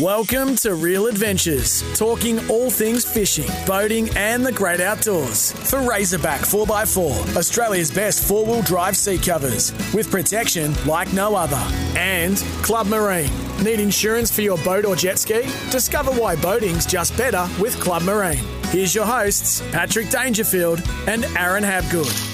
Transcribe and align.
Welcome 0.00 0.56
to 0.56 0.74
Real 0.74 1.06
Adventures, 1.06 1.82
talking 1.98 2.48
all 2.48 2.70
things 2.70 3.04
fishing, 3.04 3.50
boating, 3.66 4.08
and 4.16 4.42
the 4.44 4.50
great 4.50 4.80
outdoors. 4.80 5.52
For 5.68 5.82
Razorback 5.82 6.40
4x4, 6.40 7.36
Australia's 7.36 7.90
best 7.90 8.26
four 8.26 8.46
wheel 8.46 8.62
drive 8.62 8.96
seat 8.96 9.22
covers, 9.22 9.70
with 9.92 10.10
protection 10.10 10.72
like 10.86 11.12
no 11.12 11.36
other. 11.36 11.60
And 11.94 12.38
Club 12.62 12.86
Marine. 12.86 13.30
Need 13.62 13.80
insurance 13.80 14.34
for 14.34 14.40
your 14.40 14.56
boat 14.64 14.86
or 14.86 14.96
jet 14.96 15.18
ski? 15.18 15.42
Discover 15.70 16.12
why 16.12 16.36
boating's 16.36 16.86
just 16.86 17.14
better 17.18 17.46
with 17.60 17.78
Club 17.78 18.02
Marine. 18.04 18.42
Here's 18.68 18.94
your 18.94 19.04
hosts, 19.04 19.60
Patrick 19.72 20.08
Dangerfield 20.08 20.80
and 21.06 21.26
Aaron 21.36 21.64
Habgood. 21.64 22.31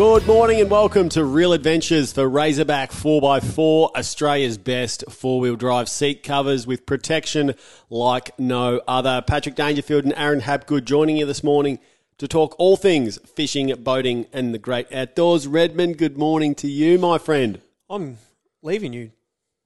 Good 0.00 0.26
morning 0.26 0.62
and 0.62 0.70
welcome 0.70 1.10
to 1.10 1.22
Real 1.26 1.52
Adventures 1.52 2.14
for 2.14 2.26
Razorback 2.26 2.90
4x4, 2.90 3.90
Australia's 3.94 4.56
best 4.56 5.04
four 5.10 5.40
wheel 5.40 5.56
drive 5.56 5.90
seat 5.90 6.22
covers 6.22 6.66
with 6.66 6.86
protection 6.86 7.52
like 7.90 8.30
no 8.38 8.80
other. 8.88 9.20
Patrick 9.20 9.56
Dangerfield 9.56 10.04
and 10.04 10.14
Aaron 10.16 10.40
Hapgood 10.40 10.86
joining 10.86 11.18
you 11.18 11.26
this 11.26 11.44
morning 11.44 11.78
to 12.16 12.26
talk 12.26 12.54
all 12.58 12.78
things 12.78 13.18
fishing, 13.36 13.70
boating, 13.84 14.24
and 14.32 14.54
the 14.54 14.58
great 14.58 14.90
outdoors. 14.90 15.46
Redmond, 15.46 15.98
good 15.98 16.16
morning 16.16 16.54
to 16.54 16.66
you, 16.66 16.98
my 16.98 17.18
friend. 17.18 17.60
I'm 17.90 18.16
leaving 18.62 18.94
you 18.94 19.10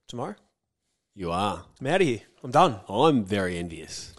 tomorrow. 0.09 0.35
You 1.15 1.31
are. 1.31 1.63
I'm 1.81 1.87
out 1.87 2.01
of 2.01 2.09
here. 2.09 2.23
I'm 2.43 2.51
done. 2.51 2.81
I'm 2.89 3.25
very 3.25 3.57
envious. 3.57 4.13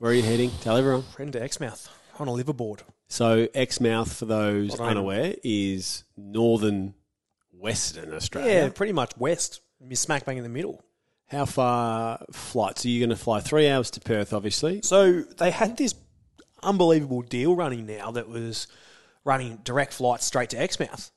Where 0.00 0.10
are 0.10 0.14
you 0.14 0.22
heading? 0.22 0.50
Tell 0.60 0.76
everyone. 0.76 1.04
Heading 1.16 1.32
to 1.32 1.42
Exmouth 1.42 1.88
on 2.18 2.28
a 2.28 2.32
liveaboard. 2.32 2.82
So, 3.08 3.48
Exmouth, 3.54 4.12
for 4.12 4.26
those 4.26 4.78
unaware, 4.78 5.34
is 5.42 6.04
northern 6.16 6.94
Western 7.52 8.12
Australia. 8.12 8.52
Yeah, 8.52 8.68
pretty 8.68 8.92
much 8.92 9.16
west. 9.16 9.60
You're 9.80 9.96
smack 9.96 10.24
bang 10.24 10.36
in 10.36 10.42
the 10.42 10.48
middle. 10.48 10.84
How 11.26 11.44
far 11.44 12.24
flights? 12.32 12.84
Are 12.84 12.88
you 12.88 13.00
going 13.00 13.10
to 13.10 13.16
fly 13.16 13.40
three 13.40 13.68
hours 13.68 13.90
to 13.92 14.00
Perth, 14.00 14.32
obviously? 14.32 14.80
So 14.82 15.22
they 15.22 15.50
had 15.50 15.76
this 15.76 15.94
unbelievable 16.62 17.22
deal 17.22 17.54
running 17.54 17.86
now 17.86 18.10
that 18.12 18.28
was 18.28 18.66
running 19.24 19.58
direct 19.64 19.94
flights 19.94 20.24
straight 20.24 20.50
to 20.50 20.58
Exmouth. 20.58 21.10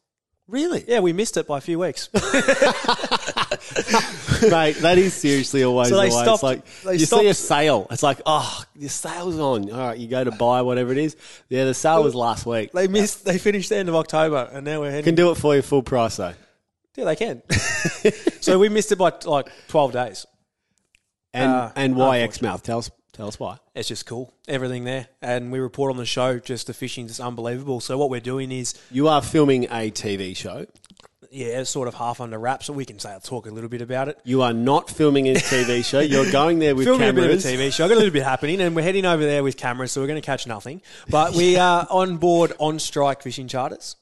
Really? 0.52 0.84
Yeah, 0.88 1.00
we 1.00 1.14
missed 1.14 1.38
it 1.38 1.48
by 1.48 1.58
a 1.60 1.62
few 1.62 1.80
weeks. 1.80 2.10
Mate, 2.14 2.22
that 4.82 4.96
is 4.98 5.14
seriously 5.14 5.64
always 5.64 5.90
So 5.90 5.96
the 5.96 6.02
they 6.02 6.10
way. 6.10 6.24
stopped- 6.24 6.34
it's 6.36 6.44
like 6.44 6.66
they 6.84 6.94
you 6.96 7.06
see 7.06 7.28
a 7.28 7.34
sale. 7.34 7.88
It's 7.90 8.04
like, 8.04 8.22
oh, 8.26 8.64
the 8.76 8.90
sale's 8.90 9.40
on. 9.40 9.72
All 9.72 9.78
right, 9.80 9.98
you 9.98 10.08
go 10.08 10.24
to 10.24 10.32
buy 10.32 10.62
whatever 10.62 10.92
it 10.92 10.98
is. 10.98 11.16
Yeah, 11.50 11.66
the 11.66 11.74
sale 11.74 12.04
was 12.04 12.16
last 12.16 12.46
week. 12.46 12.72
they 12.74 12.88
missed. 12.88 13.26
They 13.26 13.38
finished 13.38 13.70
the 13.70 13.78
end 13.78 13.90
of 13.90 13.96
October, 13.96 14.50
and 14.52 14.66
now 14.66 14.82
we're 14.82 14.90
heading. 14.92 15.06
Can 15.06 15.16
do 15.16 15.32
it 15.32 15.36
for 15.36 15.56
you 15.56 15.62
full 15.62 15.84
price 15.84 16.18
though. 16.18 16.34
Yeah, 16.98 17.06
they 17.06 17.16
can. 17.16 17.42
so 18.42 18.60
we 18.60 18.68
missed 18.70 18.92
it 18.92 18.98
by 18.98 19.14
like 19.26 19.48
twelve 19.70 19.94
days. 19.94 20.26
And 21.34 21.50
Uh, 21.50 21.72
and 21.78 21.96
why 21.96 22.18
unfortunately. 22.18 22.24
Exmouth? 22.24 22.64
Tell 22.64 22.80
us 22.80 22.92
tell 23.14 23.28
us 23.28 23.40
why. 23.40 23.58
It's 23.76 23.88
just 23.88 24.06
cool, 24.06 24.34
everything 24.48 24.84
there, 24.84 25.08
and 25.22 25.52
we 25.52 25.60
report 25.60 25.92
on 25.92 25.98
the 25.98 26.06
show. 26.06 26.40
Just 26.40 26.68
the 26.68 26.74
fishing 26.74 27.06
is 27.08 27.20
unbelievable. 27.20 27.80
So 27.80 27.98
what 27.98 28.10
we're 28.10 28.20
doing 28.22 28.52
is 28.52 28.74
You 28.92 29.08
are 29.08 29.22
filming 29.22 29.66
a 29.66 29.92
TV 29.92 30.36
show. 30.36 30.66
yeah, 31.32 31.60
it's 31.62 31.70
sort 31.70 31.88
of 31.88 31.94
half 31.94 32.20
under 32.22 32.38
wraps, 32.38 32.66
so 32.66 32.74
we 32.74 32.84
can 32.86 33.00
say 33.00 33.12
I'll 33.12 33.20
talk 33.22 33.46
a 33.46 33.52
little 33.52 33.70
bit 33.70 33.82
about 33.82 34.08
it. 34.10 34.20
You 34.26 34.42
are 34.42 34.54
not 34.54 34.90
filming 34.90 35.28
a 35.30 35.36
TV 35.36 35.84
show. 35.90 36.00
You're 36.02 36.30
going 36.32 36.60
there 36.60 36.76
with 36.76 36.86
Filming 36.86 37.08
cameras. 37.08 37.26
a 37.26 37.28
bit 37.28 37.54
of 37.56 37.60
a 37.60 37.64
TV 37.66 37.74
show. 37.74 37.86
I've 37.86 37.90
got 37.90 37.96
a 37.96 38.00
little 38.04 38.14
bit 38.14 38.24
happening, 38.24 38.60
and 38.62 38.76
we're 38.76 38.82
heading 38.84 39.06
over 39.06 39.24
there 39.24 39.44
with 39.44 39.56
cameras, 39.58 39.92
so 39.94 40.02
we're 40.02 40.08
going 40.08 40.22
to 40.22 40.26
catch 40.26 40.46
nothing. 40.48 40.82
But 41.10 41.34
we 41.34 41.58
are 41.58 41.88
on 41.90 42.18
board 42.18 42.54
on 42.60 42.80
strike 42.80 43.22
fishing 43.22 43.48
charters. 43.48 43.96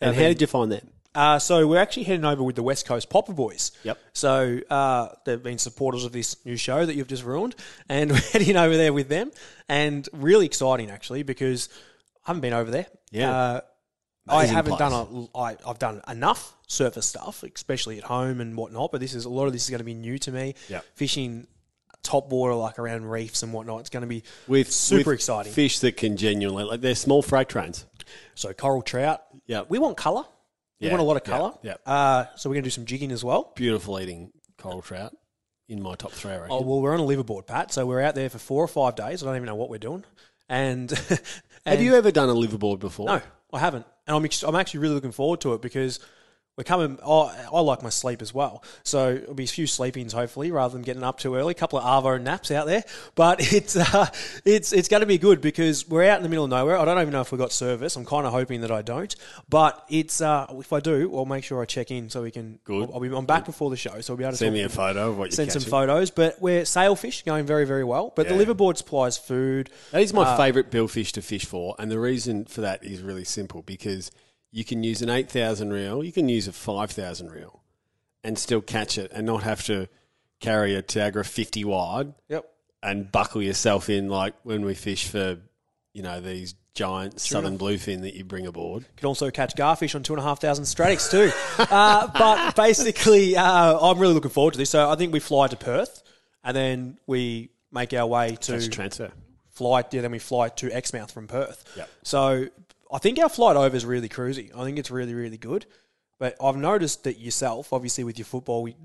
And 0.00 0.10
um, 0.10 0.16
how 0.16 0.22
did 0.28 0.40
you 0.40 0.46
find 0.46 0.72
that? 0.72 0.84
Uh, 1.14 1.38
so 1.38 1.66
we're 1.66 1.80
actually 1.80 2.04
heading 2.04 2.24
over 2.24 2.42
with 2.42 2.56
the 2.56 2.62
West 2.62 2.86
Coast 2.86 3.10
Popper 3.10 3.32
Boys. 3.32 3.72
Yep. 3.82 3.98
So 4.12 4.60
uh, 4.70 5.08
they've 5.24 5.42
been 5.42 5.58
supporters 5.58 6.04
of 6.04 6.12
this 6.12 6.44
new 6.44 6.56
show 6.56 6.86
that 6.86 6.94
you've 6.94 7.08
just 7.08 7.24
ruined, 7.24 7.56
and 7.88 8.10
we're 8.12 8.18
heading 8.18 8.56
over 8.56 8.76
there 8.76 8.92
with 8.92 9.08
them, 9.08 9.32
and 9.68 10.08
really 10.12 10.46
exciting 10.46 10.90
actually 10.90 11.22
because 11.22 11.68
I 12.24 12.30
haven't 12.30 12.42
been 12.42 12.52
over 12.52 12.70
there. 12.70 12.86
Yeah. 13.10 13.30
Uh, 13.30 13.60
I 14.28 14.46
haven't 14.46 14.76
place. 14.76 14.90
done 14.90 15.28
a, 15.34 15.38
I, 15.38 15.56
I've 15.66 15.78
done 15.80 16.02
enough 16.06 16.54
surface 16.68 17.06
stuff, 17.06 17.42
especially 17.42 17.98
at 17.98 18.04
home 18.04 18.40
and 18.40 18.56
whatnot. 18.56 18.92
But 18.92 19.00
this 19.00 19.14
is 19.14 19.24
a 19.24 19.28
lot 19.28 19.46
of 19.46 19.52
this 19.52 19.64
is 19.64 19.70
going 19.70 19.78
to 19.78 19.84
be 19.84 19.94
new 19.94 20.18
to 20.18 20.30
me. 20.30 20.54
Yep. 20.68 20.84
Fishing 20.94 21.48
top 22.02 22.28
water 22.30 22.54
like 22.54 22.78
around 22.78 23.06
reefs 23.06 23.42
and 23.42 23.52
whatnot. 23.52 23.80
It's 23.80 23.90
going 23.90 24.02
to 24.02 24.06
be 24.06 24.22
With 24.46 24.70
super 24.70 25.10
with 25.10 25.16
exciting. 25.16 25.52
Fish 25.52 25.80
that 25.80 25.96
can 25.96 26.16
genuinely 26.16 26.64
like 26.64 26.80
they're 26.80 26.94
small 26.94 27.22
freight 27.22 27.48
trains. 27.48 27.86
So 28.34 28.52
coral 28.52 28.82
trout. 28.82 29.22
Yeah. 29.46 29.62
We 29.68 29.78
want 29.78 29.96
colour. 29.96 30.24
We 30.80 30.86
Yeah, 30.86 30.92
want 30.94 31.02
a 31.02 31.04
lot 31.04 31.16
of 31.16 31.24
colour. 31.24 31.52
yeah. 31.62 31.74
Uh, 31.84 32.24
so 32.36 32.48
we're 32.48 32.54
going 32.54 32.64
to 32.64 32.66
do 32.66 32.70
some 32.74 32.86
jigging 32.86 33.12
as 33.12 33.22
well. 33.22 33.52
Beautiful 33.54 34.00
eating 34.00 34.32
coral 34.58 34.80
trout 34.82 35.14
in 35.68 35.82
my 35.82 35.94
top 35.94 36.12
three. 36.12 36.32
I 36.32 36.36
reckon. 36.36 36.48
Oh 36.50 36.62
well, 36.62 36.80
we're 36.80 36.94
on 36.94 37.00
a 37.00 37.02
liveaboard, 37.02 37.46
Pat. 37.46 37.72
So 37.72 37.84
we're 37.86 38.00
out 38.00 38.14
there 38.14 38.30
for 38.30 38.38
four 38.38 38.64
or 38.64 38.68
five 38.68 38.94
days. 38.96 39.22
I 39.22 39.26
don't 39.26 39.36
even 39.36 39.46
know 39.46 39.54
what 39.56 39.68
we're 39.70 39.78
doing. 39.78 40.04
And, 40.48 40.90
Have 41.66 41.80
you 41.82 41.94
ever 41.94 42.10
done 42.10 42.28
a 42.30 42.34
liveaboard 42.34 42.78
before? 42.80 43.06
No, 43.06 43.20
I 43.52 43.58
haven't. 43.58 43.84
And 44.06 44.16
I'm 44.16 44.24
ex- 44.24 44.42
I'm 44.42 44.56
actually 44.56 44.80
really 44.80 44.94
looking 44.94 45.12
forward 45.12 45.42
to 45.42 45.52
it 45.54 45.60
because 45.62 46.00
we're 46.56 46.64
coming. 46.64 46.98
Oh, 47.02 47.32
I 47.52 47.60
like 47.60 47.82
my 47.82 47.88
sleep 47.88 48.20
as 48.20 48.34
well. 48.34 48.62
So 48.82 49.14
it'll 49.14 49.34
be 49.34 49.44
a 49.44 49.46
few 49.46 49.66
sleepings 49.66 50.12
hopefully, 50.12 50.50
rather 50.50 50.72
than 50.74 50.82
getting 50.82 51.02
up 51.02 51.18
too 51.18 51.34
early. 51.34 51.52
A 51.52 51.54
couple 51.54 51.78
of 51.78 51.84
arvo 51.84 52.20
naps 52.20 52.50
out 52.50 52.66
there, 52.66 52.84
but 53.14 53.40
it's 53.52 53.76
uh, 53.76 54.06
it's 54.44 54.72
it's 54.72 54.88
going 54.88 55.00
to 55.00 55.06
be 55.06 55.16
good 55.16 55.40
because 55.40 55.88
we're 55.88 56.04
out 56.04 56.18
in 56.18 56.22
the 56.22 56.28
middle 56.28 56.44
of 56.44 56.50
nowhere. 56.50 56.76
I 56.76 56.84
don't 56.84 57.00
even 57.00 57.12
know 57.12 57.22
if 57.22 57.32
we 57.32 57.38
got 57.38 57.52
service. 57.52 57.96
I'm 57.96 58.04
kind 58.04 58.26
of 58.26 58.32
hoping 58.32 58.60
that 58.60 58.70
I 58.70 58.82
don't, 58.82 59.14
but 59.48 59.84
it's 59.88 60.20
uh, 60.20 60.46
if 60.58 60.72
I 60.72 60.80
do, 60.80 61.10
I'll 61.16 61.24
make 61.24 61.44
sure 61.44 61.62
I 61.62 61.64
check 61.64 61.90
in 61.90 62.10
so 62.10 62.22
we 62.22 62.30
can. 62.30 62.58
Good. 62.64 62.88
I'll, 62.90 62.94
I'll 62.94 63.00
be, 63.00 63.08
I'm 63.14 63.26
back 63.26 63.46
before 63.46 63.70
the 63.70 63.76
show, 63.76 64.00
so 64.00 64.12
we'll 64.12 64.18
be 64.18 64.24
able 64.24 64.32
to 64.32 64.36
Send 64.38 64.52
me 64.54 64.62
a 64.62 64.68
photo 64.68 65.10
of 65.10 65.18
what 65.18 65.30
you're 65.30 65.36
Send 65.36 65.52
some 65.52 65.62
photos, 65.62 66.10
but 66.10 66.40
we're 66.42 66.64
sailfish 66.66 67.22
going 67.22 67.46
very, 67.46 67.64
very 67.64 67.84
well. 67.84 68.12
But 68.14 68.26
Yeah. 68.28 68.36
the 68.36 68.44
liveaboard 68.44 68.76
supplies 68.76 69.16
food. 69.16 69.70
That 69.92 70.02
is 70.02 70.12
my 70.12 70.24
Uh, 70.24 70.36
favourite 70.36 70.70
billfish 70.70 71.12
to 71.12 71.22
fish 71.22 71.46
for, 71.46 71.74
and 71.78 71.90
the 71.90 71.98
reason 71.98 72.44
for 72.44 72.60
that 72.60 72.84
is 72.84 73.00
really 73.00 73.24
simple 73.24 73.62
because 73.62 74.10
you 74.52 74.64
can 74.64 74.82
use 74.82 75.02
an 75.02 75.10
eight 75.10 75.30
thousand 75.30 75.72
reel, 75.72 76.02
you 76.04 76.12
can 76.12 76.28
use 76.28 76.48
a 76.48 76.52
five 76.52 76.90
thousand 76.90 77.30
reel, 77.30 77.62
and 78.24 78.38
still 78.38 78.60
catch 78.60 78.98
it, 78.98 79.10
and 79.14 79.26
not 79.26 79.42
have 79.42 79.64
to 79.66 79.88
carry 80.40 80.74
a 80.74 80.82
Tiagra 80.82 81.24
fifty 81.26 81.64
wide 81.64 82.14
Yep. 82.28 82.44
and 82.82 83.10
buckle 83.12 83.42
yourself 83.42 83.88
in 83.90 84.08
like 84.08 84.34
when 84.42 84.64
we 84.64 84.74
fish 84.74 85.06
for, 85.08 85.38
you 85.92 86.02
know, 86.02 86.20
these 86.20 86.54
giant 86.72 87.20
southern 87.20 87.58
bluefin 87.58 88.02
that 88.02 88.14
you 88.14 88.24
bring 88.24 88.46
aboard. 88.46 88.82
You 88.84 88.88
can 88.96 89.06
also 89.06 89.30
catch 89.30 89.54
garfish 89.56 89.94
on 89.94 90.02
two 90.02 90.12
and 90.14 90.20
a 90.20 90.24
half 90.24 90.40
thousand 90.40 90.64
Stradic 90.64 91.10
too. 91.10 91.30
uh, 91.70 92.06
but 92.16 92.54
basically, 92.56 93.36
uh, 93.36 93.78
I'm 93.78 93.98
really 93.98 94.14
looking 94.14 94.30
forward 94.30 94.52
to 94.52 94.58
this. 94.58 94.70
So 94.70 94.88
I 94.88 94.94
think 94.96 95.12
we 95.12 95.20
fly 95.20 95.48
to 95.48 95.56
Perth, 95.56 96.02
and 96.44 96.56
then 96.56 96.98
we 97.06 97.50
make 97.72 97.92
our 97.92 98.06
way 98.06 98.36
to 98.42 98.52
That's 98.52 98.68
transfer. 98.68 99.10
fly. 99.50 99.84
Yeah, 99.90 100.00
then 100.00 100.12
we 100.12 100.18
fly 100.20 100.48
to 100.48 100.70
Exmouth 100.74 101.10
from 101.10 101.26
Perth. 101.26 101.64
Yep. 101.76 101.90
So 102.04 102.46
I 102.92 102.98
think 102.98 103.18
our 103.18 103.28
flight 103.28 103.56
over 103.56 103.76
is 103.76 103.84
really 103.84 104.08
cruisy. 104.08 104.50
I 104.56 104.64
think 104.64 104.78
it's 104.78 104.90
really, 104.90 105.14
really 105.14 105.38
good. 105.38 105.66
But 106.18 106.36
I've 106.42 106.56
noticed 106.56 107.04
that 107.04 107.18
yourself, 107.18 107.72
obviously 107.72 108.04
with 108.04 108.18
your 108.18 108.26
football, 108.26 108.62
we 108.62 108.76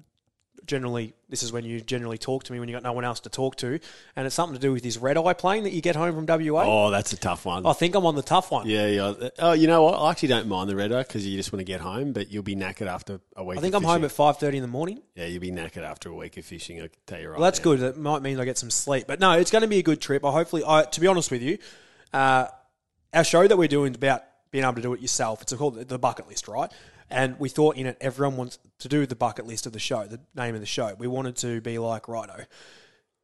generally 0.65 1.13
this 1.29 1.43
is 1.43 1.51
when 1.51 1.63
you 1.63 1.81
generally 1.81 2.17
talk 2.17 2.43
to 2.43 2.53
me 2.53 2.59
when 2.59 2.67
you 2.67 2.75
got 2.75 2.83
no 2.83 2.93
one 2.93 3.03
else 3.03 3.19
to 3.21 3.29
talk 3.29 3.55
to, 3.57 3.79
and 4.15 4.25
it's 4.25 4.35
something 4.35 4.55
to 4.55 4.61
do 4.61 4.71
with 4.71 4.83
this 4.83 4.97
red 4.97 5.17
eye 5.17 5.33
plane 5.33 5.63
that 5.63 5.73
you 5.73 5.81
get 5.81 5.95
home 5.95 6.15
from 6.15 6.25
WA. 6.25 6.63
Oh, 6.65 6.91
that's 6.91 7.13
a 7.13 7.17
tough 7.17 7.45
one. 7.45 7.65
I 7.65 7.73
think 7.73 7.95
I'm 7.95 8.05
on 8.05 8.15
the 8.15 8.21
tough 8.21 8.51
one. 8.51 8.67
Yeah, 8.67 8.87
yeah. 8.87 9.29
Oh, 9.39 9.53
you 9.53 9.67
know 9.67 9.83
what? 9.83 9.95
I 9.95 10.11
actually 10.11 10.29
don't 10.29 10.47
mind 10.47 10.69
the 10.69 10.75
red 10.75 10.91
eye 10.91 11.03
because 11.03 11.25
you 11.27 11.37
just 11.37 11.51
want 11.51 11.59
to 11.59 11.65
get 11.65 11.81
home, 11.81 12.13
but 12.13 12.31
you'll 12.31 12.43
be 12.43 12.55
knackered 12.55 12.87
after 12.87 13.19
a 13.35 13.43
week. 13.43 13.57
I 13.57 13.61
think 13.61 13.75
I'm 13.75 13.83
home 13.83 14.03
at 14.03 14.11
five 14.11 14.37
thirty 14.37 14.57
in 14.57 14.63
the 14.63 14.69
morning. 14.69 15.01
Yeah, 15.15 15.25
you'll 15.25 15.41
be 15.41 15.51
knackered 15.51 15.83
after 15.83 16.09
a 16.09 16.15
week 16.15 16.37
of 16.37 16.45
fishing. 16.45 16.77
I 16.77 16.87
can 16.87 16.99
tell 17.05 17.19
you 17.19 17.29
right. 17.29 17.39
Well, 17.39 17.43
that's 17.43 17.59
now. 17.59 17.63
good. 17.63 17.79
That 17.79 17.97
might 17.97 18.21
mean 18.21 18.39
I 18.39 18.45
get 18.45 18.57
some 18.57 18.71
sleep. 18.71 19.05
But 19.07 19.19
no, 19.19 19.33
it's 19.33 19.51
going 19.51 19.63
to 19.63 19.67
be 19.67 19.79
a 19.79 19.83
good 19.83 20.01
trip. 20.01 20.23
I 20.23 20.31
hopefully, 20.31 20.63
I, 20.65 20.83
to 20.83 21.01
be 21.01 21.07
honest 21.07 21.31
with 21.31 21.41
you, 21.41 21.57
uh, 22.13 22.47
our 23.15 23.23
show 23.23 23.47
that 23.47 23.57
we're 23.57 23.67
doing 23.67 23.93
is 23.93 23.97
about 23.97 24.23
being 24.51 24.63
able 24.63 24.75
to 24.75 24.81
do 24.81 24.93
it 24.93 24.99
yourself. 25.01 25.41
It's 25.41 25.53
called 25.53 25.75
the 25.87 25.97
bucket 25.99 26.27
list, 26.27 26.47
right? 26.47 26.71
And 27.09 27.39
we 27.39 27.49
thought 27.49 27.77
in 27.77 27.85
it, 27.87 27.97
everyone 28.01 28.35
wants 28.37 28.59
to 28.79 28.87
do 28.87 29.05
the 29.05 29.15
bucket 29.15 29.45
list 29.45 29.65
of 29.65 29.73
the 29.73 29.79
show, 29.79 30.05
the 30.07 30.19
name 30.35 30.55
of 30.55 30.61
the 30.61 30.67
show. 30.67 30.95
We 30.97 31.07
wanted 31.07 31.35
to 31.37 31.61
be 31.61 31.77
like, 31.77 32.07
righto, 32.07 32.45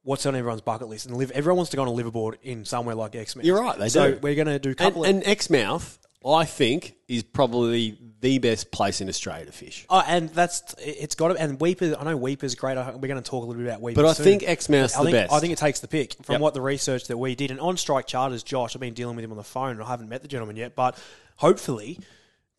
what's 0.03 0.25
on 0.25 0.35
everyone's 0.35 0.61
bucket 0.61 0.87
list? 0.87 1.07
And 1.07 1.17
live. 1.17 1.31
Everyone 1.31 1.57
wants 1.57 1.71
to 1.71 1.77
go 1.77 1.83
on 1.83 1.87
a 1.87 1.91
liveaboard 1.91 2.35
in 2.43 2.63
somewhere 2.65 2.95
like 2.95 3.15
Exmouth. 3.15 3.45
You're 3.45 3.59
right, 3.59 3.77
they 3.77 3.89
so 3.89 4.11
do. 4.13 4.19
we're 4.21 4.35
going 4.35 4.47
to 4.47 4.59
do 4.59 4.69
a 4.69 4.71
And, 4.71 4.77
couple 4.77 5.03
of. 5.03 5.09
and 5.09 5.23
Exmouth, 5.25 5.97
I 6.25 6.45
think, 6.45 6.95
is 7.07 7.23
probably 7.23 7.97
the 8.19 8.37
best 8.37 8.69
place 8.71 9.01
in 9.01 9.09
Australia 9.09 9.45
to 9.47 9.51
fish. 9.51 9.85
Oh, 9.89 10.03
and 10.05 10.29
that's 10.29 10.75
it's 10.77 11.15
got 11.15 11.29
to. 11.29 11.41
And 11.41 11.57
Weipa, 11.57 11.95
I 11.99 12.03
know 12.03 12.17
Weipa's 12.19 12.53
great. 12.53 12.77
I- 12.77 12.91
We're 12.91 13.07
going 13.07 13.15
to 13.15 13.27
talk 13.27 13.43
a 13.43 13.47
little 13.47 13.63
bit 13.63 13.67
about 13.71 13.81
Weipa, 13.81 13.95
But 13.95 14.05
I 14.05 14.13
soon. 14.13 14.23
think 14.25 14.43
I 14.43 15.01
the 15.01 15.05
think, 15.05 15.11
best. 15.11 15.33
I 15.33 15.39
think 15.39 15.53
it 15.53 15.57
takes 15.59 15.79
the 15.79 15.87
pick 15.87 16.13
from 16.23 16.33
Yep. 16.33 16.41
what 16.41 16.53
the 16.53 16.61
research 16.61 17.05
that 17.07 17.17
we 17.17 17.33
did. 17.33 17.49
And 17.49 17.59
on 17.59 17.75
strike 17.77 18.05
charters, 18.05 18.43
Josh, 18.43 18.75
I've 18.75 18.79
been 18.79 18.93
dealing 18.93 19.15
with 19.15 19.25
him 19.25 19.31
on 19.31 19.37
the 19.37 19.43
phone. 19.43 19.71
and 19.71 19.81
I 19.83 19.87
haven't 19.87 20.09
met 20.09 20.21
the 20.21 20.27
gentleman 20.27 20.55
yet, 20.57 20.75
but 20.75 20.95
hopefully 21.37 21.99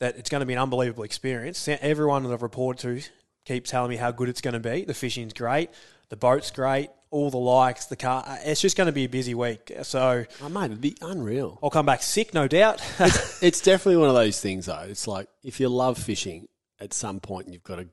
that 0.01 0.17
it's 0.17 0.29
going 0.29 0.41
to 0.41 0.47
be 0.47 0.55
an 0.55 0.59
unbelievable 0.59 1.05
experience. 1.05 1.69
Everyone 1.69 2.25
that 2.25 2.33
I've 2.33 2.43
reported 2.43 3.03
to 3.03 3.09
keep 3.45 3.67
telling 3.67 3.91
me 3.91 3.97
how 3.97 4.11
good 4.11 4.29
it's 4.29 4.41
going 4.41 4.55
to 4.55 4.61
be. 4.61 4.85
The 4.85 4.95
fishing's 4.95 5.33
great, 5.33 5.71
the 6.09 6.17
boat's 6.17 6.51
great, 6.51 6.91
all 7.13 7.31
the 7.31 7.37
likes, 7.39 7.87
the 7.87 7.97
car. 7.97 8.25
Uh, 8.27 8.39
it's 8.45 8.61
just 8.61 8.77
going 8.77 8.87
to 8.87 8.93
be 8.93 9.05
a 9.05 9.09
busy 9.09 9.35
week. 9.35 9.71
So 9.83 10.25
Oh, 10.43 10.49
mate, 10.49 10.65
it'd 10.67 10.81
be 10.81 10.97
unreal. 11.01 11.59
I'll 11.63 11.71
come 11.71 11.87
back 11.87 12.03
sick, 12.03 12.35
no 12.35 12.49
doubt. 12.49 12.81
It's 13.43 13.61
definitely 13.61 13.99
one 13.99 14.09
of 14.09 14.15
those 14.15 14.41
things, 14.41 14.67
though. 14.67 14.87
It's 14.89 15.07
like 15.07 15.29
if 15.45 15.61
you 15.61 15.69
love 15.69 15.99
fishing 15.99 16.49
at 16.81 16.93
some 16.93 17.21
point 17.21 17.49
you've 17.49 17.63
got 17.63 17.77
to 17.77 17.89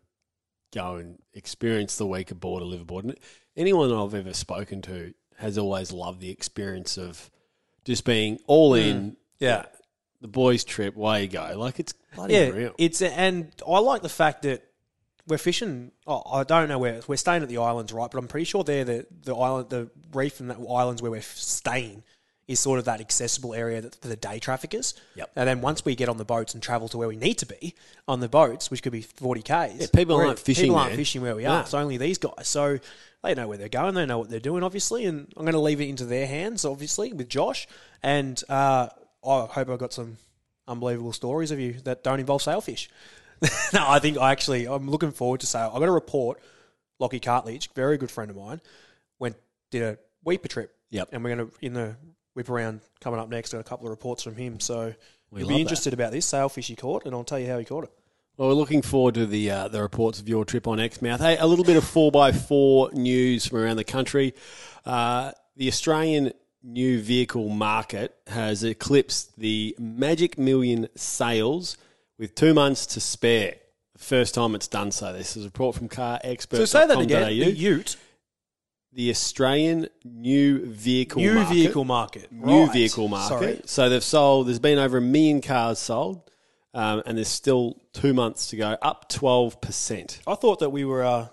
go 0.74 0.96
and 0.96 1.20
experience 1.34 1.98
the 1.98 2.06
week 2.08 2.32
aboard 2.32 2.64
a 2.64 2.66
liveaboard. 2.66 3.04
And 3.04 3.16
anyone 3.58 3.92
I've 3.92 4.14
ever 4.16 4.34
spoken 4.34 4.82
to 4.84 5.14
has 5.38 5.58
always 5.58 5.92
loved 5.92 6.22
the 6.22 6.32
experience 6.32 6.98
of 6.98 7.30
just 7.86 8.06
being 8.06 8.40
all 8.48 8.72
mm, 8.74 8.86
in. 8.86 9.18
Yeah. 9.40 9.66
The 10.22 10.28
boys' 10.28 10.64
trip, 10.66 10.96
way 10.98 11.24
you 11.24 11.28
go. 11.30 11.54
Like 11.58 11.80
it's 11.80 11.94
bloody 12.16 12.34
Yeah, 12.34 12.50
real. 12.50 12.74
it's 12.78 13.02
and 13.02 13.52
I 13.68 13.80
like 13.80 14.02
the 14.02 14.10
fact 14.10 14.42
that 14.44 14.64
we're 15.30 15.38
fishing. 15.38 15.92
Oh, 16.06 16.22
I 16.32 16.44
don't 16.44 16.68
know 16.68 16.80
where 16.80 17.00
we're 17.08 17.16
staying 17.16 17.44
at 17.44 17.50
the 17.50 17.60
islands, 17.60 17.94
right? 17.94 18.10
But 18.12 18.18
I'm 18.18 18.28
pretty 18.28 18.46
sure 18.46 18.64
they're 18.64 18.84
the 18.84 19.06
the 19.24 19.36
island, 19.36 19.70
the 19.70 19.90
reef 20.14 20.40
and 20.42 20.50
the 20.50 20.56
islands 20.68 21.02
where 21.02 21.12
we're 21.12 21.22
staying 21.22 22.04
is 22.48 22.60
sort 22.60 22.80
of 22.80 22.86
that 22.86 23.00
accessible 23.00 23.54
area 23.54 23.80
that, 23.80 23.94
for 23.94 24.08
the 24.08 24.16
day 24.16 24.40
traffickers. 24.40 24.96
Yep. 25.16 25.30
And 25.36 25.48
then 25.48 25.62
once 25.62 25.86
we 25.86 25.94
get 25.94 26.10
on 26.10 26.18
the 26.18 26.26
boats 26.26 26.56
and 26.56 26.64
travel 26.64 26.90
to 26.90 26.98
where 26.98 27.08
we 27.08 27.16
need 27.16 27.38
to 27.38 27.46
be 27.46 27.76
on 28.08 28.22
the 28.22 28.28
boats, 28.28 28.72
which 28.72 28.82
could 28.82 28.92
be 28.92 29.04
40 29.04 29.44
k's, 29.44 29.74
Yeah, 29.82 29.86
people 29.94 30.16
aren't 30.16 30.40
fishing 30.40 30.64
People 30.64 30.78
aren't 30.78 30.90
there. 30.90 30.98
fishing 30.98 31.22
where 31.22 31.36
we 31.36 31.44
No. 31.44 31.52
are. 31.52 31.62
It's 31.62 31.76
only 31.76 31.98
these 31.98 32.18
guys. 32.18 32.48
So 32.48 32.80
they 33.24 33.36
know 33.36 33.48
where 33.48 33.60
they're 33.60 33.70
going. 33.70 33.94
They 33.94 34.08
know 34.08 34.18
what 34.18 34.32
they're 34.32 34.40
doing, 34.40 34.64
obviously. 34.64 35.06
And 35.06 35.32
I'm 35.38 35.44
going 35.44 35.54
to 35.54 35.60
leave 35.60 35.80
it 35.80 35.90
into 35.90 36.06
their 36.06 36.26
hands, 36.26 36.66
obviously, 36.66 37.14
with 37.14 37.30
Josh. 37.30 37.68
And 38.02 38.42
uh, 38.50 38.90
I 39.24 39.46
hope 39.46 39.70
I've 39.70 39.78
got 39.78 39.94
some 39.94 40.18
unbelievable 40.68 41.14
stories 41.14 41.52
of 41.52 41.60
you 41.60 41.74
that 41.84 42.04
don't 42.04 42.20
involve 42.20 42.42
sailfish. 42.42 42.90
no, 43.74 43.86
I 43.88 44.00
think 44.00 44.18
I 44.18 44.32
actually 44.32 44.68
I'm 44.68 44.90
looking 44.90 45.12
forward 45.12 45.42
to 45.42 45.48
sail. 45.48 45.72
I 45.74 45.80
got 45.80 45.88
a 45.88 45.92
report. 45.92 46.42
Lockie 47.00 47.20
Cartledge, 47.20 47.74
very 47.74 47.98
good 47.98 48.12
friend 48.12 48.30
of 48.30 48.36
mine, 48.36 48.60
went 49.20 49.38
did 49.72 49.84
a 49.84 49.98
Weipa 50.26 50.50
trip. 50.50 50.76
Yep. 50.90 51.10
And 51.12 51.24
we're 51.24 51.36
going 51.36 51.50
to 51.50 51.56
in 51.62 51.74
the 51.74 51.96
whip 52.34 52.50
around 52.50 52.82
coming 53.00 53.20
up 53.20 53.30
next. 53.30 53.54
Got 53.54 53.60
a 53.60 53.64
couple 53.64 53.88
of 53.88 53.92
reports 53.92 54.24
from 54.24 54.36
him. 54.36 54.60
So 54.60 54.94
We 55.32 55.42
you'll 55.42 55.50
be 55.50 55.62
interested 55.62 55.94
about 55.94 56.12
this 56.12 56.26
sailfish 56.26 56.68
he 56.68 56.76
caught, 56.76 57.06
and 57.06 57.14
I'll 57.14 57.24
tell 57.24 57.40
you 57.40 57.48
how 57.48 57.60
he 57.60 57.66
caught 57.66 57.86
it. 57.86 57.92
Well, 58.38 58.50
we're 58.50 58.56
looking 58.56 58.82
forward 58.82 59.16
to 59.16 59.26
the 59.26 59.52
uh, 59.52 59.68
the 59.68 59.82
reports 59.82 60.20
of 60.20 60.30
your 60.30 60.46
trip 60.46 60.68
on 60.68 60.80
Exmouth. 60.80 61.20
Hey, 61.20 61.38
a 61.38 61.46
little 61.46 61.66
bit 61.66 61.78
of 61.78 61.84
four 61.84 62.12
x 62.28 62.42
four 62.46 62.92
news 62.94 63.46
from 63.48 63.60
around 63.60 63.78
the 63.78 63.84
country. 63.84 64.34
Uh, 64.86 65.32
the 65.56 65.68
Australian 65.68 66.32
new 66.64 67.02
vehicle 67.02 67.50
market 67.50 68.16
has 68.28 68.64
eclipsed 68.64 69.38
the 69.38 69.76
magic 69.78 70.38
million 70.38 70.88
sales 70.96 71.78
with 72.20 72.36
two 72.36 72.54
months 72.54 72.86
to 72.86 73.00
spare. 73.00 73.56
The 73.94 74.04
first 74.04 74.36
time 74.36 74.54
it's 74.54 74.68
done 74.68 74.92
so. 74.92 75.12
This 75.14 75.36
is 75.36 75.44
a 75.46 75.48
report 75.48 75.76
from 75.76 75.88
Car 75.88 76.20
Expert. 76.24 76.58
So 76.58 76.66
say 76.66 76.86
that 76.86 77.00
again. 77.00 77.24
The 77.28 77.52
Ute, 77.52 77.96
The 78.94 79.10
Australian 79.10 79.88
new 80.04 80.66
vehicle 80.66 81.22
new 81.22 81.34
market, 81.36 81.54
vehicle 81.54 81.86
market, 81.86 82.32
new 82.32 82.64
Right. 82.66 82.74
vehicle 82.74 83.08
market. 83.08 83.28
Sorry. 83.28 83.62
So 83.66 83.90
they've 83.90 84.04
sold. 84.04 84.48
There's 84.48 84.60
been 84.60 84.78
over 84.78 84.98
a 84.98 85.02
million 85.02 85.42
cars 85.42 85.80
sold, 85.80 86.30
um, 86.74 87.02
and 87.06 87.18
there's 87.18 87.28
still 87.30 87.82
two 87.94 88.14
months 88.14 88.50
to 88.50 88.58
go. 88.58 88.78
Up 88.82 89.10
twelve 89.10 89.60
percent. 89.62 90.20
I 90.28 90.36
thought 90.36 90.60
that 90.60 90.70
we 90.72 90.86
were 90.86 91.04
uh, 91.04 91.28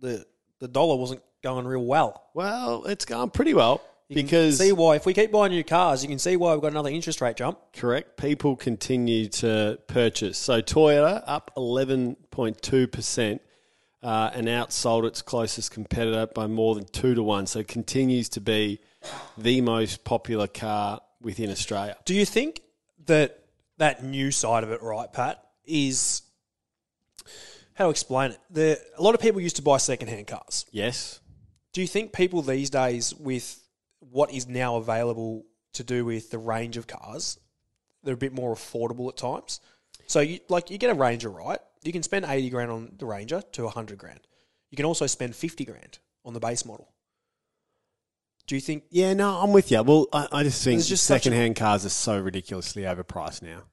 the 0.00 0.24
the 0.60 0.68
dollar 0.68 0.96
wasn't 0.96 1.22
going 1.42 1.66
real 1.66 1.84
well. 1.84 2.28
Well, 2.34 2.84
it's 2.86 3.04
going 3.04 3.30
pretty 3.30 3.54
well 3.54 3.80
You 4.08 4.14
because 4.14 4.58
see 4.58 4.72
why 4.72 4.96
if 4.96 5.06
we 5.06 5.14
keep 5.14 5.30
buying 5.30 5.52
new 5.52 5.64
cars, 5.64 6.02
you 6.02 6.08
can 6.08 6.18
see 6.18 6.36
why 6.36 6.52
we've 6.52 6.62
got 6.62 6.72
another 6.72 6.90
interest 6.90 7.20
rate 7.20 7.36
jump. 7.36 7.58
correct 7.72 8.16
people 8.16 8.56
continue 8.56 9.28
to 9.28 9.78
purchase. 9.86 10.38
So 10.38 10.62
Toyota 10.62 11.22
up 11.26 11.50
eleven 11.56 12.16
point 12.30 12.60
two 12.62 12.86
percent. 12.86 13.42
Uh, 14.00 14.30
and 14.32 14.46
outsold 14.46 15.04
its 15.04 15.22
closest 15.22 15.72
competitor 15.72 16.28
by 16.32 16.46
more 16.46 16.76
than 16.76 16.84
two 16.84 17.16
to 17.16 17.22
one. 17.22 17.48
So 17.48 17.58
it 17.58 17.66
continues 17.66 18.28
to 18.28 18.40
be 18.40 18.78
the 19.36 19.60
most 19.60 20.04
popular 20.04 20.46
car 20.46 21.00
within 21.20 21.50
Australia. 21.50 21.96
Do 22.04 22.14
you 22.14 22.24
think 22.24 22.60
that 23.06 23.42
that 23.78 24.04
new 24.04 24.30
side 24.30 24.62
of 24.62 24.70
it, 24.70 24.84
right, 24.84 25.12
Pat, 25.12 25.42
is 25.64 26.22
how 27.74 27.86
to 27.86 27.90
explain 27.90 28.30
it? 28.30 28.38
The, 28.50 28.80
a 28.96 29.02
lot 29.02 29.16
of 29.16 29.20
people 29.20 29.40
used 29.40 29.56
to 29.56 29.62
buy 29.62 29.78
secondhand 29.78 30.28
cars. 30.28 30.64
Yes, 30.70 31.18
Do 31.72 31.80
you 31.82 31.86
think 31.86 32.12
people 32.12 32.42
these 32.42 32.70
days, 32.70 33.14
with 33.14 33.60
what 34.10 34.32
is 34.32 34.46
now 34.48 34.76
available 34.76 35.44
to 35.74 35.84
do 35.84 36.04
with 36.04 36.30
the 36.30 36.38
range 36.38 36.76
of 36.76 36.86
cars, 36.86 37.38
they're 38.02 38.14
a 38.14 38.16
bit 38.18 38.32
more 38.32 38.54
affordable 38.54 39.08
at 39.08 39.16
times? 39.16 39.60
So, 40.06 40.20
you, 40.20 40.40
like, 40.48 40.70
you 40.70 40.78
get 40.78 40.90
a 40.90 40.94
Ranger, 40.94 41.28
right? 41.30 41.58
You 41.82 41.92
can 41.92 42.02
spend 42.02 42.24
80 42.26 42.50
grand 42.50 42.70
on 42.70 42.92
the 42.98 43.06
Ranger 43.06 43.42
to 43.52 43.64
100 43.64 43.98
grand. 43.98 44.20
You 44.70 44.76
can 44.76 44.86
also 44.86 45.06
spend 45.06 45.34
50 45.36 45.64
grand 45.64 45.98
on 46.24 46.32
the 46.34 46.40
base 46.40 46.64
model. 46.64 46.88
Do 48.46 48.54
you 48.54 48.60
think 48.60 48.84
Yeah, 48.90 49.12
no, 49.12 49.28
I'm 49.40 49.52
with 49.52 49.70
you. 49.70 49.82
Well, 49.82 50.06
I, 50.12 50.26
I 50.32 50.42
just 50.42 50.64
think 50.64 50.82
just 50.82 51.04
such 51.04 51.20
a- 51.20 51.22
secondhand 51.24 51.56
cars 51.56 51.84
are 51.84 51.90
so 51.90 52.18
ridiculously 52.18 52.82
overpriced 52.82 53.42
now. 53.42 53.64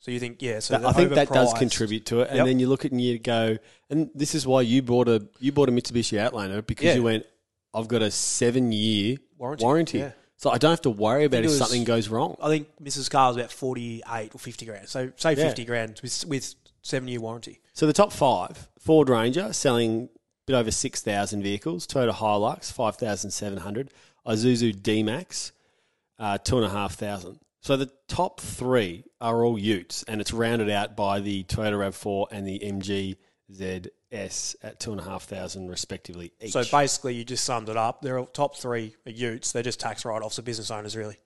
so? 0.00 0.10
You 0.10 0.18
think 0.18 0.42
yeah? 0.42 0.58
So 0.58 0.76
That- 0.76 0.86
I 0.86 0.92
think 0.92 1.10
that 1.14 1.28
does 1.28 1.54
contribute 1.54 2.06
to 2.06 2.20
it. 2.22 2.28
And 2.28 2.38
Yep. 2.38 2.46
then 2.46 2.58
you 2.58 2.68
look 2.68 2.84
at 2.84 2.90
and 2.90 3.00
you 3.00 3.18
go, 3.20 3.56
and 3.90 4.10
this 4.14 4.34
is 4.34 4.44
why 4.46 4.62
you 4.62 4.82
bought 4.82 5.08
a 5.08 5.26
you 5.38 5.52
bought 5.52 5.68
a 5.68 5.72
Mitsubishi 5.72 6.18
Outlander 6.18 6.62
because 6.62 6.84
Yeah. 6.86 6.94
you 6.94 7.04
went, 7.04 7.26
I've 7.74 7.88
got 7.88 8.02
a 8.02 8.10
seven 8.10 8.72
year 8.72 9.16
Warranty, 9.38 9.64
warranty, 9.64 9.98
yeah. 9.98 10.12
so 10.36 10.50
I 10.50 10.58
don't 10.58 10.70
have 10.70 10.82
to 10.82 10.90
worry 10.90 11.24
about 11.24 11.40
if 11.44 11.46
was- 11.50 11.58
something 11.58 11.84
goes 11.84 12.08
wrong. 12.08 12.36
I 12.42 12.48
think 12.48 12.68
Mrs. 12.82 13.10
Car 13.10 13.28
was 13.28 13.36
about 13.36 13.50
48 13.52 14.30
or 14.34 14.38
50 14.38 14.66
grand. 14.66 14.88
So 14.88 15.10
say 15.16 15.30
Yeah. 15.34 15.44
50 15.44 15.64
grand 15.64 16.00
with, 16.02 16.24
with 16.26 16.54
seven 16.82 17.08
year 17.08 17.20
warranty. 17.20 17.60
So 17.72 17.86
the 17.86 17.92
top 17.92 18.12
five: 18.12 18.68
Ford 18.78 19.08
Ranger 19.08 19.52
selling 19.52 20.04
a 20.04 20.08
bit 20.46 20.54
over 20.56 20.70
six 20.70 21.02
thousand 21.02 21.42
vehicles, 21.42 21.86
Toyota 21.86 22.12
Hilux 22.12 22.70
five 22.72 22.96
thousand 22.96 23.30
seven 23.32 23.58
hundred, 23.58 23.90
Isuzu 24.26 24.80
D 24.82 25.02
Max 25.02 25.52
uh, 26.18 26.38
two 26.38 26.56
and 26.58 26.66
a 26.66 26.70
half 26.70 26.94
thousand. 26.94 27.40
So 27.60 27.76
the 27.78 27.90
top 28.08 28.40
three 28.40 29.04
are 29.22 29.42
all 29.42 29.58
Utes, 29.58 30.04
and 30.06 30.20
it's 30.20 30.32
rounded 30.34 30.68
out 30.70 30.94
by 30.94 31.20
the 31.20 31.44
Toyota 31.44 31.80
Rav 31.80 31.94
Four 31.96 32.28
and 32.30 32.46
the 32.46 32.58
MG 32.60 33.16
ZS 34.14 34.56
at 34.62 34.80
two 34.80 34.92
and 34.92 35.00
a 35.00 35.04
half 35.04 35.24
thousand 35.24 35.68
respectively 35.68 36.32
each. 36.40 36.52
So 36.52 36.64
basically, 36.70 37.14
you 37.14 37.24
just 37.24 37.44
summed 37.44 37.68
it 37.68 37.76
up. 37.76 38.02
They're 38.02 38.24
top 38.26 38.56
three 38.56 38.94
are 39.06 39.12
utes. 39.12 39.52
They're 39.52 39.62
just 39.62 39.80
tax 39.80 40.04
write 40.04 40.22
offs 40.22 40.38
of 40.38 40.44
business 40.44 40.70
owners, 40.70 40.96
really. 40.96 41.16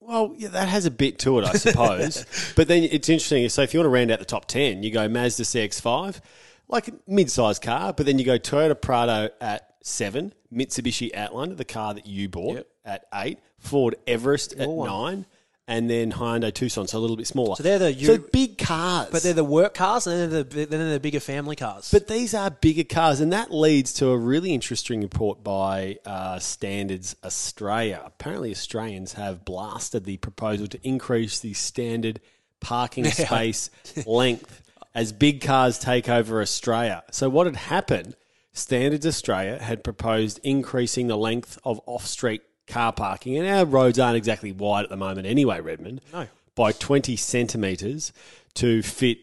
Well, 0.00 0.34
yeah, 0.36 0.48
that 0.48 0.68
has 0.68 0.84
a 0.84 0.90
bit 0.90 1.20
to 1.20 1.38
it, 1.38 1.44
I 1.44 1.52
suppose. 1.52 2.26
but 2.56 2.66
then 2.66 2.82
it's 2.82 3.08
interesting. 3.08 3.48
So 3.48 3.62
if 3.62 3.72
you 3.72 3.78
want 3.80 3.86
to 3.86 3.90
round 3.90 4.10
out 4.10 4.18
the 4.18 4.24
top 4.24 4.46
10, 4.46 4.82
you 4.82 4.90
go 4.90 5.08
Mazda 5.08 5.44
CX5, 5.44 6.20
like 6.66 6.88
a 6.88 6.92
mid-sized 7.06 7.62
car, 7.62 7.92
but 7.92 8.04
then 8.06 8.18
you 8.18 8.24
go 8.24 8.36
Toyota 8.36 8.80
Prado 8.80 9.28
at 9.40 9.74
7, 9.82 10.34
Mitsubishi 10.52 11.14
Outlander, 11.14 11.54
the 11.54 11.64
car 11.64 11.94
that 11.94 12.06
you 12.06 12.28
bought, 12.28 12.56
Yep. 12.56 12.66
at 12.84 13.04
8, 13.14 13.38
Ford 13.58 13.94
Everest 14.08 14.54
at 14.54 14.68
one. 14.68 14.88
9, 14.88 15.26
and 15.68 15.88
then 15.88 16.10
Hyundai 16.10 16.52
Tucson, 16.52 16.88
so 16.88 16.98
a 16.98 17.00
little 17.00 17.16
bit 17.16 17.26
smaller. 17.26 17.54
So 17.56 17.62
they're 17.62 17.78
the 17.78 17.94
So 17.94 18.18
big 18.18 18.58
cars. 18.58 19.08
But 19.12 19.22
they're 19.22 19.32
the 19.32 19.44
work 19.44 19.74
cars 19.74 20.06
and 20.06 20.32
they're 20.32 20.42
the, 20.42 20.66
then 20.66 20.80
they're 20.80 20.92
the 20.94 21.00
bigger 21.00 21.20
family 21.20 21.54
cars. 21.54 21.90
But 21.90 22.08
these 22.08 22.34
are 22.34 22.50
bigger 22.50 22.84
cars, 22.84 23.20
and 23.20 23.32
that 23.32 23.52
leads 23.52 23.94
to 23.94 24.08
a 24.08 24.18
really 24.18 24.52
interesting 24.52 25.02
report 25.02 25.44
by 25.44 25.98
uh, 26.04 26.40
Standards 26.40 27.14
Australia. 27.24 28.02
Apparently, 28.04 28.50
Australians 28.50 29.12
have 29.14 29.44
blasted 29.44 30.04
the 30.04 30.16
proposal 30.16 30.66
to 30.66 30.80
increase 30.82 31.38
the 31.38 31.52
standard 31.54 32.20
parking 32.60 33.04
space 33.10 33.70
length 34.04 34.62
as 34.94 35.12
big 35.12 35.42
cars 35.42 35.78
take 35.78 36.08
over 36.08 36.42
Australia. 36.42 37.04
So, 37.12 37.28
what 37.28 37.46
had 37.46 37.56
happened? 37.56 38.16
Standards 38.52 39.06
Australia 39.06 39.58
had 39.58 39.82
proposed 39.82 40.38
increasing 40.42 41.06
the 41.06 41.16
length 41.16 41.58
of 41.64 41.80
off 41.86 42.04
street 42.04 42.42
car 42.66 42.92
parking, 42.92 43.36
and 43.36 43.46
our 43.48 43.64
roads 43.64 43.98
aren't 43.98 44.16
exactly 44.16 44.52
wide 44.52 44.84
at 44.84 44.90
the 44.90 44.96
moment 44.96 45.26
anyway, 45.26 45.60
Redmond. 45.60 46.00
No. 46.12 46.28
By 46.54 46.72
20 46.72 47.16
centimetres 47.16 48.12
to 48.54 48.82
fit 48.82 49.18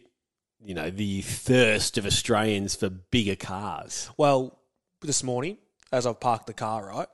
you 0.61 0.73
know, 0.73 0.89
the 0.89 1.21
thirst 1.21 1.97
of 1.97 2.05
Australians 2.05 2.75
for 2.75 2.89
bigger 2.89 3.35
cars. 3.35 4.09
well, 4.17 4.59
this 5.01 5.23
morning, 5.23 5.57
as 5.91 6.05
I've 6.05 6.19
parked 6.19 6.47
the 6.47 6.53
car, 6.53 6.87
right, 6.87 7.07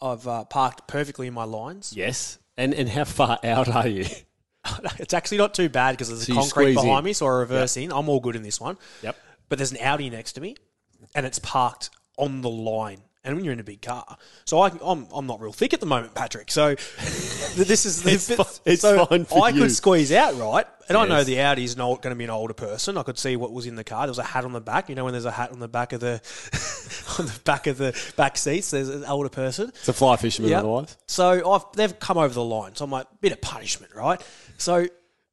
I've 0.00 0.26
uh, 0.26 0.44
parked 0.44 0.86
perfectly 0.86 1.26
in 1.26 1.34
my 1.34 1.44
lines. 1.44 1.92
Yes. 1.94 2.38
And 2.56 2.74
and 2.74 2.88
how 2.88 3.04
far 3.04 3.38
out 3.42 3.68
are 3.68 3.88
you? 3.88 4.04
it's 4.98 5.14
actually 5.14 5.38
not 5.38 5.54
too 5.54 5.68
bad 5.68 5.92
because 5.92 6.08
there's 6.08 6.26
So 6.26 6.32
you 6.32 6.38
concrete 6.38 6.74
squeeze 6.74 6.76
behind 6.76 6.98
in. 7.00 7.04
me, 7.06 7.12
so 7.12 7.26
I 7.26 7.30
reverse 7.30 7.76
in. 7.76 7.92
I'm 7.92 8.08
all 8.08 8.20
good 8.20 8.36
in 8.36 8.42
this 8.42 8.60
one. 8.60 8.76
Yep. 9.02 9.16
But 9.48 9.58
there's 9.58 9.72
an 9.72 9.78
Audi 9.78 10.10
next 10.10 10.32
to 10.34 10.40
me, 10.40 10.56
and 11.14 11.26
it's 11.26 11.38
parked 11.40 11.90
on 12.16 12.42
the 12.42 12.50
line. 12.50 13.02
And 13.24 13.36
when 13.36 13.44
you're 13.44 13.52
in 13.52 13.60
a 13.60 13.64
big 13.64 13.80
car, 13.82 14.16
so 14.44 14.58
I, 14.60 14.72
I'm 14.82 15.06
I'm 15.14 15.26
not 15.28 15.40
real 15.40 15.52
thick 15.52 15.72
at 15.72 15.78
the 15.78 15.86
moment, 15.86 16.12
Patrick. 16.12 16.50
So 16.50 16.74
this 17.54 17.86
is 17.86 18.04
It's 18.04 18.28
bit- 18.28 18.36
fi- 18.36 18.60
it's 18.64 18.82
so 18.82 19.06
fine 19.06 19.24
for 19.26 19.44
I 19.44 19.50
you. 19.50 19.60
could 19.62 19.70
squeeze 19.70 20.10
out 20.10 20.36
right, 20.38 20.66
and 20.88 20.98
I 20.98 21.06
know 21.06 21.18
Yes. 21.18 21.26
the 21.26 21.40
Audi's 21.40 21.76
not 21.76 22.02
going 22.02 22.12
to 22.12 22.18
be 22.18 22.24
an 22.24 22.30
older 22.30 22.52
person. 22.54 22.98
I 22.98 23.04
could 23.04 23.18
see 23.18 23.36
what 23.36 23.52
was 23.52 23.66
in 23.66 23.76
the 23.76 23.84
car. 23.84 24.00
There 24.06 24.10
was 24.10 24.18
a 24.18 24.24
hat 24.24 24.44
on 24.44 24.52
the 24.52 24.60
back. 24.60 24.88
You 24.88 24.96
know 24.96 25.04
when 25.04 25.12
there's 25.12 25.24
a 25.24 25.30
hat 25.30 25.52
on 25.52 25.60
the 25.60 25.68
back 25.68 25.92
of 25.92 26.00
the 26.00 26.14
on 27.20 27.26
the 27.26 27.40
back 27.44 27.68
of 27.68 27.78
the 27.78 27.96
back 28.16 28.36
seats. 28.36 28.72
There's 28.72 28.88
an 28.88 29.04
older 29.04 29.28
person. 29.28 29.68
It's 29.68 29.88
a 29.88 29.92
fly 29.92 30.16
fisherman 30.16 30.50
Yep. 30.50 30.58
otherwise. 30.58 30.96
So 31.06 31.52
I've 31.52 31.64
they've 31.76 31.96
come 32.00 32.18
over 32.18 32.34
the 32.34 32.42
line. 32.44 32.74
So 32.74 32.84
I'm 32.84 32.90
like, 32.90 33.06
bit 33.20 33.30
of 33.30 33.40
punishment, 33.40 33.94
right? 33.94 34.20
So 34.58 34.86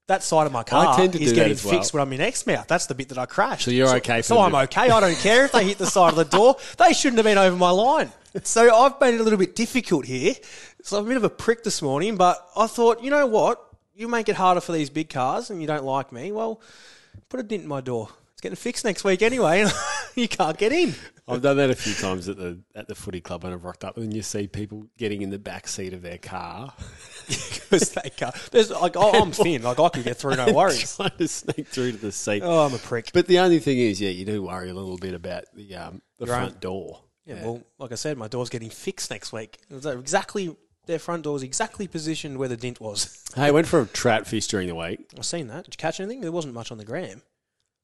that 0.10 0.24
side 0.24 0.48
of 0.48 0.52
my 0.52 0.64
car 0.64 0.96
tend 0.98 1.14
to 1.14 1.22
is 1.22 1.34
getting 1.34 1.58
well. 1.64 1.74
fixed 1.76 1.94
when 1.94 2.02
I'm 2.02 2.12
in 2.14 2.20
Exmouth. 2.20 2.68
That's 2.68 2.88
the 2.88 2.96
bit 2.96 3.10
that 3.10 3.18
I 3.18 3.26
crashed. 3.26 3.66
So 3.66 3.72
you're 3.72 3.96
okay 3.98 4.18
for 4.22 4.28
So 4.28 4.40
I'm 4.40 4.52
bit- 4.52 4.76
okay. 4.76 4.90
I 4.90 5.00
don't 5.00 5.18
care 5.18 5.46
if 5.46 5.52
they 5.52 5.64
hit 5.66 5.78
the 5.78 5.86
side 5.86 6.10
of 6.10 6.16
the 6.16 6.26
door. 6.26 6.58
They 6.78 6.94
shouldn't 6.94 7.18
have 7.18 7.26
been 7.26 7.38
over 7.38 7.56
my 7.56 7.70
line. 7.70 8.12
So 8.44 8.76
I've 8.76 9.00
made 9.00 9.14
it 9.16 9.22
a 9.22 9.24
little 9.24 9.40
bit 9.40 9.56
difficult 9.56 10.06
here. 10.06 10.34
So 10.84 10.98
I'm 10.98 11.06
a 11.06 11.08
bit 11.08 11.18
of 11.18 11.24
a 11.24 11.30
prick 11.30 11.64
this 11.64 11.82
morning, 11.82 12.16
but 12.18 12.44
I 12.56 12.68
thought, 12.68 13.04
you 13.04 13.10
know 13.12 13.28
what? 13.28 13.64
You 13.94 14.08
make 14.08 14.30
it 14.30 14.36
harder 14.36 14.62
for 14.62 14.72
these 14.72 14.90
big 14.90 15.10
cars 15.10 15.50
and 15.50 15.62
you 15.62 15.68
don't 15.68 15.84
like 15.84 16.12
me. 16.12 16.32
Well, 16.32 16.62
put 17.30 17.40
a 17.40 17.44
dint 17.44 17.64
in 17.64 17.70
my 17.70 17.82
door. 17.82 18.10
It's 18.34 18.42
getting 18.42 18.56
fixed 18.56 18.86
next 18.86 19.04
week 19.04 19.22
anyway. 19.22 19.66
you 20.16 20.28
can't 20.28 20.58
get 20.58 20.72
in. 20.72 20.96
I've 21.28 21.42
done 21.44 21.58
that 21.58 21.70
a 21.70 21.76
few 21.76 21.94
times 21.94 22.28
at 22.30 22.38
the 22.38 22.58
at 22.74 22.88
the 22.88 22.96
footy 22.96 23.22
club 23.22 23.44
when 23.44 23.54
I've 23.54 23.64
rocked 23.64 23.84
up 23.86 23.98
and 23.98 24.12
you 24.12 24.24
see 24.24 24.48
people 24.48 24.86
getting 24.98 25.22
in 25.22 25.30
the 25.30 25.38
back 25.38 25.68
seat 25.68 25.94
of 25.94 26.02
their 26.02 26.18
car. 26.18 26.74
Because 27.30 27.92
they 27.92 28.10
can't. 28.10 28.34
There's 28.52 28.72
like 28.72 28.96
oh, 28.98 29.22
I'm 29.22 29.32
thin. 29.32 29.62
Like 29.62 29.80
I 29.80 29.90
could 29.90 30.04
get 30.04 30.18
through, 30.18 30.36
no 30.36 30.52
worries. 30.54 30.96
trying 30.96 31.12
to 31.18 31.28
sneak 31.28 31.68
through 31.68 31.92
to 31.94 31.98
the 31.98 32.12
seat. 32.12 32.42
Oh, 32.44 32.66
I'm 32.66 32.74
a 32.74 32.78
prick. 32.80 33.12
But 33.14 33.28
the 33.28 33.40
only 33.40 33.60
thing 33.60 33.78
is, 33.78 34.02
yeah, 34.02 34.10
you 34.10 34.26
do 34.26 34.44
worry 34.44 34.70
a 34.70 34.74
little 34.74 34.98
bit 34.98 35.14
about 35.14 35.44
the 35.54 35.76
um, 35.76 36.02
the 36.18 36.26
Your 36.26 36.36
own- 36.36 36.42
front 36.42 36.60
door. 36.60 37.02
Yeah, 37.26 37.44
well, 37.44 37.62
like 37.78 37.92
I 37.92 37.96
said, 37.96 38.18
my 38.18 38.28
door's 38.28 38.50
getting 38.50 38.72
fixed 38.72 39.12
next 39.12 39.32
week. 39.32 39.60
Exactly 39.70 40.56
their 40.88 40.98
front 40.98 41.22
door 41.22 41.34
was 41.34 41.44
exactly 41.44 41.88
positioned 41.88 42.40
where 42.40 42.48
the 42.50 42.58
dint 42.58 42.82
was. 42.82 43.24
Hey, 43.36 43.44
I 43.44 43.52
went 43.52 43.68
for 43.68 43.80
a 43.82 43.86
trout 43.86 44.26
fish 44.26 44.48
during 44.48 44.68
the 44.68 44.74
week. 44.74 45.12
I've 45.16 45.24
seen 45.26 45.46
that. 45.50 45.66
Did 45.66 45.76
you 45.76 45.78
catch 45.78 46.00
anything? 46.00 46.22
There 46.22 46.32
wasn't 46.32 46.56
much 46.56 46.72
on 46.72 46.80
the 46.80 46.86
gram. 46.86 47.22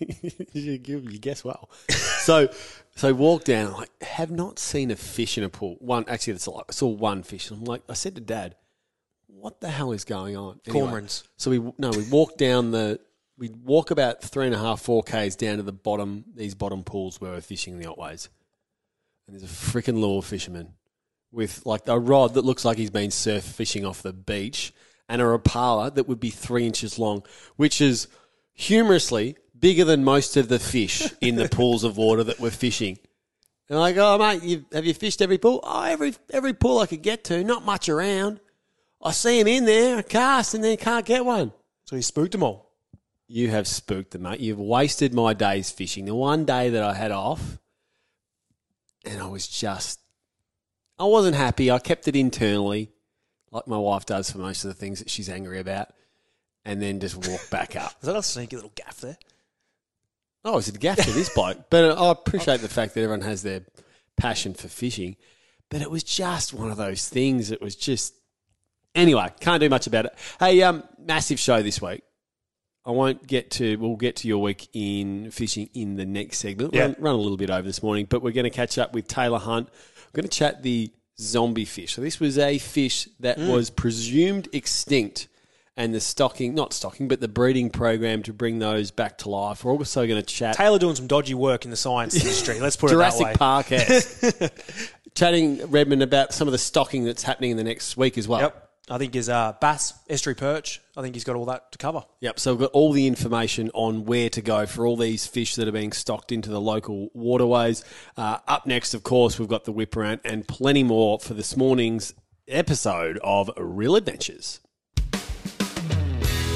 you, 0.52 0.78
give- 0.78 1.10
you 1.10 1.18
guess 1.18 1.44
well. 1.44 1.70
so, 1.88 2.48
so 2.96 3.14
walk 3.14 3.44
down. 3.44 3.72
Like, 3.72 3.90
have 4.02 4.30
not 4.30 4.58
seen 4.58 4.90
a 4.90 4.96
fish 4.96 5.38
in 5.38 5.44
a 5.44 5.48
pool. 5.48 5.76
One 5.80 6.04
actually, 6.08 6.34
it's 6.34 6.48
like 6.48 6.66
I 6.68 6.72
saw 6.72 6.88
one 6.88 7.22
fish. 7.22 7.50
I'm 7.50 7.64
like, 7.64 7.82
I 7.88 7.94
said 7.94 8.14
to 8.16 8.20
Dad, 8.20 8.56
"What 9.26 9.60
the 9.60 9.70
hell 9.70 9.92
is 9.92 10.04
going 10.04 10.36
on?" 10.36 10.60
Anyway, 10.66 10.86
Cormorants. 10.86 11.24
So 11.36 11.50
we 11.50 11.58
no, 11.78 11.90
we 11.90 12.04
walk 12.10 12.36
down 12.36 12.70
the. 12.70 13.00
We 13.38 13.48
walk 13.48 13.90
about 13.90 14.22
three 14.22 14.46
and 14.46 14.54
a 14.54 14.58
half, 14.58 14.82
four 14.82 15.02
k's 15.02 15.36
down 15.36 15.56
to 15.56 15.62
the 15.62 15.72
bottom. 15.72 16.24
These 16.34 16.54
bottom 16.54 16.84
pools 16.84 17.20
where 17.20 17.32
we're 17.32 17.40
fishing 17.40 17.74
in 17.74 17.80
the 17.80 17.88
Otways, 17.88 18.28
and 19.26 19.34
there's 19.34 19.42
a 19.42 19.46
freaking 19.46 19.98
lure 20.00 20.22
fisherman 20.22 20.74
with 21.32 21.64
like 21.64 21.88
a 21.88 21.98
rod 21.98 22.34
that 22.34 22.44
looks 22.44 22.64
like 22.64 22.76
he's 22.76 22.90
been 22.90 23.10
surf 23.10 23.42
fishing 23.42 23.84
off 23.84 24.02
the 24.02 24.12
beach, 24.12 24.72
and 25.08 25.20
a 25.20 25.24
rapala 25.24 25.92
that 25.94 26.06
would 26.06 26.20
be 26.20 26.30
three 26.30 26.66
inches 26.66 26.98
long, 26.98 27.24
which 27.56 27.80
is 27.80 28.06
humorously 28.52 29.36
bigger 29.62 29.84
than 29.84 30.04
most 30.04 30.36
of 30.36 30.48
the 30.48 30.58
fish 30.58 31.10
in 31.22 31.36
the 31.36 31.48
pools 31.50 31.84
of 31.84 31.96
water 31.96 32.22
that 32.24 32.38
we're 32.38 32.50
fishing. 32.50 32.98
And 33.70 33.78
I'm 33.78 33.80
like, 33.80 33.96
oh 33.96 34.18
mate, 34.18 34.42
you, 34.42 34.66
have 34.74 34.84
you 34.84 34.92
fished 34.92 35.22
every 35.22 35.38
pool? 35.38 35.60
Oh, 35.62 35.84
every 35.84 36.14
every 36.30 36.52
pool 36.52 36.80
I 36.80 36.86
could 36.86 37.00
get 37.00 37.24
to, 37.24 37.42
not 37.42 37.64
much 37.64 37.88
around. 37.88 38.40
I 39.00 39.12
see 39.12 39.40
him 39.40 39.46
in 39.46 39.64
there, 39.64 39.98
I 39.98 40.02
cast, 40.02 40.52
and 40.52 40.62
then 40.62 40.76
can't 40.76 41.06
get 41.06 41.24
one. 41.24 41.52
So 41.84 41.96
you 41.96 42.02
spooked 42.02 42.32
them 42.32 42.42
all. 42.42 42.70
You 43.26 43.48
have 43.48 43.66
spooked 43.66 44.10
them, 44.10 44.22
mate. 44.22 44.40
You've 44.40 44.60
wasted 44.60 45.14
my 45.14 45.32
days 45.32 45.70
fishing. 45.70 46.04
The 46.04 46.14
one 46.14 46.44
day 46.44 46.68
that 46.68 46.82
I 46.82 46.92
had 46.92 47.10
off, 47.10 47.58
and 49.06 49.22
I 49.22 49.26
was 49.26 49.48
just, 49.48 50.00
I 50.98 51.04
wasn't 51.04 51.36
happy. 51.36 51.70
I 51.70 51.78
kept 51.78 52.06
it 52.06 52.14
internally, 52.14 52.90
like 53.50 53.66
my 53.66 53.78
wife 53.78 54.06
does 54.06 54.30
for 54.30 54.38
most 54.38 54.64
of 54.64 54.68
the 54.68 54.74
things 54.74 54.98
that 54.98 55.08
she's 55.08 55.28
angry 55.28 55.58
about, 55.58 55.88
and 56.64 56.82
then 56.82 57.00
just 57.00 57.16
walked 57.16 57.50
back 57.50 57.74
up. 57.74 57.94
Is 58.02 58.06
that 58.06 58.16
a 58.16 58.22
sneaky 58.22 58.56
little 58.56 58.72
gaff 58.74 59.00
there? 59.00 59.16
Oh, 60.44 60.58
it's 60.58 60.68
a 60.68 60.72
gaff 60.72 61.00
for 61.00 61.10
this 61.10 61.32
bloke. 61.34 61.58
But 61.70 61.96
I 61.98 62.10
appreciate 62.10 62.60
the 62.60 62.68
fact 62.68 62.94
that 62.94 63.02
everyone 63.02 63.22
has 63.22 63.42
their 63.42 63.62
passion 64.16 64.54
for 64.54 64.68
fishing. 64.68 65.16
But 65.70 65.82
it 65.82 65.90
was 65.90 66.02
just 66.02 66.52
one 66.52 66.70
of 66.70 66.76
those 66.76 67.08
things. 67.08 67.50
It 67.50 67.62
was 67.62 67.76
just. 67.76 68.14
Anyway, 68.94 69.26
can't 69.40 69.60
do 69.60 69.70
much 69.70 69.86
about 69.86 70.04
it. 70.06 70.14
Hey, 70.38 70.62
um, 70.62 70.82
massive 70.98 71.38
show 71.38 71.62
this 71.62 71.80
week. 71.80 72.02
I 72.84 72.90
won't 72.90 73.26
get 73.26 73.52
to. 73.52 73.76
We'll 73.76 73.96
get 73.96 74.16
to 74.16 74.28
your 74.28 74.38
week 74.42 74.68
in 74.72 75.30
fishing 75.30 75.70
in 75.72 75.94
the 75.94 76.04
next 76.04 76.38
segment. 76.38 76.74
Yeah. 76.74 76.82
Run, 76.82 76.96
run 76.98 77.14
a 77.14 77.18
little 77.18 77.36
bit 77.36 77.48
over 77.48 77.62
this 77.62 77.82
morning, 77.82 78.06
but 78.08 78.22
we're 78.22 78.32
going 78.32 78.44
to 78.44 78.50
catch 78.50 78.76
up 78.76 78.92
with 78.92 79.06
Taylor 79.06 79.38
Hunt. 79.38 79.68
We're 80.12 80.22
going 80.22 80.28
to 80.28 80.36
chat 80.36 80.62
the 80.62 80.92
zombie 81.18 81.64
fish. 81.64 81.94
So 81.94 82.02
this 82.02 82.18
was 82.18 82.38
a 82.38 82.58
fish 82.58 83.08
that 83.20 83.38
was 83.38 83.70
presumed 83.70 84.48
extinct, 84.52 85.28
and 85.76 85.94
the 85.94 86.00
stocking, 86.00 86.54
not 86.54 86.72
stocking, 86.72 87.08
but 87.08 87.20
the 87.20 87.28
breeding 87.28 87.70
program 87.70 88.22
to 88.24 88.32
bring 88.32 88.58
those 88.58 88.90
back 88.90 89.18
to 89.18 89.30
life. 89.30 89.64
We're 89.64 89.72
also 89.72 90.06
going 90.06 90.20
to 90.20 90.26
chat 90.26 90.56
Taylor 90.56 90.78
doing 90.78 90.94
some 90.94 91.06
dodgy 91.06 91.34
work 91.34 91.64
in 91.64 91.70
the 91.70 91.76
science 91.76 92.14
industry. 92.14 92.60
Let's 92.60 92.76
put 92.76 92.90
Jurassic 92.90 93.28
it 93.28 93.38
that 93.38 93.70
way. 93.70 93.72
Jurassic 93.78 94.40
Park. 94.40 94.84
Chatting 95.14 95.70
Redmond 95.70 96.02
about 96.02 96.32
some 96.32 96.48
of 96.48 96.52
the 96.52 96.58
stocking 96.58 97.04
that's 97.04 97.22
happening 97.22 97.50
in 97.50 97.56
the 97.56 97.64
next 97.64 97.96
week 97.96 98.16
as 98.16 98.26
well. 98.26 98.40
Yep. 98.40 98.68
I 98.90 98.98
think 98.98 99.14
his 99.14 99.28
uh, 99.28 99.54
bass, 99.60 99.94
estuary 100.10 100.34
perch. 100.34 100.80
I 100.96 101.02
think 101.02 101.14
he's 101.14 101.24
got 101.24 101.36
all 101.36 101.46
that 101.46 101.70
to 101.72 101.78
cover. 101.78 102.04
Yep. 102.20 102.40
So 102.40 102.52
we've 102.52 102.62
got 102.62 102.72
all 102.72 102.92
the 102.92 103.06
information 103.06 103.70
on 103.74 104.04
where 104.04 104.28
to 104.30 104.42
go 104.42 104.66
for 104.66 104.86
all 104.86 104.96
these 104.96 105.26
fish 105.26 105.54
that 105.54 105.68
are 105.68 105.72
being 105.72 105.92
stocked 105.92 106.32
into 106.32 106.50
the 106.50 106.60
local 106.60 107.08
waterways. 107.14 107.84
Uh, 108.16 108.38
up 108.48 108.66
next, 108.66 108.92
of 108.92 109.02
course, 109.02 109.38
we've 109.38 109.48
got 109.48 109.64
the 109.64 109.72
whip 109.72 109.96
around 109.96 110.20
and 110.24 110.46
plenty 110.48 110.82
more 110.82 111.20
for 111.20 111.34
this 111.34 111.56
morning's 111.56 112.12
episode 112.48 113.18
of 113.22 113.50
Real 113.56 113.94
Adventures. 113.94 114.60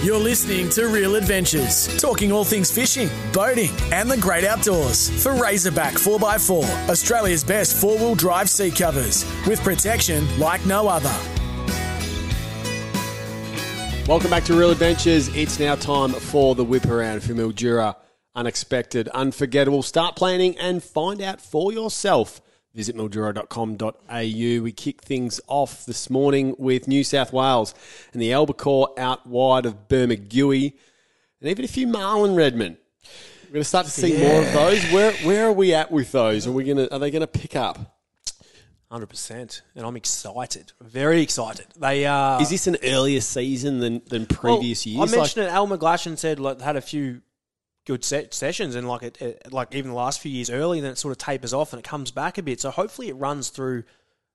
You're 0.06 0.20
listening 0.20 0.70
to 0.70 0.86
Real 0.86 1.16
Adventures, 1.16 1.88
talking 2.00 2.30
all 2.30 2.44
things 2.44 2.70
fishing, 2.70 3.10
boating, 3.32 3.70
and 3.92 4.08
the 4.08 4.16
great 4.16 4.44
outdoors. 4.44 5.10
For 5.20 5.34
Razorback 5.34 5.94
4x4, 5.94 6.88
Australia's 6.88 7.42
best 7.42 7.74
four 7.76 7.96
wheel 7.96 8.14
drive 8.14 8.48
seat 8.48 8.76
covers, 8.76 9.24
with 9.48 9.60
protection 9.64 10.24
like 10.38 10.64
no 10.64 10.86
other. 10.86 11.12
Welcome 14.06 14.30
back 14.30 14.44
to 14.44 14.54
Real 14.56 14.70
Adventures. 14.70 15.26
It's 15.34 15.58
now 15.58 15.74
time 15.74 16.12
for 16.12 16.54
the 16.54 16.62
whip 16.62 16.86
around 16.86 17.24
for 17.24 17.32
Mildura. 17.32 17.96
Unexpected, 18.36 19.08
unforgettable. 19.08 19.82
Start 19.82 20.14
planning 20.14 20.56
and 20.56 20.84
find 20.84 21.20
out 21.20 21.40
for 21.40 21.72
yourself. 21.72 22.40
Visit 22.76 22.94
mildura.com.au. 22.94 24.62
We 24.62 24.70
kick 24.72 25.00
things 25.00 25.40
off 25.46 25.86
this 25.86 26.10
morning 26.10 26.54
with 26.58 26.86
New 26.86 27.04
South 27.04 27.32
Wales 27.32 27.74
and 28.12 28.20
the 28.20 28.34
albacore 28.34 28.90
out 28.98 29.26
wide 29.26 29.64
of 29.64 29.88
Bermagui 29.88 30.74
and 31.40 31.50
even 31.50 31.64
a 31.64 31.68
few 31.68 31.86
marlin 31.86 32.34
Redmond. 32.34 32.76
We're 33.46 33.52
going 33.52 33.60
to 33.62 33.64
start 33.64 33.86
to 33.86 33.90
see 33.90 34.18
more 34.18 34.42
of 34.42 34.52
those. 34.52 34.84
Where 34.92 35.12
where 35.24 35.46
are 35.46 35.52
we 35.52 35.72
at 35.72 35.90
with 35.90 36.12
those? 36.12 36.46
Are 36.46 36.52
we 36.52 36.64
going 36.64 36.76
to 36.76 36.92
are 36.92 36.98
they 36.98 37.10
going 37.10 37.22
to 37.22 37.26
pick 37.26 37.56
up? 37.56 37.96
Hundred 38.90 39.06
percent, 39.06 39.62
and 39.74 39.84
I'm 39.86 39.96
excited, 39.96 40.72
very 40.80 41.20
excited. 41.22 41.66
They 41.76 42.04
uh, 42.06 42.38
Is 42.40 42.50
this 42.50 42.66
an 42.66 42.76
earlier 42.84 43.20
season 43.22 43.80
than 43.80 44.02
than 44.06 44.26
well, 44.30 44.58
previous 44.58 44.84
years? 44.84 44.98
I 44.98 45.16
Like- 45.16 45.16
mentioned 45.22 45.46
it. 45.46 45.50
Al 45.50 45.66
McGlashan 45.66 46.18
said 46.18 46.38
like 46.38 46.60
had 46.60 46.76
a 46.76 46.80
few 46.82 47.22
good 47.86 48.04
set 48.04 48.34
sessions, 48.34 48.74
and 48.74 48.86
like 48.88 49.02
it, 49.02 49.20
it, 49.22 49.52
like 49.52 49.74
even 49.74 49.90
the 49.92 49.96
last 49.96 50.20
few 50.20 50.30
years 50.30 50.50
early, 50.50 50.80
then 50.80 50.92
it 50.92 50.98
sort 50.98 51.12
of 51.12 51.18
tapers 51.18 51.52
off 51.54 51.72
and 51.72 51.80
it 51.80 51.84
comes 51.88 52.10
back 52.10 52.36
a 52.38 52.42
bit. 52.42 52.60
So 52.60 52.70
hopefully 52.70 53.08
it 53.08 53.14
runs 53.14 53.48
through 53.48 53.84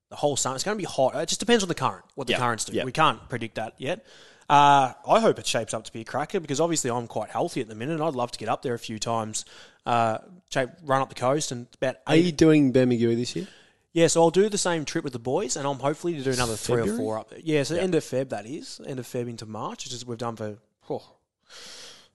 the 0.10 0.16
whole 0.16 0.36
summer. 0.36 0.56
It's 0.56 0.64
going 0.64 0.78
to 0.78 0.82
be 0.82 0.86
hot. 0.86 1.16
It 1.16 1.28
just 1.30 1.40
depends 1.40 1.64
on 1.64 1.70
the 1.70 1.76
current, 1.76 2.04
what 2.16 2.28
the 2.28 2.34
Yeah, 2.34 2.40
currents 2.40 2.66
do. 2.66 2.74
yeah. 2.74 2.84
We 2.86 2.92
can't 2.92 3.28
predict 3.30 3.56
that 3.56 3.76
yet. 3.78 4.06
Uh, 4.50 4.92
I 5.08 5.20
hope 5.22 5.40
it 5.40 5.48
shapes 5.48 5.74
up 5.74 5.86
to 5.86 5.94
be 5.94 6.02
a 6.02 6.04
cracker 6.04 6.40
because 6.42 6.60
obviously 6.60 6.92
I'm 6.92 7.08
quite 7.08 7.30
healthy 7.30 7.62
at 7.62 7.68
the 7.70 7.76
minute. 7.76 7.94
and 7.94 8.04
I'd 8.04 8.16
love 8.16 8.32
to 8.32 8.40
get 8.40 8.50
up 8.50 8.62
there 8.62 8.74
a 8.74 8.80
few 8.80 9.00
times, 9.00 9.46
uh, 9.86 10.18
shape, 10.52 10.70
run 10.84 11.02
up 11.02 11.08
the 11.10 11.16
coast, 11.16 11.54
and 11.54 11.68
about 11.82 11.96
Are 12.08 12.16
eight 12.16 12.26
you 12.26 12.32
doing 12.34 12.74
Bermagui 12.74 13.16
this 13.16 13.36
year? 13.36 13.48
Yeah, 13.94 14.08
so 14.08 14.22
I'll 14.22 14.30
do 14.30 14.48
the 14.50 14.58
same 14.58 14.84
trip 14.86 15.04
with 15.06 15.14
the 15.14 15.20
boys, 15.20 15.56
and 15.58 15.66
I'm 15.68 15.80
hopefully 15.80 16.14
to 16.16 16.24
do 16.24 16.32
another 16.32 16.56
three 16.56 16.82
or 16.82 16.98
four 16.98 17.18
up 17.18 17.30
there. 17.30 17.40
Yeah, 17.44 17.64
so 17.64 17.76
end 17.76 17.94
of 17.96 18.04
Feb 18.04 18.30
that 18.30 18.46
is, 18.46 18.80
end 18.86 19.00
of 19.00 19.06
Feb 19.06 19.30
into 19.30 19.46
March, 19.46 19.86
which 19.86 19.94
is 19.94 20.06
we've 20.06 20.18
done 20.18 20.36
for. 20.38 20.58
Oh, 20.90 21.04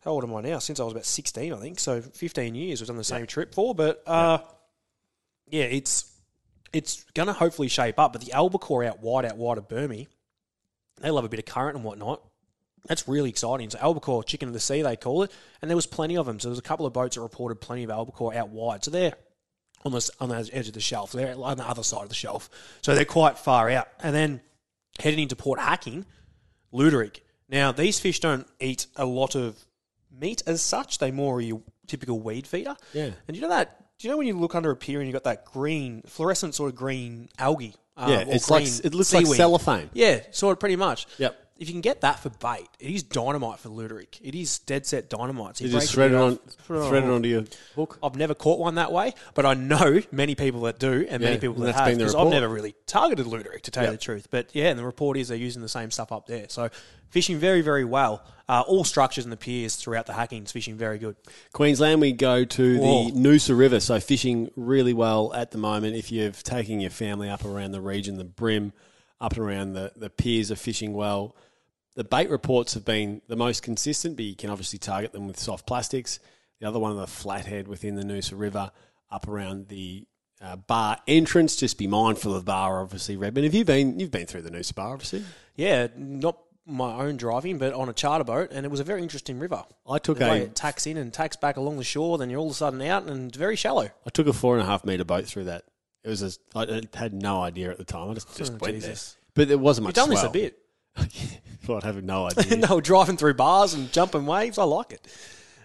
how 0.06 0.12
old 0.12 0.24
am 0.24 0.34
I 0.34 0.40
now? 0.40 0.60
Since 0.60 0.78
I 0.78 0.84
was 0.84 0.92
about 0.92 1.04
16, 1.04 1.52
I 1.52 1.56
think. 1.56 1.80
So 1.80 2.00
15 2.00 2.54
years 2.54 2.80
we've 2.80 2.86
done 2.86 2.96
the 2.96 3.04
same 3.04 3.26
trip 3.26 3.52
for. 3.52 3.74
But 3.74 4.02
uh, 4.06 4.38
yeah, 5.48 5.64
it's 5.64 6.12
it's 6.72 7.04
going 7.14 7.26
to 7.26 7.32
hopefully 7.32 7.66
shape 7.66 7.98
up. 7.98 8.12
But 8.12 8.22
the 8.22 8.32
albacore 8.32 8.84
out 8.84 9.00
wide, 9.00 9.24
out 9.24 9.36
wide 9.36 9.58
of 9.58 9.66
Burmy, 9.68 10.06
they 11.00 11.10
love 11.10 11.24
a 11.24 11.28
bit 11.28 11.40
of 11.40 11.44
current 11.44 11.74
and 11.74 11.84
whatnot. 11.84 12.22
That's 12.86 13.08
really 13.08 13.30
exciting. 13.30 13.68
So 13.68 13.80
albacore, 13.80 14.22
chicken 14.22 14.48
of 14.48 14.52
the 14.54 14.60
sea, 14.60 14.82
they 14.82 14.94
call 14.94 15.24
it, 15.24 15.32
and 15.60 15.68
there 15.68 15.76
was 15.76 15.86
plenty 15.86 16.16
of 16.16 16.26
them. 16.26 16.38
So 16.38 16.48
there's 16.48 16.58
a 16.60 16.62
couple 16.62 16.86
of 16.86 16.92
boats 16.92 17.16
that 17.16 17.22
reported 17.22 17.56
plenty 17.56 17.82
of 17.82 17.90
albacore 17.90 18.32
out 18.32 18.50
wide. 18.50 18.84
So 18.84 18.92
they're 18.92 19.14
on 19.84 19.90
the 19.90 20.08
on 20.20 20.28
the 20.28 20.48
edge 20.52 20.68
of 20.68 20.74
the 20.74 20.80
shelf. 20.80 21.10
They're 21.10 21.34
on 21.36 21.56
the 21.56 21.68
other 21.68 21.82
side 21.82 22.04
of 22.04 22.10
the 22.10 22.14
shelf, 22.14 22.48
so 22.80 22.94
they're 22.94 23.04
quite 23.04 23.38
far 23.38 23.68
out. 23.70 23.88
And 24.00 24.14
then 24.14 24.40
heading 25.00 25.18
into 25.18 25.34
Port 25.34 25.58
Hacking, 25.58 26.06
Luderick. 26.72 27.22
Now 27.48 27.72
these 27.72 27.98
fish 27.98 28.20
don't 28.20 28.46
eat 28.60 28.86
a 28.94 29.04
lot 29.04 29.34
of 29.34 29.56
meat 30.18 30.42
as 30.46 30.62
such. 30.62 30.98
They 30.98 31.10
more 31.10 31.36
are 31.36 31.40
your 31.40 31.62
typical 31.86 32.20
weed 32.20 32.46
feeder. 32.46 32.76
Yeah. 32.92 33.10
And 33.28 33.36
you 33.36 33.42
know 33.42 33.48
that? 33.50 33.82
Do 33.98 34.06
you 34.06 34.10
know 34.12 34.18
when 34.18 34.26
you 34.26 34.38
look 34.38 34.54
under 34.54 34.70
a 34.70 34.76
pier 34.76 34.98
and 35.00 35.06
you 35.08 35.12
got 35.12 35.24
that 35.24 35.44
green 35.46 36.02
fluorescent 36.06 36.54
sort 36.54 36.70
of 36.70 36.76
green 36.76 37.28
algae? 37.38 37.74
uh, 37.96 38.06
Yeah, 38.10 38.24
it's 38.28 38.50
like 38.50 38.64
it 38.84 38.94
looks 38.94 39.14
like 39.14 39.24
seaweed? 39.26 39.36
cellophane. 39.38 39.88
Yeah, 39.94 40.20
sort 40.30 40.52
of 40.52 40.60
pretty 40.60 40.76
much. 40.76 41.06
Yep. 41.18 41.45
If 41.58 41.68
you 41.68 41.74
can 41.74 41.80
get 41.80 42.02
that 42.02 42.20
for 42.20 42.28
bait, 42.28 42.68
it 42.78 42.90
is 42.90 43.02
dynamite 43.02 43.58
for 43.60 43.70
Luderick. 43.70 44.20
It 44.22 44.34
is 44.34 44.58
dead 44.58 44.84
set 44.84 45.08
dynamite. 45.08 45.56
So 45.56 45.64
You 45.64 45.70
just 45.70 45.92
thread 45.94 46.12
it 46.12 46.16
on, 46.16 46.32
it 46.34 46.40
thread 46.66 47.04
it 47.04 47.08
onto 47.10 47.28
your 47.28 47.44
hook. 47.74 47.98
I've 48.02 48.14
never 48.16 48.34
caught 48.34 48.58
one 48.58 48.74
that 48.74 48.92
way, 48.92 49.14
but 49.34 49.46
I 49.46 49.54
know 49.54 50.00
many 50.12 50.34
people 50.34 50.60
that 50.62 50.78
do, 50.78 51.06
and 51.08 51.22
many 51.22 51.36
Yeah, 51.36 51.40
people 51.40 51.54
and 51.56 51.62
that 51.62 51.66
that's 51.68 51.78
have. 51.78 51.86
been 51.88 51.98
the 51.98 52.04
Because 52.04 52.14
I've 52.14 52.18
report. 52.26 52.34
never 52.34 52.48
really 52.48 52.74
targeted 52.86 53.24
Luderick, 53.26 53.62
to 53.62 53.70
tell 53.70 53.84
you 53.86 53.90
the 53.92 53.96
truth. 53.96 54.28
But 54.30 54.50
yeah, 54.54 54.66
and 54.68 54.78
the 54.78 54.84
report 54.84 55.16
is 55.16 55.28
they're 55.28 55.38
using 55.38 55.62
the 55.62 55.68
same 55.68 55.90
stuff 55.90 56.12
up 56.12 56.26
there. 56.26 56.44
So 56.50 56.68
fishing 57.08 57.38
very, 57.38 57.62
very 57.62 57.84
well. 57.86 58.22
Uh, 58.48 58.62
all 58.66 58.84
structures 58.84 59.24
and 59.24 59.32
the 59.32 59.36
piers 59.38 59.76
throughout 59.76 60.04
the 60.06 60.12
hackings, 60.12 60.52
fishing 60.52 60.76
very 60.76 60.98
good. 60.98 61.16
Queensland, 61.52 62.00
we 62.02 62.12
go 62.12 62.44
to 62.44 62.78
Whoa. 62.78 63.04
the 63.06 63.12
Noosa 63.12 63.58
River, 63.58 63.80
so 63.80 63.98
fishing 63.98 64.50
really 64.56 64.92
well 64.92 65.32
at 65.32 65.52
the 65.52 65.58
moment. 65.58 65.96
If 65.96 66.12
you're 66.12 66.30
taking 66.32 66.80
your 66.80 66.90
family 66.90 67.28
up 67.30 67.44
around 67.46 67.72
the 67.72 67.80
region, 67.80 68.18
the 68.18 68.24
bream, 68.24 68.72
up 69.20 69.32
and 69.32 69.40
around 69.40 69.72
the, 69.72 69.92
the 69.96 70.10
piers 70.10 70.50
are 70.50 70.56
fishing 70.56 70.92
well. 70.94 71.34
the 71.94 72.04
bait 72.04 72.28
reports 72.28 72.74
have 72.74 72.84
been 72.84 73.22
the 73.28 73.36
most 73.36 73.62
consistent, 73.62 74.16
but 74.16 74.24
you 74.24 74.36
can 74.36 74.50
obviously 74.50 74.78
target 74.78 75.12
them 75.12 75.26
with 75.26 75.38
soft 75.38 75.66
plastics. 75.66 76.18
The 76.60 76.68
other 76.68 76.78
one, 76.78 76.96
the 76.96 77.06
flathead 77.06 77.68
within 77.68 77.96
the 77.96 78.02
Noosa 78.02 78.38
River, 78.38 78.70
up 79.10 79.26
around 79.28 79.68
the 79.68 80.06
uh, 80.42 80.56
bar 80.56 80.98
entrance. 81.06 81.56
Just 81.56 81.78
be 81.78 81.86
mindful 81.86 82.34
of 82.34 82.44
the 82.44 82.46
bar, 82.50 82.82
obviously, 82.82 83.16
Redmond. 83.16 83.44
Have 83.44 83.54
you 83.54 83.64
been? 83.64 83.98
You've 83.98 84.10
been 84.10 84.26
through 84.26 84.42
the 84.42 84.50
Noosa 84.50 84.74
Bar, 84.74 84.92
obviously. 84.92 85.24
Yeah, 85.54 85.88
not 85.96 86.38
my 86.66 86.94
own 87.04 87.16
driving, 87.16 87.58
but 87.58 87.72
on 87.72 87.88
a 87.88 87.92
charter 87.92 88.24
boat, 88.24 88.50
and 88.52 88.66
it 88.66 88.70
was 88.70 88.80
a 88.80 88.84
very 88.84 89.00
interesting 89.02 89.38
river. 89.38 89.64
I 89.88 89.98
took 89.98 90.18
The 90.18 90.24
way 90.24 90.40
a 90.40 90.44
it 90.44 90.54
tacks 90.54 90.86
in 90.86 90.96
and 90.96 91.12
tacks 91.12 91.36
back 91.36 91.56
along 91.56 91.76
the 91.78 91.84
shore, 91.84 92.18
then 92.18 92.28
you're 92.28 92.40
all 92.40 92.46
of 92.46 92.52
a 92.52 92.54
sudden 92.54 92.82
out 92.82 93.04
and 93.04 93.28
it's 93.28 93.38
very 93.38 93.56
shallow. 93.56 93.88
I 94.04 94.10
took 94.10 94.26
a 94.26 94.32
four 94.32 94.54
and 94.54 94.62
a 94.62 94.66
half 94.66 94.84
meter 94.84 95.04
boat 95.04 95.26
through 95.26 95.44
that. 95.44 95.64
It 96.06 96.10
was 96.10 96.22
a, 96.22 96.30
I 96.58 96.82
had 96.94 97.12
no 97.12 97.42
idea 97.42 97.70
at 97.70 97.78
the 97.78 97.84
time. 97.84 98.10
I 98.10 98.14
just 98.14 98.36
just 98.36 98.52
Oh, 98.52 98.58
went 98.60 98.74
Jesus. 98.76 99.12
there, 99.12 99.22
but 99.34 99.48
there 99.48 99.58
wasn't 99.58 99.86
much. 99.88 99.96
You've 99.96 100.08
much. 100.08 100.22
done 100.22 100.30
this 100.32 100.46
a 100.46 100.50
bit. 100.52 100.58
I'd 101.68 101.82
have 101.82 102.02
no 102.04 102.26
idea. 102.38 102.56
they 102.56 102.74
were 102.74 102.80
driving 102.80 103.16
through 103.16 103.34
bars 103.34 103.74
and 103.74 103.92
jumping 103.92 104.24
waves. 104.24 104.56
I 104.56 104.62
like 104.64 104.92
it. 104.92 105.06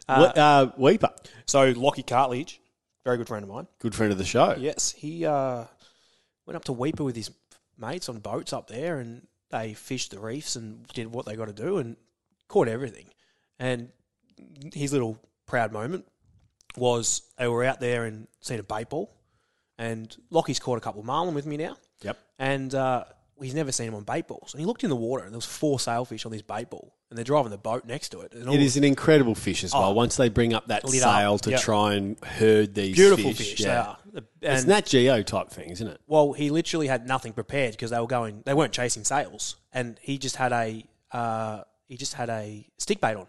What, 0.08 0.38
uh, 0.38 0.72
Weipa, 0.78 1.12
So 1.46 1.70
Lockie 1.78 2.04
Cartledge, 2.04 2.58
very 3.06 3.18
good 3.18 3.28
friend 3.28 3.44
of 3.44 3.50
mine. 3.50 3.68
good 3.80 3.94
friend 3.96 4.12
of 4.12 4.18
the 4.18 4.26
show. 4.26 4.56
Yes, 4.58 4.92
he 4.92 5.26
uh, 5.26 5.66
went 6.46 6.56
up 6.58 6.64
to 6.66 6.74
Weipa 6.74 7.06
with 7.06 7.16
his 7.16 7.30
mates 7.78 8.10
on 8.10 8.18
boats 8.20 8.52
up 8.52 8.68
there, 8.68 9.00
and 9.00 9.28
they 9.52 9.74
fished 9.76 10.12
the 10.12 10.20
reefs 10.20 10.56
and 10.58 10.86
did 10.88 11.08
what 11.14 11.26
they 11.28 11.36
got 11.36 11.46
to 11.48 11.54
do 11.54 11.78
and 11.78 11.96
caught 12.48 12.68
everything. 12.68 13.06
And 13.60 13.90
his 14.74 14.92
little 14.92 15.18
proud 15.46 15.72
moment 15.72 16.06
was 16.76 17.22
they 17.38 17.48
were 17.48 17.64
out 17.64 17.80
there 17.80 18.04
and 18.06 18.28
seen 18.42 18.60
a 18.60 18.64
bait 18.64 18.90
ball, 18.90 19.14
and 19.82 20.16
Lockie's 20.30 20.60
caught 20.60 20.78
a 20.78 20.82
couple 20.82 21.00
of 21.02 21.06
marlin 21.08 21.34
with 21.34 21.46
me 21.46 21.58
now, 21.58 21.76
Yep. 22.04 22.18
and 22.40 22.74
uh, 22.76 23.04
he's 23.42 23.56
never 23.56 23.72
seen 23.72 23.88
him 23.88 23.96
on 23.96 24.04
bait 24.04 24.28
balls. 24.28 24.54
And 24.54 24.60
he 24.60 24.66
looked 24.66 24.84
in 24.84 24.90
the 24.90 24.96
water, 24.96 25.24
and 25.24 25.34
there 25.34 25.38
was 25.38 25.46
four 25.46 25.80
sailfish 25.80 26.26
on 26.26 26.32
this 26.32 26.42
bait 26.44 26.70
ball, 26.70 26.94
and 27.10 27.18
they're 27.18 27.26
driving 27.26 27.50
the 27.52 27.58
boat 27.58 27.86
next 27.86 28.10
to 28.10 28.22
it. 28.22 28.34
And 28.34 28.48
all 28.48 28.54
It 28.54 28.62
is 28.62 28.78
an 28.78 28.84
incredible 28.84 29.34
fish 29.36 29.64
as 29.64 29.74
well. 29.74 29.86
Oh. 29.90 29.92
Once 29.94 30.16
they 30.18 30.30
bring 30.30 30.54
up 30.54 30.68
that 30.68 30.86
Lit 30.86 31.02
up, 31.02 31.16
sail 31.18 31.38
to 31.40 31.50
yep. 31.52 31.62
try 31.62 31.96
and 31.96 32.18
herd 32.24 32.76
these 32.76 32.96
beautiful 32.96 33.34
fish, 33.34 33.52
fish. 33.52 33.60
yeah. 33.62 33.96
They 34.14 34.20
are. 34.20 34.24
It's 34.42 34.62
And- 34.62 34.70
Nat 34.70 34.86
Geo 34.86 35.24
type 35.24 35.50
thing, 35.50 35.70
isn't 35.72 35.88
it? 35.88 36.00
Well, 36.08 36.34
he 36.34 36.50
literally 36.52 36.88
had 36.88 37.08
nothing 37.08 37.34
prepared 37.34 37.72
because 37.72 37.90
they 37.92 38.00
were 38.00 38.08
going. 38.08 38.44
They 38.46 38.54
weren't 38.54 38.74
chasing 38.74 39.04
sails, 39.04 39.56
and 39.74 39.98
he 40.02 40.18
just 40.20 40.36
had 40.36 40.52
a 40.54 40.86
uh, 41.12 41.64
he 41.88 41.98
just 41.98 42.14
had 42.14 42.30
a 42.30 42.68
stick 42.78 43.02
bait 43.02 43.16
on, 43.16 43.28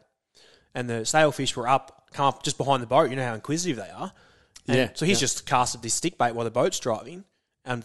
and 0.75 0.89
the 0.89 1.05
sailfish 1.05 1.57
were 1.57 1.67
up, 1.67 2.09
come 2.13 2.27
up 2.27 2.43
just 2.43 2.57
behind 2.59 2.83
the 2.83 2.87
boat. 2.87 3.11
You 3.11 3.17
know 3.17 3.25
how 3.27 3.35
inquisitive 3.35 3.77
they 3.79 3.91
are. 3.91 4.13
And 4.69 4.77
Yeah, 4.77 4.89
So 4.95 5.05
he's 5.07 5.19
yeah. 5.19 5.21
just 5.27 5.47
casted 5.47 5.83
this 5.83 5.95
stick 5.95 6.19
bait 6.19 6.35
while 6.35 6.45
the 6.45 6.51
boat's 6.51 6.79
driving, 6.79 7.25
and 7.65 7.85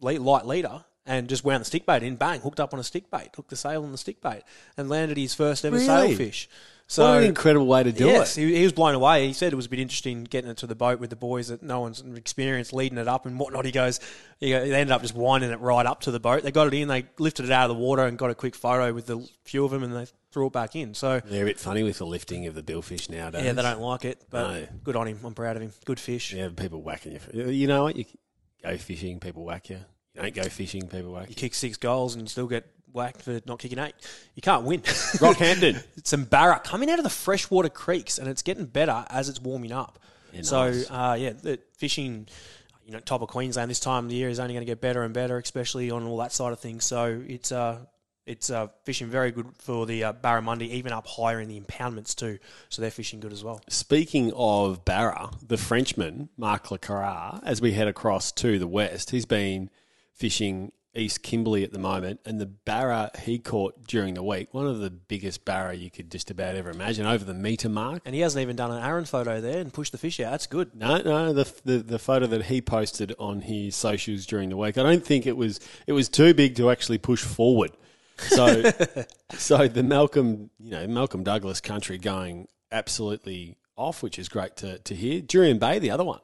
light 0.00 0.46
leader, 0.46 0.84
and 1.06 1.28
just 1.28 1.44
wound 1.44 1.60
the 1.62 1.64
stick 1.64 1.86
bait 1.86 2.02
in. 2.02 2.16
Bang, 2.16 2.40
hooked 2.40 2.60
up 2.60 2.74
on 2.74 2.80
a 2.80 2.84
stick 2.84 3.10
bait, 3.10 3.30
hooked 3.34 3.50
the 3.50 3.56
sail 3.56 3.82
on 3.82 3.92
the 3.92 3.98
stick 3.98 4.20
bait, 4.20 4.42
and 4.76 4.88
landed 4.88 5.16
his 5.16 5.34
first 5.34 5.64
ever 5.64 5.76
Really? 5.76 5.86
sailfish. 5.86 6.48
So 6.90 7.04
what 7.04 7.18
an 7.18 7.24
incredible 7.24 7.66
way 7.66 7.82
to 7.82 7.92
do 7.92 8.06
yes, 8.06 8.38
it. 8.38 8.46
he, 8.46 8.56
he 8.56 8.62
was 8.62 8.72
blown 8.72 8.94
away. 8.94 9.26
He 9.26 9.34
said 9.34 9.52
it 9.52 9.56
was 9.56 9.66
a 9.66 9.68
bit 9.68 9.78
interesting 9.78 10.24
getting 10.24 10.50
it 10.50 10.56
to 10.58 10.66
the 10.66 10.74
boat 10.74 10.98
with 11.00 11.10
the 11.10 11.16
boys 11.16 11.48
that 11.48 11.62
no 11.62 11.80
one's 11.80 12.00
experienced 12.16 12.72
leading 12.72 12.96
it 12.96 13.06
up 13.06 13.26
and 13.26 13.38
whatnot. 13.38 13.66
He 13.66 13.72
goes, 13.72 14.00
he, 14.40 14.52
they 14.52 14.72
ended 14.72 14.90
up 14.90 15.02
just 15.02 15.14
winding 15.14 15.50
it 15.50 15.60
right 15.60 15.84
up 15.84 16.00
to 16.02 16.10
the 16.10 16.18
boat. 16.20 16.44
They 16.44 16.50
got 16.50 16.66
it 16.66 16.72
in, 16.72 16.88
they 16.88 17.04
lifted 17.18 17.44
it 17.44 17.50
out 17.52 17.70
of 17.70 17.76
the 17.76 17.82
water 17.82 18.06
and 18.06 18.16
got 18.16 18.30
a 18.30 18.34
quick 18.34 18.54
photo 18.54 18.94
with 18.94 19.04
the 19.04 19.28
few 19.44 19.66
of 19.66 19.70
them, 19.70 19.82
and 19.82 19.94
they 19.94 20.06
threw 20.32 20.46
it 20.46 20.52
back 20.52 20.76
in. 20.76 20.94
So 20.94 21.20
They're 21.20 21.44
a 21.44 21.46
bit 21.46 21.58
funny 21.58 21.82
with 21.82 21.98
the 21.98 22.06
lifting 22.06 22.46
of 22.46 22.54
the 22.54 22.62
billfish 22.62 23.08
nowadays. 23.10 23.44
yeah, 23.44 23.52
they 23.52 23.62
don't 23.62 23.80
like 23.80 24.04
it, 24.04 24.22
but 24.30 24.48
No. 24.52 24.66
good 24.84 24.96
on 24.96 25.06
him. 25.08 25.20
I'm 25.24 25.34
proud 25.34 25.56
of 25.56 25.62
him. 25.62 25.72
Good 25.84 25.98
fish. 26.00 26.32
Yeah, 26.34 26.48
people 26.54 26.82
whacking 26.82 27.18
you. 27.32 27.44
You 27.48 27.66
know 27.66 27.84
what? 27.84 27.96
You 27.96 28.04
go 28.62 28.76
fishing, 28.76 29.20
people 29.20 29.44
whack 29.44 29.70
you. 29.70 29.78
You 30.14 30.22
don't 30.22 30.34
go 30.34 30.42
fishing, 30.44 30.88
people 30.88 31.12
whack 31.12 31.24
You 31.28 31.30
you. 31.30 31.34
kick 31.36 31.54
six 31.54 31.76
goals 31.76 32.14
and 32.14 32.22
you 32.24 32.28
still 32.28 32.46
get 32.48 32.66
whacked 32.92 33.22
for 33.22 33.40
not 33.46 33.58
kicking 33.58 33.78
eight. 33.78 33.94
You 34.34 34.42
can't 34.42 34.64
win. 34.64 34.80
Rockhampton. 34.82 35.82
some 36.04 36.24
barra 36.24 36.60
coming 36.60 36.90
out 36.90 36.98
of 36.98 37.04
the 37.04 37.10
freshwater 37.10 37.68
creeks, 37.68 38.18
and 38.18 38.28
it's 38.28 38.42
getting 38.42 38.66
better 38.66 39.04
as 39.10 39.28
it's 39.28 39.40
warming 39.40 39.72
up. 39.72 39.98
Yeah, 40.32 40.42
so, 40.42 40.70
nice. 40.70 40.90
uh, 40.90 41.16
yeah, 41.18 41.32
the 41.32 41.58
fishing, 41.76 42.28
you 42.84 42.92
know, 42.92 42.98
top 43.00 43.22
of 43.22 43.28
Queensland 43.28 43.70
this 43.70 43.80
time 43.80 44.04
of 44.04 44.10
the 44.10 44.16
year 44.16 44.28
is 44.28 44.38
only 44.40 44.54
going 44.54 44.62
to 44.66 44.70
get 44.70 44.80
better 44.80 45.02
and 45.02 45.14
better, 45.14 45.38
especially 45.38 45.90
on 45.90 46.04
all 46.06 46.16
that 46.18 46.32
side 46.32 46.52
of 46.52 46.60
things. 46.60 46.84
So 46.84 47.22
it's 47.26 47.52
uh, 47.52 47.78
it's 48.28 48.50
uh, 48.50 48.68
fishing 48.84 49.08
very 49.08 49.30
good 49.30 49.46
for 49.58 49.86
the 49.86 50.04
uh, 50.04 50.12
barramundi, 50.12 50.68
even 50.68 50.92
up 50.92 51.06
higher 51.06 51.40
in 51.40 51.48
the 51.48 51.58
impoundments 51.58 52.14
too. 52.14 52.38
So 52.68 52.82
they're 52.82 52.90
fishing 52.90 53.20
good 53.20 53.32
as 53.32 53.42
well. 53.42 53.60
Speaking 53.68 54.32
of 54.34 54.84
Barra, 54.84 55.30
the 55.46 55.56
Frenchman, 55.56 56.28
Marc 56.36 56.66
Lecarra, 56.66 57.40
as 57.42 57.60
we 57.60 57.72
head 57.72 57.88
across 57.88 58.30
to 58.32 58.58
the 58.58 58.68
west, 58.68 59.10
he's 59.10 59.26
been 59.26 59.70
fishing 60.12 60.72
East 60.94 61.22
Kimberley 61.22 61.64
at 61.64 61.72
the 61.72 61.78
moment, 61.78 62.20
and 62.24 62.40
the 62.40 62.46
Barra 62.46 63.10
he 63.22 63.38
caught 63.38 63.86
during 63.86 64.14
the 64.14 64.22
week, 64.22 64.52
one 64.52 64.66
of 64.66 64.80
the 64.80 64.90
biggest 64.90 65.44
Barra 65.44 65.74
you 65.74 65.90
could 65.90 66.10
just 66.10 66.30
about 66.30 66.56
ever 66.56 66.70
imagine, 66.70 67.06
over 67.06 67.24
the 67.24 67.34
metre 67.34 67.68
mark. 67.68 68.02
And 68.04 68.14
he 68.14 68.20
hasn't 68.20 68.42
even 68.42 68.56
done 68.56 68.72
an 68.72 68.82
Aaron 68.82 69.04
photo 69.04 69.40
there 69.40 69.60
and 69.60 69.72
pushed 69.72 69.92
the 69.92 69.98
fish 69.98 70.18
out. 70.20 70.32
That's 70.32 70.46
good. 70.46 70.74
No, 70.74 70.98
no, 70.98 71.32
the, 71.32 71.50
the 71.64 71.78
the 71.78 71.98
photo 71.98 72.26
that 72.26 72.46
he 72.46 72.60
posted 72.60 73.14
on 73.18 73.42
his 73.42 73.76
socials 73.76 74.26
during 74.26 74.48
the 74.48 74.56
week, 74.56 74.76
I 74.76 74.82
don't 74.82 75.04
think 75.04 75.26
it 75.26 75.36
was 75.36 75.60
it 75.86 75.92
was 75.92 76.08
too 76.08 76.34
big 76.34 76.56
to 76.56 76.70
actually 76.70 76.98
push 76.98 77.22
forward. 77.22 77.70
So, 78.18 78.70
so 79.34 79.68
the 79.68 79.82
Malcolm, 79.82 80.50
you 80.58 80.70
know, 80.70 80.86
Malcolm 80.86 81.22
Douglas 81.24 81.60
country 81.60 81.98
going 81.98 82.48
absolutely 82.72 83.56
off, 83.76 84.02
which 84.02 84.18
is 84.18 84.28
great 84.28 84.56
to 84.58 84.78
to 84.78 84.94
hear. 84.94 85.20
Jurien 85.22 85.58
Bay, 85.58 85.78
the 85.78 85.90
other 85.90 86.04
one. 86.04 86.20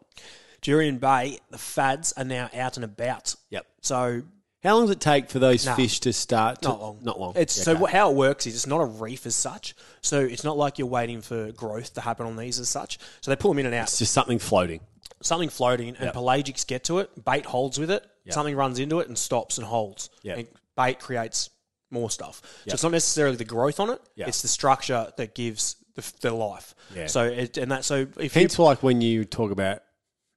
Jurien 0.62 0.98
Bay, 0.98 1.38
the 1.50 1.58
fads 1.58 2.12
are 2.16 2.24
now 2.24 2.48
out 2.54 2.76
and 2.76 2.84
about. 2.84 3.34
Yep. 3.50 3.66
So 3.82 4.22
How 4.62 4.76
long 4.76 4.84
does 4.86 4.92
it 4.96 5.00
take 5.00 5.28
for 5.28 5.38
those 5.38 5.66
No. 5.66 5.74
fish 5.74 6.00
to 6.00 6.12
start? 6.14 6.62
To, 6.62 6.68
Not 6.68 6.80
long. 6.80 6.98
Not 7.02 7.20
long. 7.20 7.32
It's 7.36 7.58
Yeah, 7.58 7.64
so 7.64 7.76
wh- 7.76 7.90
how 7.90 8.10
it 8.10 8.16
works 8.16 8.46
is 8.46 8.54
it's 8.54 8.66
not 8.66 8.80
a 8.80 8.86
reef 8.86 9.26
as 9.26 9.36
such. 9.36 9.74
So 10.00 10.20
it's 10.20 10.42
not 10.42 10.56
like 10.56 10.78
you're 10.78 10.88
waiting 10.88 11.20
for 11.20 11.52
growth 11.52 11.92
to 11.94 12.00
happen 12.00 12.24
on 12.26 12.36
these 12.36 12.58
as 12.58 12.70
such. 12.70 12.98
So 13.20 13.30
they 13.30 13.36
pull 13.36 13.50
them 13.50 13.58
in 13.58 13.66
and 13.66 13.74
out. 13.74 13.88
It's 13.88 13.98
just 13.98 14.12
something 14.14 14.38
floating. 14.38 14.80
Something 15.22 15.50
floating 15.50 15.96
and 15.96 16.10
pelagics 16.14 16.66
get 16.66 16.84
to 16.84 16.98
it. 17.00 17.10
Bait 17.24 17.44
holds 17.44 17.78
with 17.78 17.90
it. 17.90 18.06
Something 18.30 18.56
runs 18.56 18.78
into 18.78 19.00
it 19.00 19.08
and 19.08 19.18
stops 19.18 19.58
and 19.58 19.66
holds. 19.66 20.08
Yep. 20.22 20.38
And 20.38 20.48
bait 20.78 20.98
creates 20.98 21.50
more 21.94 22.10
stuff. 22.10 22.42
So 22.66 22.74
it's 22.74 22.82
not 22.82 22.92
necessarily 22.92 23.36
the 23.36 23.44
growth 23.46 23.80
on 23.80 23.88
it. 23.90 24.00
Yep. 24.16 24.28
It's 24.28 24.42
the 24.42 24.48
structure 24.48 25.10
that 25.16 25.34
gives 25.34 25.76
the, 25.94 26.12
the 26.20 26.34
life. 26.34 26.74
Yeah. 26.94 27.06
So 27.06 27.24
it, 27.24 27.56
and 27.56 27.70
that 27.72 27.84
so 27.84 28.06
if 28.18 28.34
Hence, 28.34 28.58
like 28.58 28.82
when 28.82 29.00
you 29.00 29.24
talk 29.24 29.50
about 29.50 29.80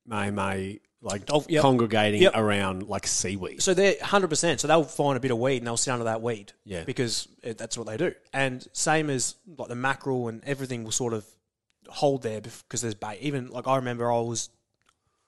mahi 0.05 0.31
mahi, 0.31 0.79
like 1.01 1.23
Oh, 1.29 1.45
yep. 1.49 1.61
congregating 1.61 2.21
Yep. 2.21 2.33
around 2.35 2.87
like 2.87 3.05
seaweed. 3.05 3.61
So 3.61 3.73
they're 3.73 3.95
hundred 4.01 4.29
percent. 4.29 4.59
So 4.61 4.67
they'll 4.67 4.83
find 4.83 5.17
a 5.17 5.19
bit 5.19 5.31
of 5.31 5.37
weed 5.39 5.57
and 5.57 5.67
they'll 5.67 5.77
sit 5.77 5.91
under 5.91 6.05
that 6.05 6.21
weed. 6.21 6.53
Yeah. 6.63 6.83
Because 6.85 7.27
it, 7.43 7.57
that's 7.57 7.77
what 7.77 7.87
they 7.87 7.97
do. 7.97 8.13
And 8.33 8.65
same 8.73 9.09
as 9.09 9.35
like 9.57 9.67
the 9.67 9.75
mackerel 9.75 10.27
and 10.29 10.43
everything 10.45 10.83
will 10.83 10.91
sort 10.91 11.13
of 11.13 11.25
hold 11.89 12.21
there 12.23 12.41
because 12.41 12.81
there's 12.81 12.95
bait. 12.95 13.19
Even 13.21 13.49
like 13.49 13.67
I 13.67 13.75
remember 13.77 14.11
I 14.11 14.19
was, 14.19 14.49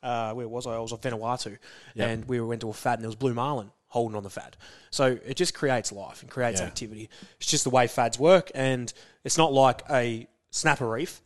uh, 0.03 0.33
where 0.33 0.47
was 0.47 0.65
I? 0.67 0.75
I 0.75 0.79
was 0.79 0.91
on 0.91 0.99
Vanuatu, 0.99 1.57
Yep. 1.95 2.07
and 2.09 2.25
we 2.25 2.39
went 2.41 2.61
to 2.61 2.69
a 2.69 2.73
fat, 2.73 2.93
and 2.95 3.03
there 3.03 3.09
was 3.09 3.15
blue 3.15 3.33
marlin 3.33 3.71
holding 3.89 4.15
on 4.15 4.23
the 4.23 4.29
fad. 4.29 4.55
So 4.91 5.19
it 5.25 5.35
just 5.35 5.53
creates 5.53 5.91
life 5.91 6.21
and 6.21 6.31
creates 6.31 6.61
Yeah. 6.61 6.67
activity. 6.67 7.09
It's 7.39 7.49
just 7.49 7.63
the 7.63 7.69
way 7.69 7.87
fads 7.87 8.17
work, 8.17 8.51
and 8.55 8.91
it's 9.23 9.37
not 9.37 9.51
like 9.53 9.83
a 9.89 10.27
snapper 10.51 10.87
reef 10.89 11.21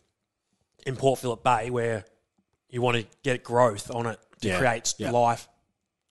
in 0.86 0.96
Port 0.96 1.20
Phillip 1.20 1.44
Bay 1.44 1.70
where 1.70 2.06
you 2.70 2.82
want 2.82 2.98
to 2.98 3.06
get 3.24 3.44
growth 3.44 3.92
on 3.92 4.06
it 4.08 4.20
to 4.42 4.48
Yeah. 4.50 4.58
create 4.60 4.96
Yeah. 4.98 5.12
life, 5.12 5.48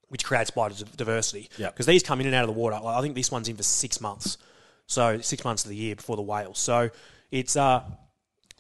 which 0.09 0.25
creates 0.25 0.51
biodiversity. 0.51 1.49
Yeah. 1.59 1.69
Because 1.71 1.87
these 1.87 2.03
come 2.03 2.21
in 2.21 2.27
and 2.27 2.35
out 2.37 2.45
of 2.49 2.55
the 2.55 2.59
water. 2.61 2.79
Like, 2.81 2.97
I 2.97 3.01
think 3.03 3.15
this 3.15 3.31
one's 3.31 3.49
in 3.49 3.57
for 3.57 3.63
six 3.63 4.01
months, 4.01 4.39
so 4.87 5.21
six 5.21 5.45
months 5.45 5.65
of 5.65 5.71
the 5.71 5.77
year 5.77 5.97
before 5.97 6.17
the 6.17 6.23
whales. 6.23 6.59
So 6.59 6.91
it's 7.31 7.57
uh, 7.57 7.83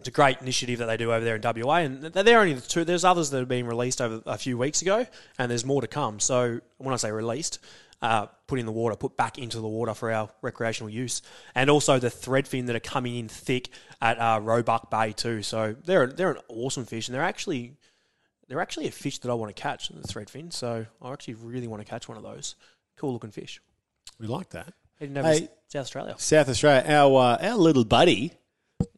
it's 0.02 0.08
a 0.08 0.10
great 0.10 0.40
initiative 0.42 0.80
that 0.80 0.86
they 0.86 0.96
do 0.96 1.12
over 1.12 1.24
there 1.24 1.36
in 1.36 1.42
WA, 1.64 1.76
and 1.76 2.02
they're 2.02 2.40
only 2.40 2.54
the 2.54 2.60
two. 2.60 2.84
There's 2.84 3.04
others 3.04 3.30
that 3.30 3.38
have 3.38 3.48
been 3.48 3.66
released 3.66 4.00
over 4.00 4.20
a 4.26 4.36
few 4.36 4.58
weeks 4.58 4.82
ago, 4.82 5.06
and 5.38 5.48
there's 5.48 5.64
more 5.64 5.80
to 5.80 5.86
come. 5.86 6.18
So 6.18 6.60
when 6.78 6.92
I 6.92 6.96
say 6.96 7.12
released, 7.12 7.60
uh, 8.02 8.26
put 8.48 8.58
in 8.58 8.66
the 8.66 8.72
water, 8.72 8.96
put 8.96 9.16
back 9.16 9.38
into 9.38 9.60
the 9.60 9.68
water 9.68 9.94
for 9.94 10.10
our 10.10 10.28
recreational 10.42 10.90
use, 10.90 11.22
and 11.54 11.70
also 11.70 12.00
the 12.00 12.08
threadfin 12.08 12.66
that 12.66 12.74
are 12.74 12.80
coming 12.80 13.14
in 13.16 13.28
thick 13.28 13.68
at 14.00 14.18
uh, 14.18 14.40
Roebuck 14.42 14.90
Bay 14.90 15.12
too. 15.12 15.42
So 15.42 15.76
they're 15.84 16.08
they're 16.08 16.32
an 16.32 16.38
awesome 16.48 16.84
fish, 16.84 17.06
and 17.06 17.14
they're 17.14 17.22
actually 17.22 17.74
they're 18.48 18.60
actually 18.60 18.88
a 18.88 18.92
fish 18.92 19.18
that 19.20 19.30
I 19.30 19.34
want 19.34 19.54
to 19.54 19.62
catch, 19.62 19.88
the 19.88 20.00
threadfin. 20.00 20.52
So 20.52 20.84
I 21.00 21.12
actually 21.12 21.34
really 21.34 21.68
want 21.68 21.80
to 21.80 21.88
catch 21.88 22.08
one 22.08 22.18
of 22.18 22.24
those. 22.24 22.56
Cool 22.96 23.12
looking 23.12 23.30
fish. 23.30 23.60
We 24.18 24.26
like 24.26 24.50
that. 24.50 24.74
Heading 24.98 25.16
over 25.16 25.28
Hey. 25.28 25.48
South 25.68 25.82
Australia. 25.82 26.14
South 26.18 26.48
Australia, 26.48 26.84
our 26.88 27.16
uh, 27.40 27.50
our 27.50 27.56
little 27.56 27.84
buddy 27.84 28.32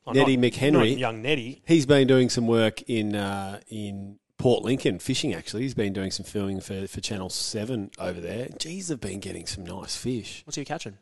Oh, 0.07 0.13
Nettie 0.13 0.37
not- 0.37 0.53
McHenry. 0.53 0.73
not 0.73 0.99
young 0.99 1.23
Nettie. 1.23 1.63
He's 1.67 1.87
been 1.87 2.07
doing 2.07 2.29
some 2.31 2.47
work 2.47 2.83
in 2.83 3.15
uh, 3.17 3.61
in 3.69 4.19
Port 4.39 4.63
Lincoln 4.65 4.99
fishing. 4.99 5.33
Actually, 5.35 5.63
he's 5.63 5.75
been 5.75 5.93
doing 5.93 6.11
some 6.11 6.25
filming 6.27 6.61
for, 6.61 6.87
for 6.87 7.01
Channel 7.01 7.31
Seven 7.31 7.91
over 7.99 8.21
there. 8.21 8.49
Geez, 8.59 8.89
they've 8.89 9.01
been 9.01 9.21
getting 9.21 9.47
some 9.47 9.65
nice 9.65 9.97
fish. 9.97 10.43
What's 10.45 10.57
he 10.57 10.65
catching? 10.65 10.99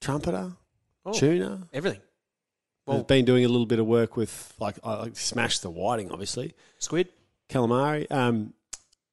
Trumpeter, 0.00 0.56
Oh, 1.06 1.12
tuna. 1.12 1.68
everything. 1.72 2.00
Well, 2.86 2.98
Well- 2.98 3.04
been 3.04 3.24
doing 3.24 3.44
a 3.44 3.48
little 3.48 3.66
bit 3.66 3.78
of 3.78 3.86
work 3.86 4.16
with 4.16 4.54
like 4.58 4.76
I 4.84 4.94
like 4.96 5.16
smash 5.16 5.58
the 5.60 5.70
whiting, 5.70 6.10
obviously 6.10 6.54
Squid. 6.78 7.08
calamari. 7.48 8.10
Um, 8.10 8.52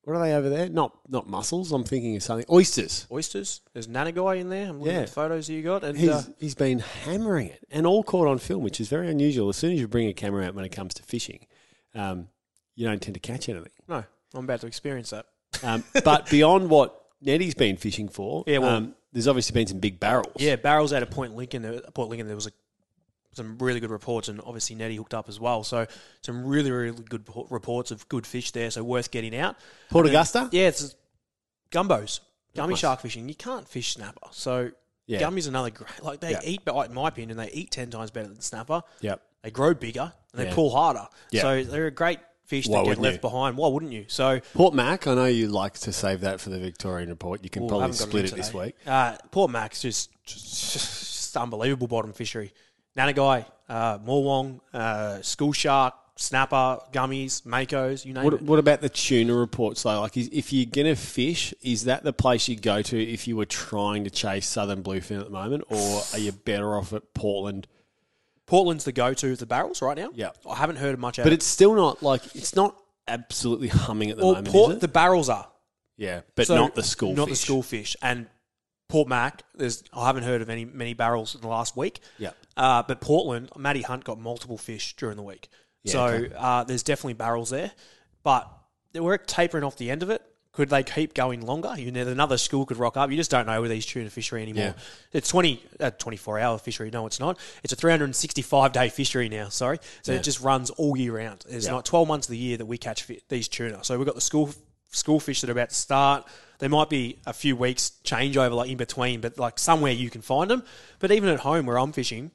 what 0.03 0.15
are 0.15 0.23
they 0.23 0.33
over 0.33 0.49
there? 0.49 0.67
Not 0.69 0.97
not 1.07 1.27
mussels. 1.29 1.71
I'm 1.71 1.83
thinking 1.83 2.15
of 2.15 2.23
something. 2.23 2.45
Oysters. 2.51 3.07
Oysters. 3.11 3.61
There's 3.73 3.87
Nannygai 3.87 4.39
in 4.39 4.49
there. 4.49 4.67
I'm 4.69 4.79
looking 4.79 4.93
Yeah. 4.95 5.01
at 5.01 5.07
the 5.07 5.13
photos 5.13 5.49
you 5.49 5.61
got. 5.61 5.83
And 5.83 5.97
He's 5.97 6.09
uh, 6.09 6.23
he's 6.39 6.55
been 6.55 6.79
hammering 6.79 7.47
it, 7.47 7.65
and 7.71 7.85
all 7.85 8.03
caught 8.03 8.27
on 8.27 8.37
film, 8.39 8.63
which 8.63 8.79
is 8.81 8.87
very 8.89 9.09
unusual. 9.09 9.49
As 9.49 9.57
soon 9.57 9.73
as 9.73 9.79
you 9.79 9.87
bring 9.87 10.07
a 10.07 10.13
camera 10.13 10.45
out 10.45 10.55
when 10.55 10.65
it 10.65 10.69
comes 10.71 10.93
to 10.95 11.03
fishing, 11.03 11.45
um, 11.95 12.27
you 12.75 12.87
don't 12.87 13.01
tend 13.01 13.13
to 13.15 13.19
catch 13.19 13.47
anything. 13.49 13.71
no, 13.87 14.03
I'm 14.33 14.43
about 14.45 14.61
to 14.61 14.67
experience 14.67 15.09
that. 15.11 15.25
Um, 15.63 15.83
but 16.03 16.29
beyond 16.29 16.69
what 16.69 16.99
Nettie's 17.21 17.53
been 17.53 17.77
fishing 17.77 18.07
for, 18.09 18.43
Yeah, 18.47 18.59
well- 18.59 18.69
um, 18.77 18.95
there's 19.13 19.27
obviously 19.27 19.53
been 19.53 19.67
some 19.67 19.79
big 19.79 19.99
barrels. 19.99 20.31
Yeah, 20.37 20.55
barrels 20.55 20.93
out 20.93 21.03
of 21.03 21.11
Point 21.11 21.35
Lincoln. 21.35 21.61
there- 21.61 21.81
Point 21.93 22.09
Lincoln, 22.09 22.27
there 22.27 22.35
was 22.35 22.47
a, 22.47 22.51
some 23.33 23.57
really 23.59 23.79
good 23.79 23.91
reports, 23.91 24.27
and 24.27 24.41
obviously 24.41 24.75
Nettie 24.75 24.95
hooked 24.97 25.13
up 25.13 25.29
as 25.29 25.39
well. 25.39 25.63
So 25.63 25.87
some 26.21 26.45
really, 26.45 26.71
really 26.71 27.01
good 27.03 27.23
reports 27.49 27.91
of 27.91 28.07
good 28.09 28.27
fish 28.27 28.51
there. 28.51 28.69
So 28.71 28.83
worth 28.83 29.11
getting 29.11 29.35
out. 29.35 29.55
Port 29.89 30.05
Augusta. 30.07 30.49
Yeah, 30.51 30.67
it's 30.67 30.95
gumbos, 31.71 32.19
gummy 32.55 32.71
Nice. 32.73 32.79
shark 32.79 32.99
fishing. 33.01 33.29
You 33.29 33.35
can't 33.35 33.67
fish 33.67 33.93
snapper. 33.93 34.27
So 34.31 34.71
Yeah. 35.07 35.21
gummies 35.21 35.47
another 35.47 35.69
great. 35.69 36.03
Like 36.03 36.19
they 36.19 36.31
Yeah. 36.31 36.41
eat, 36.43 36.61
in 36.67 36.93
my 36.93 37.07
opinion, 37.07 37.37
they 37.37 37.49
eat 37.51 37.71
ten 37.71 37.89
times 37.89 38.11
better 38.11 38.27
than 38.27 38.41
snapper. 38.41 38.83
Yep. 39.01 39.21
They 39.43 39.51
grow 39.51 39.73
bigger 39.73 40.13
and 40.33 40.41
they 40.41 40.47
Yeah. 40.47 40.53
pull 40.55 40.69
harder. 40.71 41.07
Yeah. 41.31 41.41
So 41.41 41.63
they're 41.63 41.87
a 41.87 41.91
great 41.91 42.19
fish 42.45 42.67
Why 42.67 42.79
that 42.79 42.85
get 42.85 42.97
left 42.99 43.15
you? 43.15 43.21
behind. 43.21 43.55
Why 43.57 43.69
wouldn't 43.69 43.93
you? 43.93 44.05
So 44.09 44.41
Port 44.53 44.73
Mac. 44.73 45.07
I 45.07 45.15
know 45.15 45.25
you 45.25 45.47
like 45.47 45.73
to 45.79 45.93
save 45.93 46.21
that 46.21 46.41
for 46.41 46.49
the 46.49 46.59
Victorian 46.59 47.09
report. 47.09 47.43
You 47.43 47.49
can 47.49 47.63
Ooh, 47.63 47.67
probably 47.69 47.93
split 47.93 48.25
it 48.25 48.35
this 48.35 48.53
week. 48.53 48.75
Uh, 48.85 49.15
Port 49.31 49.49
Mac's 49.51 49.81
just, 49.81 50.09
just, 50.25 50.51
just 50.51 51.37
unbelievable 51.37 51.87
bottom 51.87 52.11
fishery. 52.11 52.53
Nannygai, 52.97 53.45
uh, 53.69 53.97
Morwong, 53.99 54.59
uh, 54.73 55.21
school 55.21 55.53
shark, 55.53 55.93
snapper, 56.17 56.79
gummies, 56.91 57.41
makos, 57.43 58.05
you 58.05 58.13
name 58.13 58.23
What, 58.23 58.33
it. 58.33 58.41
what 58.41 58.59
about 58.59 58.81
the 58.81 58.89
tuna 58.89 59.33
reports 59.33 59.83
though? 59.83 60.01
Like, 60.01 60.17
is, 60.17 60.29
if 60.31 60.51
you're 60.53 60.65
gonna 60.69 60.95
fish, 60.95 61.53
is 61.61 61.85
that 61.85 62.03
the 62.03 62.13
place 62.13 62.47
you 62.47 62.55
go 62.55 62.81
to 62.81 63.01
if 63.01 63.27
you 63.27 63.35
were 63.37 63.45
trying 63.45 64.03
to 64.03 64.09
chase 64.09 64.47
southern 64.47 64.83
bluefin 64.83 65.19
at 65.19 65.25
the 65.25 65.31
moment, 65.31 65.63
or 65.69 66.01
are 66.13 66.19
you 66.19 66.31
better 66.31 66.75
off 66.75 66.93
at 66.93 67.13
Portland? 67.13 67.67
Portland's 68.45 68.83
the 68.83 68.91
go-to 68.91 69.31
of 69.31 69.37
the 69.39 69.45
barrels 69.45 69.81
right 69.81 69.95
now. 69.97 70.09
Yeah. 70.13 70.31
I 70.49 70.55
haven't 70.55 70.75
heard 70.75 70.99
much 70.99 71.15
But 71.17 71.27
of 71.27 71.33
it's 71.33 71.45
still 71.45 71.73
not 71.73 72.03
like 72.03 72.35
it's 72.35 72.55
not 72.55 72.75
absolutely 73.07 73.69
humming 73.69 74.09
at 74.11 74.17
the 74.17 74.23
well, 74.25 74.33
moment, 74.35 74.51
Port, 74.51 74.71
is 74.71 74.77
it? 74.77 74.81
the 74.81 74.87
barrels 74.89 75.29
are. 75.29 75.47
yeah, 75.97 76.21
but 76.35 76.47
So, 76.47 76.55
not 76.55 76.75
the 76.75 76.83
school. 76.83 77.13
Not 77.15 77.29
the 77.29 77.35
school 77.37 77.63
fish. 77.63 77.95
And 78.01 78.27
Port 78.89 79.07
Mac, 79.07 79.43
there's 79.55 79.83
I 79.93 80.05
haven't 80.07 80.23
heard 80.23 80.41
of 80.41 80.49
any 80.49 80.65
many 80.65 80.93
barrels 80.93 81.33
in 81.33 81.39
the 81.39 81.47
last 81.47 81.77
week. 81.77 82.01
Yeah. 82.17 82.31
Uh, 82.57 82.83
but 82.83 83.01
Portland, 83.01 83.49
Matty 83.57 83.81
Hunt 83.81 84.03
got 84.03 84.19
multiple 84.19 84.57
fish 84.57 84.95
during 84.97 85.15
the 85.17 85.23
week. 85.23 85.47
Yeah, 85.83 85.91
so 85.93 86.05
okay. 86.05 86.35
uh, 86.37 86.63
there's 86.63 86.83
definitely 86.83 87.13
barrels 87.13 87.49
there. 87.49 87.71
But 88.23 88.47
we're 88.93 89.17
tapering 89.17 89.63
off 89.63 89.77
the 89.77 89.89
end 89.89 90.03
of 90.03 90.09
it. 90.09 90.21
Could 90.53 90.67
they 90.69 90.83
keep 90.83 91.13
going 91.13 91.45
longer? 91.45 91.73
You 91.77 91.91
know, 91.93 92.05
another 92.05 92.37
school 92.37 92.65
could 92.65 92.75
rock 92.75 92.97
up. 92.97 93.09
You 93.09 93.15
just 93.15 93.31
don't 93.31 93.47
know 93.47 93.61
with 93.61 93.71
these 93.71 93.85
tuna 93.85 94.09
fishery 94.09 94.41
anymore. 94.41 94.65
Yeah. 94.65 94.73
It's 95.13 95.29
20, 95.29 95.63
uh, 95.79 95.91
24 95.91 96.39
hour 96.39 96.57
fishery. 96.57 96.89
No, 96.91 97.05
it's 97.07 97.21
not. 97.21 97.39
It's 97.63 97.71
a 97.71 97.75
365 97.77 98.73
day 98.73 98.89
fishery 98.89 99.29
now. 99.29 99.47
Sorry. 99.47 99.79
So 100.01 100.11
Yeah. 100.11 100.19
it 100.19 100.23
just 100.23 100.41
runs 100.41 100.69
all 100.71 100.97
year 100.97 101.15
round. 101.15 101.45
There's 101.49 101.65
Yeah. 101.67 101.71
not 101.71 101.85
12 101.85 102.05
months 102.09 102.27
of 102.27 102.31
the 102.31 102.37
year 102.37 102.57
that 102.57 102.65
we 102.65 102.77
catch 102.77 103.03
fi- 103.03 103.21
these 103.29 103.47
tuna. 103.47 103.81
So 103.85 103.97
we've 103.97 104.05
got 104.05 104.15
the 104.15 104.21
school 104.21 104.53
school 104.93 105.21
fish 105.21 105.39
that 105.39 105.49
are 105.49 105.53
about 105.53 105.69
to 105.69 105.75
start. 105.75 106.27
There 106.59 106.67
might 106.67 106.89
be 106.89 107.17
a 107.25 107.31
few 107.31 107.55
weeks 107.55 107.93
changeover 108.03 108.51
like 108.53 108.69
in 108.69 108.75
between, 108.75 109.21
but 109.21 109.39
like 109.39 109.57
somewhere 109.57 109.93
you 109.93 110.09
can 110.09 110.21
find 110.21 110.51
them. 110.51 110.63
But 110.99 111.11
even 111.13 111.29
at 111.29 111.39
home 111.39 111.65
where 111.65 111.79
I'm 111.79 111.93
fishing, 111.93 112.31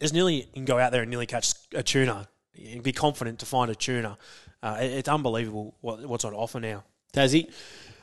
there's 0.00 0.12
nearly 0.12 0.34
you 0.36 0.46
can 0.52 0.64
go 0.64 0.78
out 0.78 0.90
there 0.92 1.02
and 1.02 1.10
nearly 1.10 1.26
catch 1.26 1.52
a 1.74 1.82
tuna. 1.84 2.28
You 2.54 2.72
can 2.74 2.82
be 2.82 2.92
confident 2.92 3.38
to 3.38 3.46
find 3.46 3.70
a 3.70 3.74
tuna. 3.76 4.18
Uh, 4.62 4.78
it- 4.80 4.90
it's 4.92 5.08
unbelievable 5.08 5.76
what, 5.80 6.04
what's 6.04 6.24
on 6.24 6.34
offer 6.34 6.58
now. 6.60 6.84
Tassie. 7.14 7.50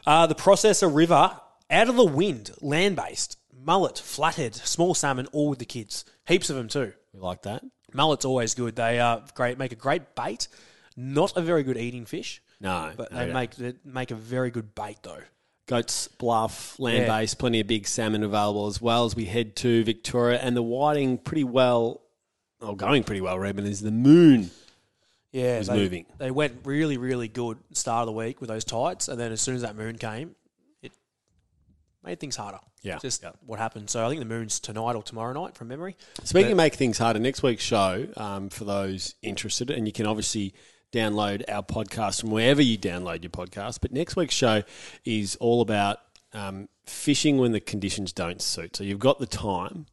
Uh, 0.05 0.25
the 0.27 0.35
Prosser 0.35 0.87
River, 0.87 1.37
out 1.69 1.89
of 1.89 1.95
the 1.97 2.05
wind, 2.05 2.51
land 2.61 2.95
based, 2.95 3.37
mullet, 3.53 3.97
flathead, 3.99 4.55
small 4.55 4.93
salmon, 4.93 5.27
all 5.33 5.49
with 5.49 5.59
the 5.59 5.65
kids. 5.65 6.05
Heaps 6.27 6.49
of 6.49 6.55
them 6.55 6.69
too. 6.69 6.93
We 7.13 7.19
like 7.19 7.41
that. 7.43 7.63
Mullet's 7.93 8.25
always 8.25 8.53
good. 8.55 8.75
They 8.77 8.99
are 8.99 9.23
great, 9.35 9.57
make 9.57 9.71
a 9.73 9.75
great 9.75 10.15
bait. 10.15 10.47
Not 10.95 11.35
a 11.37 11.41
very 11.41 11.63
good 11.63 11.77
eating 11.77 12.05
fish, 12.05 12.41
No, 12.59 12.91
but 12.97 13.11
no, 13.11 13.19
they 13.19 13.27
no. 13.27 13.33
make 13.33 13.51
they 13.55 13.73
make 13.85 14.11
a 14.11 14.15
very 14.15 14.49
good 14.49 14.73
bait 14.73 14.97
though. 15.03 15.21
Goats 15.67 16.07
Bluff, 16.07 16.79
land 16.79 17.07
based, 17.07 17.37
plenty 17.37 17.59
of 17.59 17.67
big 17.67 17.87
salmon 17.87 18.23
available 18.23 18.67
as 18.67 18.81
well 18.81 19.05
as 19.05 19.15
we 19.15 19.25
head 19.25 19.55
to 19.57 19.83
Victoria. 19.83 20.39
And 20.39 20.55
the 20.55 20.63
whiting 20.63 21.17
pretty 21.17 21.43
well, 21.43 22.01
oh, 22.61 22.73
going 22.73 23.03
pretty 23.03 23.21
well, 23.21 23.37
Reuben, 23.37 23.65
is 23.65 23.81
the 23.81 23.91
moon. 23.91 24.49
Yeah, 25.33 25.57
was 25.57 25.67
they, 25.67 25.75
moving. 25.75 26.05
They 26.17 26.31
went 26.31 26.61
really, 26.63 26.97
really 26.97 27.27
good 27.27 27.57
start 27.73 28.03
of 28.03 28.05
the 28.07 28.13
week 28.13 28.39
with 28.39 28.49
those 28.49 28.63
tides, 28.63 29.09
and 29.09 29.19
then 29.19 29.33
as 29.33 29.41
soon 29.41 29.55
as 29.55 29.61
that 29.61 29.75
moon 29.75 29.97
came, 29.97 30.35
it 30.81 30.93
made 32.01 32.19
things 32.21 32.37
harder. 32.37 32.59
Yeah, 32.81 32.99
just 32.99 33.23
yeah. 33.23 33.31
what 33.45 33.59
happened. 33.59 33.89
So 33.89 34.05
I 34.05 34.09
think 34.09 34.19
the 34.19 34.25
moon's 34.25 34.61
tonight 34.61 34.95
or 34.95 35.03
tomorrow 35.03 35.33
night, 35.33 35.55
from 35.55 35.67
memory. 35.67 35.97
Speaking 36.23 36.53
of 36.53 36.57
make 36.57 36.75
things 36.75 36.97
harder, 36.97 37.19
next 37.19 37.43
week's 37.43 37.63
show, 37.63 38.07
um, 38.15 38.49
for 38.49 38.63
those 38.63 39.15
interested, 39.21 39.69
and 39.69 39.85
you 39.85 39.91
can 39.91 40.05
obviously 40.05 40.53
download 40.91 41.43
our 41.49 41.63
podcast 41.63 42.21
from 42.21 42.31
wherever 42.31 42.61
you 42.61 42.77
download 42.77 43.23
your 43.23 43.29
podcast, 43.29 43.79
but 43.81 43.91
next 43.91 44.15
week's 44.15 44.33
show 44.33 44.63
is 45.05 45.35
all 45.37 45.61
about 45.61 45.99
um, 46.33 46.69
fishing 46.85 47.37
when 47.37 47.51
the 47.51 47.59
conditions 47.59 48.13
don't 48.13 48.41
suit. 48.41 48.75
So 48.75 48.83
you've 48.83 48.99
got 48.99 49.19
the 49.19 49.25
time, 49.25 49.85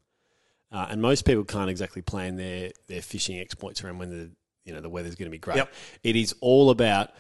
uh, 0.71 0.87
and 0.91 1.01
most 1.01 1.25
people 1.25 1.45
can't 1.45 1.71
exactly 1.71 2.03
plan 2.03 2.37
their, 2.37 2.71
their 2.89 3.03
fishing 3.03 3.39
exploits 3.39 3.83
around 3.83 3.99
when 3.99 4.11
the 4.11 4.31
you 4.65 4.73
know 4.73 4.81
the 4.81 4.89
weather's 4.89 5.15
going 5.15 5.27
to 5.27 5.31
be 5.31 5.39
great. 5.39 5.57
Yep. 5.57 5.73
It 6.03 6.17
is 6.17 6.35
all 6.41 6.71
about 6.71 7.11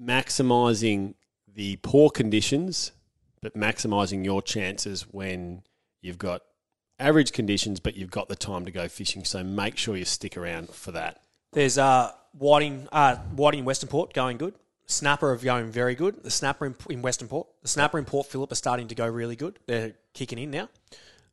maximizing 0.00 1.14
the 1.52 1.76
poor 1.76 2.10
conditions, 2.10 2.92
but 3.40 3.54
maximizing 3.54 4.24
your 4.24 4.42
chances 4.42 5.02
when 5.10 5.62
you've 6.02 6.18
got 6.18 6.42
average 6.98 7.32
conditions, 7.32 7.80
but 7.80 7.96
you've 7.96 8.10
got 8.10 8.28
the 8.28 8.36
time 8.36 8.64
to 8.64 8.70
go 8.70 8.88
fishing. 8.88 9.24
So 9.24 9.42
make 9.42 9.76
sure 9.76 9.96
you 9.96 10.04
stick 10.04 10.36
around 10.36 10.70
for 10.70 10.92
that. 10.92 11.23
There's 11.54 11.78
uh, 11.78 12.10
Whiting, 12.36 12.88
uh, 12.92 13.16
Whiting 13.36 13.60
in 13.60 13.64
Western 13.64 13.88
Port 13.88 14.12
going 14.12 14.36
good. 14.38 14.54
Snapper 14.86 15.32
are 15.32 15.36
going 15.36 15.70
very 15.70 15.94
good. 15.94 16.22
The 16.22 16.30
snapper 16.30 16.66
in, 16.66 16.74
in 16.90 17.00
Western 17.00 17.28
Port, 17.28 17.46
the 17.62 17.68
snapper 17.68 17.98
in 17.98 18.04
Port 18.04 18.26
Phillip 18.26 18.52
are 18.52 18.56
starting 18.56 18.88
to 18.88 18.94
go 18.94 19.06
really 19.06 19.36
good. 19.36 19.58
They're 19.66 19.92
kicking 20.12 20.38
in 20.38 20.50
now. 20.50 20.68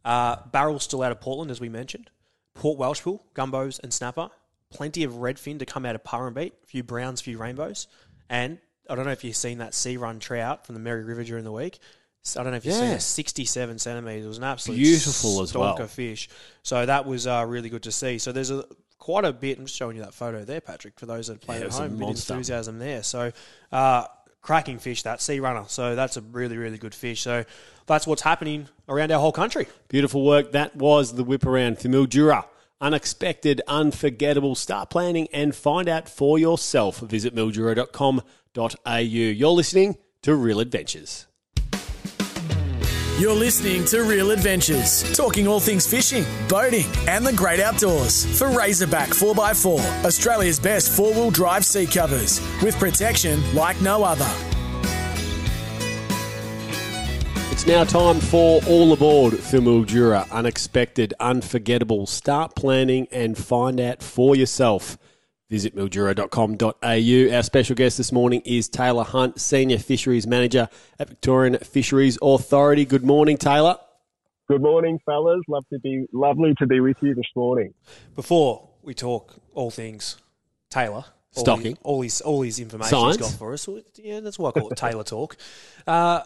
Uh, 0.06 0.38
barrel's 0.52 0.84
still 0.84 1.04
out 1.04 1.12
of 1.12 1.20
Portland, 1.20 1.52
as 1.52 1.60
we 1.60 1.68
mentioned. 1.68 2.10
Port 2.54 2.80
Welshpool, 2.80 3.20
gumbos 3.36 3.80
and 3.84 3.94
snapper. 3.94 4.30
Plenty 4.72 5.04
of 5.04 5.14
redfin 5.14 5.60
to 5.60 5.66
come 5.66 5.86
out 5.86 5.96
of 5.96 6.04
Purrumbete. 6.04 6.54
A 6.64 6.68
few 6.68 6.82
browns, 6.84 7.20
a 7.20 7.24
few 7.26 7.38
rainbows. 7.38 7.88
And 8.30 8.58
I 8.90 8.96
don't 8.96 9.06
know 9.06 9.12
if 9.12 9.24
you've 9.24 9.36
seen 9.36 9.58
that 9.58 9.74
sea 9.74 9.98
run 9.98 10.20
trout 10.20 10.66
from 10.66 10.76
the 10.76 10.82
Merri 10.82 11.04
River 11.04 11.24
during 11.24 11.44
the 11.44 11.52
week. 11.52 11.80
I 12.38 12.44
don't 12.44 12.52
know 12.52 12.58
if 12.58 12.66
you've 12.66 12.76
seen 12.76 12.90
Yeah. 12.90 12.96
it. 12.96 13.02
67 13.02 13.80
centimetres. 13.80 14.24
It 14.24 14.28
was 14.28 14.38
an 14.38 14.44
absolute 14.46 14.78
Beautiful 14.78 15.42
as 15.42 15.54
well. 15.54 15.76
fish. 15.88 16.30
So 16.64 16.86
that 16.86 17.06
was 17.06 17.28
uh, 17.28 17.44
really 17.48 17.70
good 17.70 17.84
to 17.84 17.92
see. 17.92 18.18
So 18.20 18.32
there's 18.32 18.52
a 18.52 18.64
quite 19.02 19.26
a 19.26 19.34
bit. 19.34 19.58
I'm 19.60 19.66
just 19.66 19.78
showing 19.78 19.98
you 19.98 20.04
that 20.04 20.14
photo 20.14 20.46
there, 20.46 20.62
Patrick, 20.62 20.98
for 20.98 21.06
those 21.08 21.28
that 21.28 21.42
play 21.42 21.56
Yeah, 21.58 21.62
at 21.64 21.68
was 21.68 21.80
a 21.80 21.82
home. 21.82 21.98
Bit 21.98 22.00
monster. 22.00 22.34
enthusiasm 22.36 22.80
there. 22.80 23.04
So 23.04 23.32
uh, 23.74 24.06
cracking 24.42 24.80
fish, 24.80 25.04
that 25.04 25.22
sea 25.22 25.40
runner. 25.42 25.66
So 25.68 25.96
that's 25.96 26.16
a 26.16 26.22
really 26.22 26.56
really 26.58 26.78
good 26.78 26.96
fish. 26.96 27.20
So 27.22 27.44
that's 27.88 28.08
what's 28.08 28.22
happening 28.22 28.70
around 28.88 29.12
our 29.12 29.20
whole 29.20 29.34
country. 29.34 29.68
Beautiful 29.90 30.24
work. 30.26 30.54
That 30.54 30.76
was 30.78 31.16
the 31.16 31.24
whip 31.26 31.46
around 31.46 31.80
for 31.80 31.90
Mildura. 31.90 32.46
Unexpected, 32.80 33.62
unforgettable. 33.68 34.56
Start 34.56 34.90
planning 34.90 35.28
and 35.34 35.54
find 35.56 35.88
out 35.90 36.08
for 36.10 36.40
yourself. 36.40 37.00
Visit 37.00 37.36
mildura.com.au. 37.36 38.98
You're 38.98 39.50
listening 39.52 39.98
to 40.24 40.36
Real 40.36 40.60
Adventures. 40.60 41.28
You're 43.22 43.36
listening 43.36 43.86
to 43.86 44.02
Real 44.02 44.32
Adventures, 44.32 45.04
talking 45.16 45.48
all 45.48 45.60
things 45.60 45.86
fishing, 45.86 46.26
boating, 46.50 46.88
and 47.08 47.24
the 47.24 47.32
great 47.32 47.60
outdoors 47.60 48.26
for 48.36 48.50
Razorback 48.50 49.10
4x4, 49.10 50.04
Australia's 50.04 50.60
best 50.60 50.92
four 50.98 51.14
wheel 51.14 51.30
drive 51.30 51.64
seat 51.64 51.92
covers 51.92 52.42
with 52.64 52.76
protection 52.80 53.40
like 53.54 53.80
no 53.80 54.04
other. 54.04 54.28
It's 57.52 57.68
now 57.68 57.84
time 57.84 58.20
for 58.20 58.60
All 58.68 58.92
Aboard 58.92 59.38
for 59.38 59.58
Mildura. 59.58 60.28
Unexpected, 60.32 61.14
unforgettable. 61.20 62.08
Start 62.08 62.56
planning 62.56 63.08
and 63.12 63.38
find 63.38 63.80
out 63.80 64.02
for 64.02 64.36
yourself. 64.36 64.98
Visit 65.52 65.76
mildura.com.au. 65.76 67.36
Our 67.36 67.44
special 67.44 67.76
guest 67.76 67.98
this 67.98 68.14
morning 68.14 68.42
is 68.46 68.70
Taylor 68.70 69.04
Hunt, 69.04 69.38
Senior 69.42 69.80
Fisheries 69.80 70.26
Manager 70.26 70.70
at 70.98 71.10
Victorian 71.10 71.58
Fisheries 71.58 72.18
Authority. 72.22 72.86
Good 72.86 73.04
morning, 73.04 73.36
Taylor. 73.36 73.76
Good 74.50 74.62
morning, 74.62 74.98
fellas. 75.06 75.42
Love 75.50 75.66
to 75.74 75.80
be 75.80 76.06
lovely 76.14 76.54
to 76.60 76.66
be 76.68 76.80
with 76.80 76.96
you 77.02 77.14
this 77.16 77.26
morning. 77.36 77.74
Before 78.16 78.70
we 78.82 78.94
talk 78.94 79.36
all 79.54 79.70
things 79.72 80.16
Taylor. 80.70 81.04
all 81.36 81.44
Stocking. 81.44 81.72
his- 81.76 81.80
All 81.84 82.02
his, 82.02 82.22
all 82.22 82.42
his 82.44 82.58
information 82.60 82.90
Science. 82.98 83.18
he's 83.18 83.28
got 83.32 83.38
for 83.38 83.52
us. 83.52 83.68
Yeah, 83.98 84.22
that's 84.22 84.40
why 84.40 84.50
I 84.50 84.52
call 84.54 84.70
it 84.70 84.78
Taylor 84.78 85.04
talk. 85.04 85.36
Uh, 85.86 86.22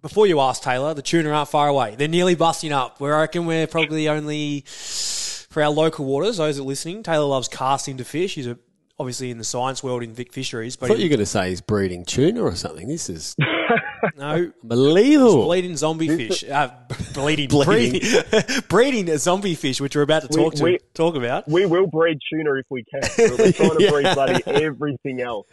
before 0.00 0.26
you 0.26 0.40
ask 0.40 0.62
Taylor, 0.62 0.94
the 0.94 1.02
tuna 1.02 1.28
aren't 1.32 1.50
far 1.50 1.68
away. 1.68 1.96
They're 1.98 2.08
nearly 2.08 2.34
busting 2.34 2.72
up. 2.72 2.98
We 2.98 3.10
reckon 3.10 3.44
we're 3.44 3.66
probably 3.66 4.08
only 4.08 4.62
for 4.66 5.62
our 5.62 5.68
local 5.68 6.06
waters. 6.06 6.38
Those 6.38 6.56
that 6.56 6.62
are 6.62 6.66
listening, 6.66 7.02
Taylor 7.02 7.26
loves 7.26 7.46
casting 7.48 7.98
to 7.98 8.04
fish. 8.06 8.36
He's 8.36 8.46
a 8.46 8.56
obviously 9.00 9.30
in 9.30 9.38
the 9.38 9.44
science 9.44 9.82
world 9.82 10.02
in 10.02 10.12
Vic 10.12 10.30
Fisheries, 10.30 10.76
I 10.76 10.80
but 10.80 10.88
thought 10.88 10.98
you 10.98 11.06
were 11.06 11.08
going 11.16 11.20
to 11.20 11.26
say 11.26 11.48
he's 11.48 11.62
breeding 11.62 12.04
tuna 12.04 12.42
or 12.42 12.54
something. 12.54 12.86
This 12.86 13.08
is 13.08 13.34
no, 14.16 14.52
unbelievable. 14.62 15.44
bleeding 15.46 15.74
zombie 15.76 16.08
fish, 16.08 16.44
uh, 16.44 16.70
bleeding, 17.14 17.48
Bleeding. 17.48 17.92
breeding, 18.00 18.60
breeding 18.68 19.08
a 19.08 19.16
zombie 19.18 19.54
fish, 19.54 19.80
which 19.80 19.96
we're 19.96 20.02
about 20.02 20.22
to 20.22 20.28
We- 20.30 20.36
talk 20.44 20.54
to 20.56 20.64
we- 20.64 20.78
talk 20.92 21.14
about. 21.16 21.48
We 21.48 21.64
will 21.64 21.86
breed 21.86 22.18
tuna 22.30 22.54
if 22.56 22.66
we 22.68 22.84
can. 22.84 23.00
We're 23.38 23.52
trying 23.52 23.78
to 23.78 23.90
breed 23.90 24.14
bloody 24.14 24.42
everything 24.46 25.22
else. 25.22 25.46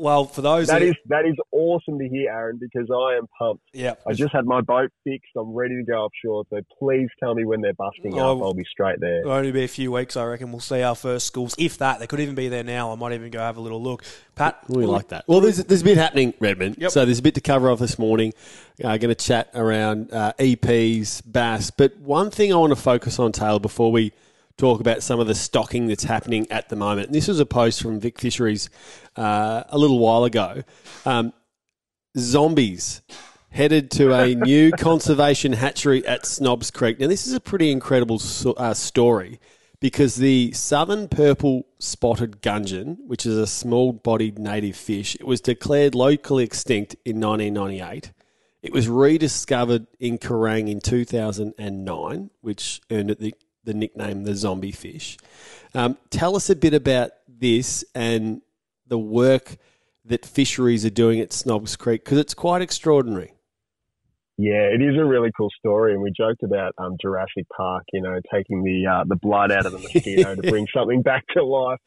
Well, 0.00 0.24
for 0.24 0.40
those 0.40 0.68
That 0.68 0.80
is 0.82 0.94
that 1.08 1.26
is 1.26 1.34
awesome 1.52 1.98
to 1.98 2.08
hear, 2.08 2.30
Aaron, 2.30 2.58
because 2.58 2.88
I 2.90 3.16
am 3.18 3.26
pumped. 3.38 3.62
yeah, 3.74 3.94
I 4.06 4.14
just 4.14 4.32
had 4.32 4.46
my 4.46 4.62
boat 4.62 4.90
fixed. 5.04 5.30
I'm 5.36 5.52
ready 5.52 5.76
to 5.76 5.82
go 5.82 6.04
offshore. 6.06 6.44
So 6.48 6.60
please 6.78 7.08
tell 7.20 7.34
me 7.34 7.44
when 7.44 7.60
they're 7.60 7.74
busting 7.74 8.18
Oh. 8.18 8.38
up. 8.38 8.42
I'll 8.42 8.54
be 8.54 8.64
straight 8.64 8.98
there. 9.00 9.20
It'll 9.20 9.32
only 9.32 9.52
be 9.52 9.64
a 9.64 9.68
few 9.68 9.92
weeks, 9.92 10.16
I 10.16 10.24
reckon. 10.24 10.52
We'll 10.52 10.60
see 10.60 10.80
our 10.82 10.94
first 10.94 11.26
schools, 11.26 11.54
if 11.58 11.76
that. 11.78 11.98
They 12.00 12.06
could 12.06 12.20
even 12.20 12.34
be 12.34 12.48
there 12.48 12.64
now. 12.64 12.90
I 12.92 12.94
might 12.94 13.12
even 13.12 13.30
go 13.30 13.40
have 13.40 13.58
a 13.58 13.60
little 13.60 13.82
look. 13.82 14.02
Pat, 14.36 14.58
We 14.68 14.86
like 14.86 15.08
that. 15.08 15.24
Well, 15.28 15.40
there's, 15.40 15.58
there's 15.64 15.82
a 15.82 15.84
bit 15.84 15.98
happening, 15.98 16.32
Redmond. 16.40 16.76
Yep. 16.78 16.90
So 16.92 17.04
there's 17.04 17.18
a 17.18 17.22
bit 17.22 17.34
to 17.34 17.42
cover 17.42 17.70
off 17.70 17.78
this 17.78 17.98
morning. 17.98 18.32
Uh, 18.82 18.96
going 18.96 19.10
to 19.10 19.14
chat 19.14 19.50
around 19.54 20.10
uh, 20.14 20.32
EPs, 20.38 21.20
bass. 21.30 21.70
But 21.70 21.98
one 21.98 22.30
thing 22.30 22.52
I 22.52 22.56
want 22.56 22.70
to 22.72 22.80
focus 22.80 23.18
on, 23.18 23.32
Taylor, 23.32 23.60
before 23.60 23.92
we 23.92 24.12
talk 24.60 24.80
about 24.80 25.02
some 25.02 25.18
of 25.18 25.26
the 25.26 25.34
stocking 25.34 25.86
that's 25.86 26.04
happening 26.04 26.46
at 26.50 26.68
the 26.68 26.76
moment. 26.76 27.06
And 27.06 27.14
this 27.14 27.28
was 27.28 27.40
a 27.40 27.46
post 27.46 27.82
from 27.82 27.98
Vic 27.98 28.20
Fisheries 28.20 28.68
uh, 29.16 29.64
a 29.68 29.78
little 29.78 29.98
while 29.98 30.24
ago. 30.24 30.62
Um, 31.06 31.32
zombies 32.16 33.00
headed 33.50 33.90
to 33.92 34.12
a 34.12 34.34
new 34.34 34.70
conservation 34.72 35.54
hatchery 35.54 36.06
at 36.06 36.26
Snobs 36.26 36.70
Creek. 36.70 37.00
Now, 37.00 37.06
this 37.06 37.26
is 37.26 37.32
a 37.32 37.40
pretty 37.40 37.70
incredible 37.70 38.18
so- 38.18 38.52
uh, 38.52 38.74
story 38.74 39.40
because 39.80 40.16
the 40.16 40.52
southern 40.52 41.08
purple 41.08 41.66
spotted 41.78 42.42
gudgeon, 42.42 42.98
which 43.06 43.24
is 43.24 43.36
a 43.38 43.46
small 43.46 43.94
bodied 43.94 44.38
native 44.38 44.76
fish, 44.76 45.14
it 45.14 45.26
was 45.26 45.40
declared 45.40 45.94
locally 45.94 46.44
extinct 46.44 46.96
in 47.06 47.18
1998. 47.18 48.12
It 48.62 48.74
was 48.74 48.88
rediscovered 48.88 49.86
in 49.98 50.18
Kerrang 50.18 50.70
in 50.70 50.80
2009, 50.80 52.30
which 52.42 52.82
earned 52.90 53.10
it 53.10 53.18
the, 53.18 53.34
the 53.64 53.74
nickname 53.74 54.24
the 54.24 54.34
zombie 54.34 54.72
fish. 54.72 55.18
Um, 55.74 55.96
tell 56.10 56.36
us 56.36 56.50
a 56.50 56.56
bit 56.56 56.74
about 56.74 57.10
this 57.28 57.84
and 57.94 58.42
the 58.86 58.98
work 58.98 59.56
that 60.04 60.26
fisheries 60.26 60.84
are 60.84 60.90
doing 60.90 61.20
at 61.20 61.32
Snobs 61.32 61.76
Creek 61.76 62.04
because 62.04 62.18
it's 62.18 62.34
quite 62.34 62.62
extraordinary. 62.62 63.34
Yeah, 64.42 64.72
it 64.72 64.80
is 64.80 64.96
a 64.96 65.04
really 65.04 65.30
cool 65.36 65.50
story, 65.58 65.92
and 65.92 66.00
we 66.00 66.10
joked 66.16 66.42
about 66.42 66.72
um, 66.78 66.96
Jurassic 66.98 67.44
Park, 67.54 67.84
you 67.92 68.00
know, 68.00 68.18
taking 68.32 68.64
the 68.64 68.86
uh, 68.86 69.04
the 69.06 69.16
blood 69.16 69.52
out 69.52 69.66
of 69.66 69.72
the 69.72 69.78
mosquito 69.94 70.34
to 70.34 70.50
bring 70.50 70.66
something 70.74 71.02
back 71.02 71.26
to 71.36 71.44
life. 71.44 71.78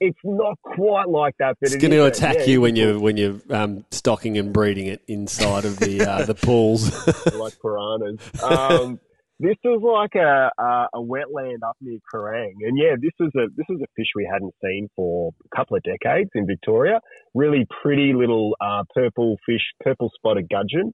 It's 0.00 0.18
not 0.24 0.58
quite 0.60 1.08
like 1.08 1.36
that, 1.38 1.56
but 1.60 1.68
It's 1.68 1.76
it 1.76 1.78
going 1.78 1.92
to 1.92 2.06
attack 2.06 2.38
yeah, 2.38 2.44
you 2.46 2.60
when 2.62 2.74
you're 2.74 2.98
when 2.98 3.16
you're 3.16 3.38
um, 3.50 3.84
stocking 3.92 4.38
and 4.38 4.52
breeding 4.52 4.86
it 4.86 5.02
inside 5.06 5.64
of 5.64 5.78
the 5.78 6.02
uh, 6.02 6.24
the 6.24 6.34
pools. 6.34 6.90
like 7.32 7.56
piranhas. 7.60 8.42
Um, 8.42 8.98
this 9.40 9.56
was 9.64 9.80
like 9.82 10.14
a, 10.14 10.50
a 10.62 10.88
a 10.94 11.02
wetland 11.02 11.62
up 11.66 11.76
near 11.80 11.98
Kerrang, 12.12 12.52
and 12.60 12.76
yeah, 12.76 12.94
this 13.00 13.12
was 13.18 13.30
a 13.36 13.48
this 13.56 13.66
was 13.68 13.80
a 13.80 13.88
fish 13.96 14.08
we 14.14 14.28
hadn't 14.30 14.54
seen 14.62 14.88
for 14.94 15.32
a 15.50 15.56
couple 15.56 15.76
of 15.76 15.82
decades 15.82 16.30
in 16.34 16.46
Victoria. 16.46 17.00
Really 17.34 17.66
pretty 17.82 18.12
little 18.14 18.56
uh, 18.60 18.84
purple 18.94 19.38
fish, 19.46 19.62
purple 19.82 20.10
spotted 20.14 20.48
gudgeon. 20.48 20.92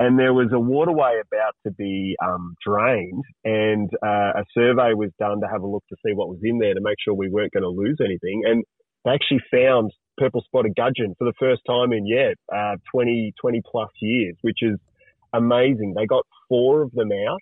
And 0.00 0.16
there 0.16 0.32
was 0.32 0.46
a 0.52 0.60
waterway 0.60 1.20
about 1.20 1.54
to 1.66 1.72
be 1.72 2.14
um, 2.24 2.54
drained, 2.64 3.24
and 3.44 3.90
uh, 4.00 4.38
a 4.38 4.44
survey 4.54 4.94
was 4.94 5.10
done 5.18 5.40
to 5.40 5.48
have 5.48 5.62
a 5.62 5.66
look 5.66 5.82
to 5.88 5.96
see 6.06 6.14
what 6.14 6.28
was 6.28 6.38
in 6.44 6.60
there 6.60 6.72
to 6.72 6.80
make 6.80 6.98
sure 7.04 7.14
we 7.14 7.28
weren't 7.28 7.52
going 7.52 7.64
to 7.64 7.68
lose 7.68 7.98
anything. 8.00 8.42
And 8.46 8.62
they 9.04 9.10
actually 9.10 9.42
found 9.50 9.90
purple 10.16 10.42
spotted 10.44 10.76
gudgeon 10.76 11.16
for 11.18 11.24
the 11.24 11.32
first 11.40 11.62
time 11.66 11.92
in 11.92 12.06
yeah, 12.06 12.30
uh, 12.54 12.76
20, 12.92 13.34
20 13.40 13.62
plus 13.68 13.90
years, 14.00 14.36
which 14.42 14.58
is 14.62 14.78
amazing. 15.32 15.94
They 15.96 16.06
got 16.06 16.24
four 16.48 16.82
of 16.82 16.92
them 16.92 17.10
out, 17.28 17.40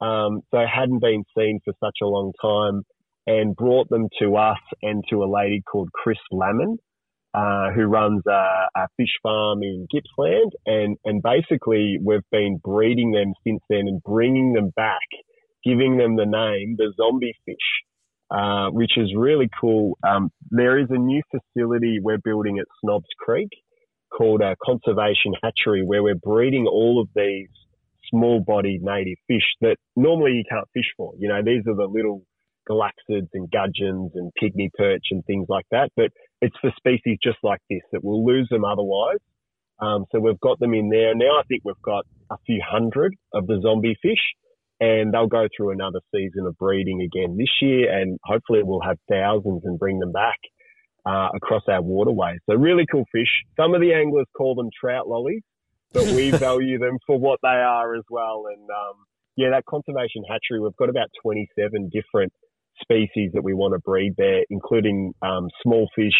um, 0.00 0.42
so 0.50 0.58
hadn't 0.58 1.00
been 1.00 1.24
seen 1.36 1.60
for 1.64 1.74
such 1.80 1.98
a 2.02 2.06
long 2.06 2.32
time, 2.40 2.82
and 3.26 3.56
brought 3.56 3.88
them 3.88 4.08
to 4.20 4.36
us 4.36 4.58
and 4.82 5.04
to 5.10 5.22
a 5.22 5.30
lady 5.30 5.62
called 5.62 5.90
Chris 5.92 6.18
Lamon, 6.30 6.78
uh, 7.34 7.70
who 7.74 7.84
runs 7.84 8.22
a, 8.26 8.68
a 8.76 8.88
fish 8.96 9.18
farm 9.22 9.62
in 9.62 9.86
Gippsland, 9.92 10.52
and 10.66 10.96
and 11.04 11.22
basically 11.22 11.98
we've 12.02 12.20
been 12.30 12.58
breeding 12.62 13.12
them 13.12 13.32
since 13.46 13.60
then 13.68 13.86
and 13.86 14.02
bringing 14.02 14.52
them 14.54 14.70
back, 14.74 15.08
giving 15.64 15.98
them 15.98 16.16
the 16.16 16.26
name 16.26 16.76
the 16.78 16.92
zombie 16.96 17.34
fish. 17.44 17.56
Uh, 18.30 18.68
which 18.68 18.98
is 18.98 19.14
really 19.16 19.48
cool. 19.58 19.96
Um, 20.06 20.30
there 20.50 20.78
is 20.78 20.88
a 20.90 20.98
new 20.98 21.22
facility 21.30 21.98
we're 21.98 22.18
building 22.22 22.58
at 22.58 22.66
Snobs 22.82 23.08
Creek 23.18 23.48
called 24.10 24.42
a 24.42 24.54
conservation 24.62 25.32
hatchery 25.42 25.82
where 25.82 26.02
we're 26.02 26.14
breeding 26.14 26.66
all 26.66 27.00
of 27.00 27.08
these 27.16 27.48
small 28.10 28.40
bodied 28.40 28.82
native 28.82 29.18
fish 29.26 29.46
that 29.60 29.76
normally 29.96 30.32
you 30.32 30.44
can't 30.48 30.68
fish 30.74 30.90
for. 30.96 31.12
You 31.18 31.28
know, 31.28 31.42
these 31.44 31.62
are 31.66 31.76
the 31.76 31.88
little 31.90 32.22
galaxiids 32.68 33.28
and 33.32 33.50
gudgeons 33.50 34.12
and 34.14 34.30
pygmy 34.40 34.68
perch 34.76 35.06
and 35.10 35.24
things 35.24 35.46
like 35.48 35.64
that. 35.70 35.90
But 35.96 36.10
it's 36.40 36.56
for 36.60 36.72
species 36.76 37.18
just 37.22 37.38
like 37.42 37.60
this 37.70 37.80
that 37.92 38.04
we'll 38.04 38.24
lose 38.24 38.48
them 38.50 38.64
otherwise. 38.64 39.18
Um, 39.80 40.06
so 40.10 40.18
we've 40.18 40.40
got 40.40 40.58
them 40.58 40.74
in 40.74 40.90
there. 40.90 41.14
Now 41.14 41.38
I 41.38 41.42
think 41.48 41.62
we've 41.64 41.82
got 41.84 42.04
a 42.30 42.36
few 42.46 42.60
hundred 42.68 43.14
of 43.32 43.46
the 43.46 43.60
zombie 43.62 43.96
fish 44.02 44.20
and 44.80 45.12
they'll 45.12 45.28
go 45.28 45.48
through 45.56 45.70
another 45.70 46.00
season 46.14 46.46
of 46.46 46.56
breeding 46.58 47.00
again 47.00 47.36
this 47.36 47.50
year 47.60 47.92
and 47.92 48.18
hopefully 48.24 48.60
we'll 48.62 48.80
have 48.80 48.98
thousands 49.10 49.62
and 49.64 49.78
bring 49.78 49.98
them 49.98 50.12
back 50.12 50.38
uh, 51.06 51.28
across 51.34 51.62
our 51.68 51.82
waterways. 51.82 52.38
So 52.48 52.56
really 52.56 52.84
cool 52.90 53.04
fish. 53.12 53.30
Some 53.56 53.74
of 53.74 53.80
the 53.80 53.94
anglers 53.94 54.26
call 54.36 54.54
them 54.54 54.68
trout 54.78 55.08
lollies, 55.08 55.42
but 55.92 56.04
we 56.04 56.30
value 56.48 56.78
them 56.78 56.98
for 57.06 57.18
what 57.18 57.40
they 57.42 57.48
are 57.48 57.94
as 57.94 58.04
well. 58.10 58.44
And 58.52 58.62
um, 58.70 58.96
yeah, 59.36 59.50
that 59.50 59.64
conservation 59.66 60.22
hatchery, 60.28 60.60
we've 60.60 60.76
got 60.76 60.88
about 60.88 61.08
27 61.22 61.90
different 61.92 62.32
species 62.80 63.30
that 63.34 63.42
we 63.42 63.54
want 63.54 63.74
to 63.74 63.80
breed 63.80 64.14
there, 64.16 64.42
including 64.50 65.12
um, 65.22 65.48
small 65.62 65.88
fish, 65.94 66.14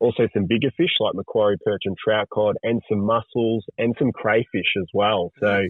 also 0.00 0.28
some 0.32 0.46
bigger 0.46 0.70
fish 0.76 0.92
like 1.00 1.14
Macquarie 1.14 1.58
perch 1.64 1.82
and 1.84 1.96
trout 2.02 2.28
cod, 2.32 2.56
and 2.62 2.80
some 2.88 3.00
mussels 3.00 3.64
and 3.78 3.94
some 3.98 4.12
crayfish 4.12 4.76
as 4.80 4.86
well. 4.94 5.32
So 5.40 5.64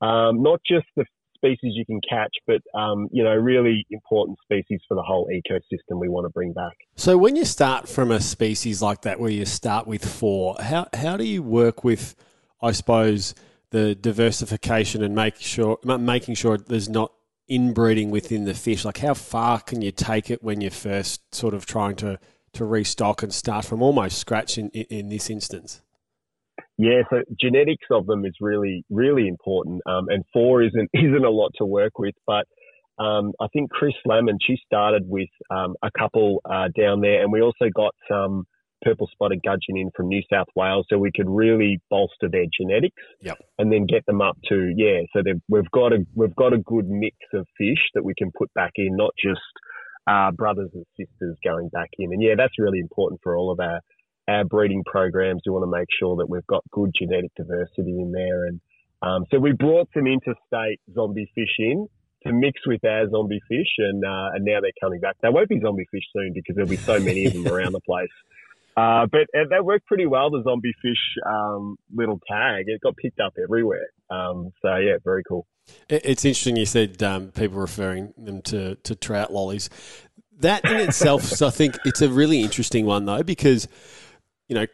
um, 0.00 0.42
not 0.42 0.60
just 0.68 0.86
the 0.96 1.04
species 1.36 1.72
you 1.74 1.84
can 1.84 2.00
catch, 2.08 2.34
but 2.46 2.60
um, 2.78 3.08
you 3.10 3.22
know, 3.24 3.34
really 3.34 3.84
important 3.90 4.38
species 4.44 4.80
for 4.86 4.94
the 4.94 5.02
whole 5.02 5.28
ecosystem 5.28 6.00
we 6.00 6.08
want 6.08 6.24
to 6.24 6.30
bring 6.30 6.52
back. 6.52 6.76
So 6.96 7.16
when 7.16 7.36
you 7.36 7.44
start 7.44 7.88
from 7.88 8.10
a 8.10 8.20
species 8.20 8.80
like 8.80 9.02
that, 9.02 9.18
where 9.18 9.30
you 9.30 9.44
start 9.44 9.86
with 9.86 10.04
four, 10.04 10.56
how 10.60 10.88
how 10.94 11.16
do 11.16 11.24
you 11.24 11.42
work 11.42 11.84
with, 11.84 12.14
I 12.62 12.72
suppose, 12.72 13.34
the 13.70 13.94
diversification 13.94 15.02
and 15.02 15.14
make 15.14 15.36
sure 15.36 15.78
making 15.84 16.34
sure 16.34 16.58
there's 16.58 16.88
not 16.88 17.12
inbreeding 17.48 18.10
within 18.10 18.44
the 18.44 18.54
fish? 18.54 18.84
Like 18.84 18.98
how 18.98 19.14
far 19.14 19.60
can 19.60 19.82
you 19.82 19.92
take 19.92 20.30
it 20.30 20.42
when 20.42 20.60
you're 20.60 20.70
first 20.70 21.34
sort 21.34 21.54
of 21.54 21.66
trying 21.66 21.96
to 21.96 22.18
to 22.54 22.64
restock 22.64 23.22
and 23.22 23.32
start 23.32 23.64
from 23.64 23.82
almost 23.82 24.18
scratch 24.18 24.58
in 24.58 24.68
in, 24.70 24.84
in 24.90 25.08
this 25.08 25.30
instance? 25.30 25.82
Yeah, 26.78 27.02
so 27.10 27.22
genetics 27.40 27.86
of 27.90 28.06
them 28.06 28.24
is 28.24 28.34
really, 28.40 28.84
really 28.90 29.28
important. 29.28 29.82
Um, 29.86 30.08
and 30.08 30.24
four 30.32 30.62
isn't 30.62 30.90
isn't 30.94 31.24
a 31.24 31.30
lot 31.30 31.52
to 31.58 31.64
work 31.64 31.98
with, 31.98 32.14
but 32.26 32.46
um, 32.98 33.32
I 33.40 33.46
think 33.52 33.70
Chris 33.70 33.94
Lemon, 34.04 34.38
she 34.46 34.56
started 34.64 35.02
with 35.06 35.28
um, 35.50 35.74
a 35.82 35.90
couple 35.98 36.40
uh, 36.44 36.68
down 36.76 37.00
there, 37.00 37.22
and 37.22 37.32
we 37.32 37.40
also 37.40 37.68
got 37.74 37.94
some 38.08 38.46
purple 38.82 39.08
spotted 39.12 39.40
gudgeon 39.42 39.76
in 39.76 39.90
from 39.96 40.08
New 40.08 40.22
South 40.32 40.48
Wales, 40.56 40.86
so 40.88 40.98
we 40.98 41.12
could 41.14 41.28
really 41.28 41.80
bolster 41.90 42.28
their 42.30 42.46
genetics. 42.58 43.02
Yep. 43.20 43.38
And 43.58 43.72
then 43.72 43.86
get 43.86 44.04
them 44.06 44.20
up 44.20 44.36
to 44.48 44.72
yeah. 44.76 45.00
So 45.12 45.22
they've- 45.22 45.40
we've 45.48 45.70
got 45.70 45.92
a 45.92 46.04
we've 46.14 46.34
got 46.36 46.52
a 46.52 46.58
good 46.58 46.88
mix 46.88 47.16
of 47.34 47.46
fish 47.56 47.82
that 47.94 48.04
we 48.04 48.14
can 48.14 48.30
put 48.36 48.52
back 48.54 48.72
in, 48.76 48.96
not 48.96 49.12
just 49.22 49.40
uh, 50.06 50.30
brothers 50.32 50.70
and 50.74 50.84
sisters 50.96 51.36
going 51.44 51.68
back 51.68 51.90
in. 51.98 52.12
And 52.12 52.22
yeah, 52.22 52.34
that's 52.36 52.58
really 52.58 52.80
important 52.80 53.20
for 53.22 53.36
all 53.36 53.50
of 53.50 53.60
our 53.60 53.80
our 54.28 54.44
breeding 54.44 54.84
programs. 54.84 55.42
We 55.46 55.52
want 55.52 55.64
to 55.64 55.78
make 55.78 55.88
sure 55.98 56.16
that 56.16 56.28
we've 56.28 56.46
got 56.46 56.62
good 56.70 56.90
genetic 56.96 57.32
diversity 57.36 58.00
in 58.00 58.12
there. 58.12 58.46
And 58.46 58.60
um, 59.02 59.24
so 59.30 59.38
we 59.38 59.52
brought 59.52 59.88
some 59.94 60.06
interstate 60.06 60.80
zombie 60.94 61.30
fish 61.34 61.56
in 61.58 61.88
to 62.24 62.32
mix 62.32 62.60
with 62.66 62.84
our 62.84 63.08
zombie 63.10 63.40
fish, 63.48 63.66
and 63.78 64.04
uh, 64.04 64.30
and 64.34 64.44
now 64.44 64.60
they're 64.60 64.70
coming 64.80 65.00
back. 65.00 65.16
They 65.22 65.28
won't 65.28 65.48
be 65.48 65.60
zombie 65.60 65.86
fish 65.90 66.04
soon 66.12 66.32
because 66.34 66.54
there'll 66.54 66.70
be 66.70 66.76
so 66.76 67.00
many 67.00 67.26
of 67.26 67.32
them 67.32 67.46
around 67.52 67.72
the 67.72 67.80
place. 67.80 68.10
Uh, 68.76 69.06
but 69.10 69.22
uh, 69.38 69.44
that 69.50 69.64
worked 69.64 69.86
pretty 69.86 70.06
well. 70.06 70.30
The 70.30 70.42
zombie 70.42 70.72
fish 70.80 70.96
um, 71.26 71.76
little 71.94 72.18
tag 72.26 72.64
it 72.68 72.80
got 72.80 72.96
picked 72.96 73.20
up 73.20 73.34
everywhere. 73.42 73.88
Um, 74.10 74.50
so 74.62 74.76
yeah, 74.76 74.96
very 75.04 75.22
cool. 75.24 75.46
It's 75.88 76.24
interesting 76.24 76.56
you 76.56 76.66
said 76.66 77.02
um, 77.02 77.32
people 77.32 77.58
referring 77.58 78.14
them 78.16 78.42
to, 78.42 78.76
to 78.76 78.94
trout 78.94 79.32
lollies. 79.32 79.70
That 80.40 80.64
in 80.64 80.76
itself, 80.76 81.22
so 81.22 81.46
I 81.46 81.50
think 81.50 81.78
it's 81.84 82.02
a 82.02 82.08
really 82.08 82.40
interesting 82.40 82.84
one 82.86 83.04
though, 83.04 83.22
because, 83.22 83.68
you 84.48 84.54
know, 84.56 84.66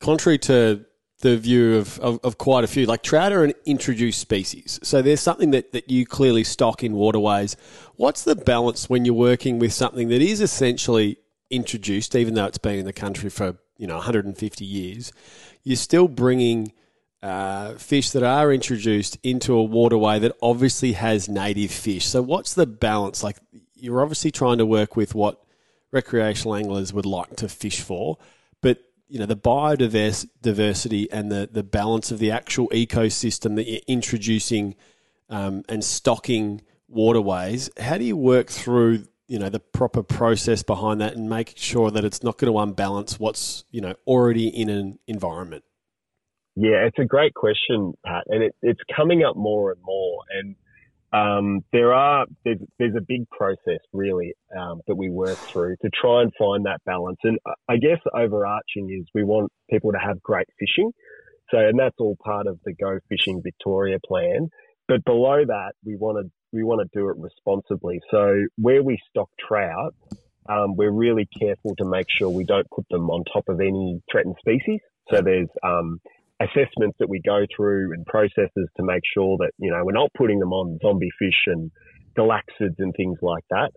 contrary 0.00 0.38
to 0.38 0.84
the 1.20 1.36
view 1.36 1.76
of, 1.76 1.98
of, 1.98 2.20
of 2.22 2.38
quite 2.38 2.62
a 2.62 2.68
few, 2.68 2.86
like 2.86 3.02
trout 3.02 3.32
are 3.32 3.42
an 3.42 3.54
introduced 3.64 4.20
species. 4.20 4.78
So 4.84 5.02
there's 5.02 5.20
something 5.20 5.50
that, 5.50 5.72
that 5.72 5.90
you 5.90 6.06
clearly 6.06 6.44
stock 6.44 6.84
in 6.84 6.92
waterways. 6.92 7.56
What's 7.96 8.22
the 8.22 8.36
balance 8.36 8.88
when 8.88 9.04
you're 9.04 9.14
working 9.14 9.58
with 9.58 9.72
something 9.72 10.08
that 10.10 10.22
is 10.22 10.40
essentially 10.40 11.18
introduced, 11.50 12.14
even 12.14 12.34
though 12.34 12.46
it's 12.46 12.58
been 12.58 12.78
in 12.78 12.84
the 12.84 12.92
country 12.92 13.30
for 13.30 13.56
you 13.76 13.86
know 13.86 13.96
150 13.96 14.64
years, 14.64 15.12
you're 15.62 15.76
still 15.76 16.08
bringing 16.08 16.72
uh, 17.22 17.74
fish 17.74 18.10
that 18.10 18.22
are 18.22 18.52
introduced 18.52 19.18
into 19.22 19.54
a 19.54 19.62
waterway 19.62 20.18
that 20.18 20.36
obviously 20.40 20.92
has 20.92 21.28
native 21.28 21.70
fish. 21.70 22.06
So 22.06 22.22
what's 22.22 22.54
the 22.54 22.66
balance? 22.66 23.22
Like 23.22 23.38
you're 23.74 24.02
obviously 24.02 24.30
trying 24.30 24.58
to 24.58 24.66
work 24.66 24.96
with 24.96 25.14
what 25.14 25.42
recreational 25.90 26.54
anglers 26.54 26.92
would 26.92 27.06
like 27.06 27.36
to 27.36 27.48
fish 27.48 27.80
for, 27.80 28.18
but 28.60 28.78
you 29.08 29.18
know 29.18 29.26
the 29.26 29.36
biodiversity 29.36 31.06
and 31.10 31.32
the 31.32 31.48
the 31.50 31.62
balance 31.62 32.10
of 32.10 32.18
the 32.18 32.30
actual 32.30 32.68
ecosystem 32.68 33.56
that 33.56 33.68
you're 33.68 33.80
introducing 33.86 34.74
um, 35.30 35.64
and 35.68 35.82
stocking 35.82 36.60
waterways. 36.88 37.70
How 37.78 37.98
do 37.98 38.04
you 38.04 38.16
work 38.16 38.48
through 38.48 39.06
you 39.28 39.38
know 39.38 39.48
the 39.48 39.60
proper 39.60 40.02
process 40.02 40.62
behind 40.62 41.00
that 41.00 41.14
and 41.14 41.28
make 41.28 41.52
sure 41.56 41.90
that 41.90 42.04
it's 42.04 42.22
not 42.22 42.38
going 42.38 42.52
to 42.52 42.58
unbalance 42.58 43.20
what's 43.20 43.64
you 43.70 43.80
know 43.80 43.94
already 44.06 44.48
in 44.48 44.68
an 44.68 44.98
environment? 45.06 45.64
Yeah, 46.56 46.86
it's 46.86 46.98
a 46.98 47.04
great 47.04 47.34
question, 47.34 47.92
Pat, 48.04 48.24
and 48.26 48.42
it, 48.42 48.54
it's 48.62 48.80
coming 48.96 49.22
up 49.22 49.36
more 49.36 49.70
and 49.70 49.80
more. 49.80 50.22
And 50.32 50.56
um, 51.12 51.64
there 51.72 51.94
are 51.94 52.26
there's, 52.44 52.58
there's 52.78 52.96
a 52.96 53.04
big 53.06 53.30
process 53.30 53.78
really 53.92 54.34
um, 54.58 54.80
that 54.88 54.96
we 54.96 55.08
work 55.08 55.38
through 55.38 55.76
to 55.82 55.90
try 56.00 56.22
and 56.22 56.32
find 56.36 56.66
that 56.66 56.80
balance. 56.84 57.18
And 57.22 57.38
I 57.68 57.76
guess 57.76 58.00
overarching 58.12 58.90
is 58.90 59.06
we 59.14 59.22
want 59.22 59.52
people 59.70 59.92
to 59.92 59.98
have 59.98 60.20
great 60.20 60.48
fishing. 60.58 60.90
So, 61.50 61.58
and 61.58 61.78
that's 61.78 61.96
all 61.98 62.16
part 62.22 62.46
of 62.46 62.58
the 62.64 62.74
Go 62.74 62.98
Fishing 63.08 63.40
Victoria 63.42 63.98
plan. 64.04 64.48
But 64.86 65.04
below 65.04 65.44
that, 65.46 65.72
we 65.84 65.96
want 65.96 66.18
to 66.18 66.30
we 66.52 66.64
want 66.64 66.80
to 66.80 66.98
do 66.98 67.08
it 67.08 67.16
responsibly. 67.18 68.00
So 68.10 68.44
where 68.56 68.82
we 68.82 68.98
stock 69.10 69.28
trout, 69.46 69.94
um, 70.48 70.76
we're 70.76 70.90
really 70.90 71.28
careful 71.38 71.74
to 71.76 71.84
make 71.84 72.06
sure 72.08 72.30
we 72.30 72.44
don't 72.44 72.68
put 72.74 72.86
them 72.90 73.10
on 73.10 73.24
top 73.32 73.44
of 73.48 73.60
any 73.60 74.00
threatened 74.10 74.36
species. 74.40 74.80
So 75.12 75.20
there's 75.22 75.48
um, 75.62 75.98
assessments 76.40 76.96
that 77.00 77.08
we 77.08 77.20
go 77.24 77.44
through 77.54 77.92
and 77.92 78.04
processes 78.06 78.68
to 78.76 78.82
make 78.82 79.02
sure 79.14 79.36
that 79.38 79.50
you 79.58 79.70
know 79.70 79.84
we're 79.84 79.92
not 79.92 80.10
putting 80.16 80.38
them 80.38 80.52
on 80.52 80.78
zombie 80.82 81.10
fish 81.18 81.46
and 81.46 81.70
galaxiids 82.16 82.78
and 82.78 82.94
things 82.96 83.18
like 83.22 83.44
that. 83.50 83.70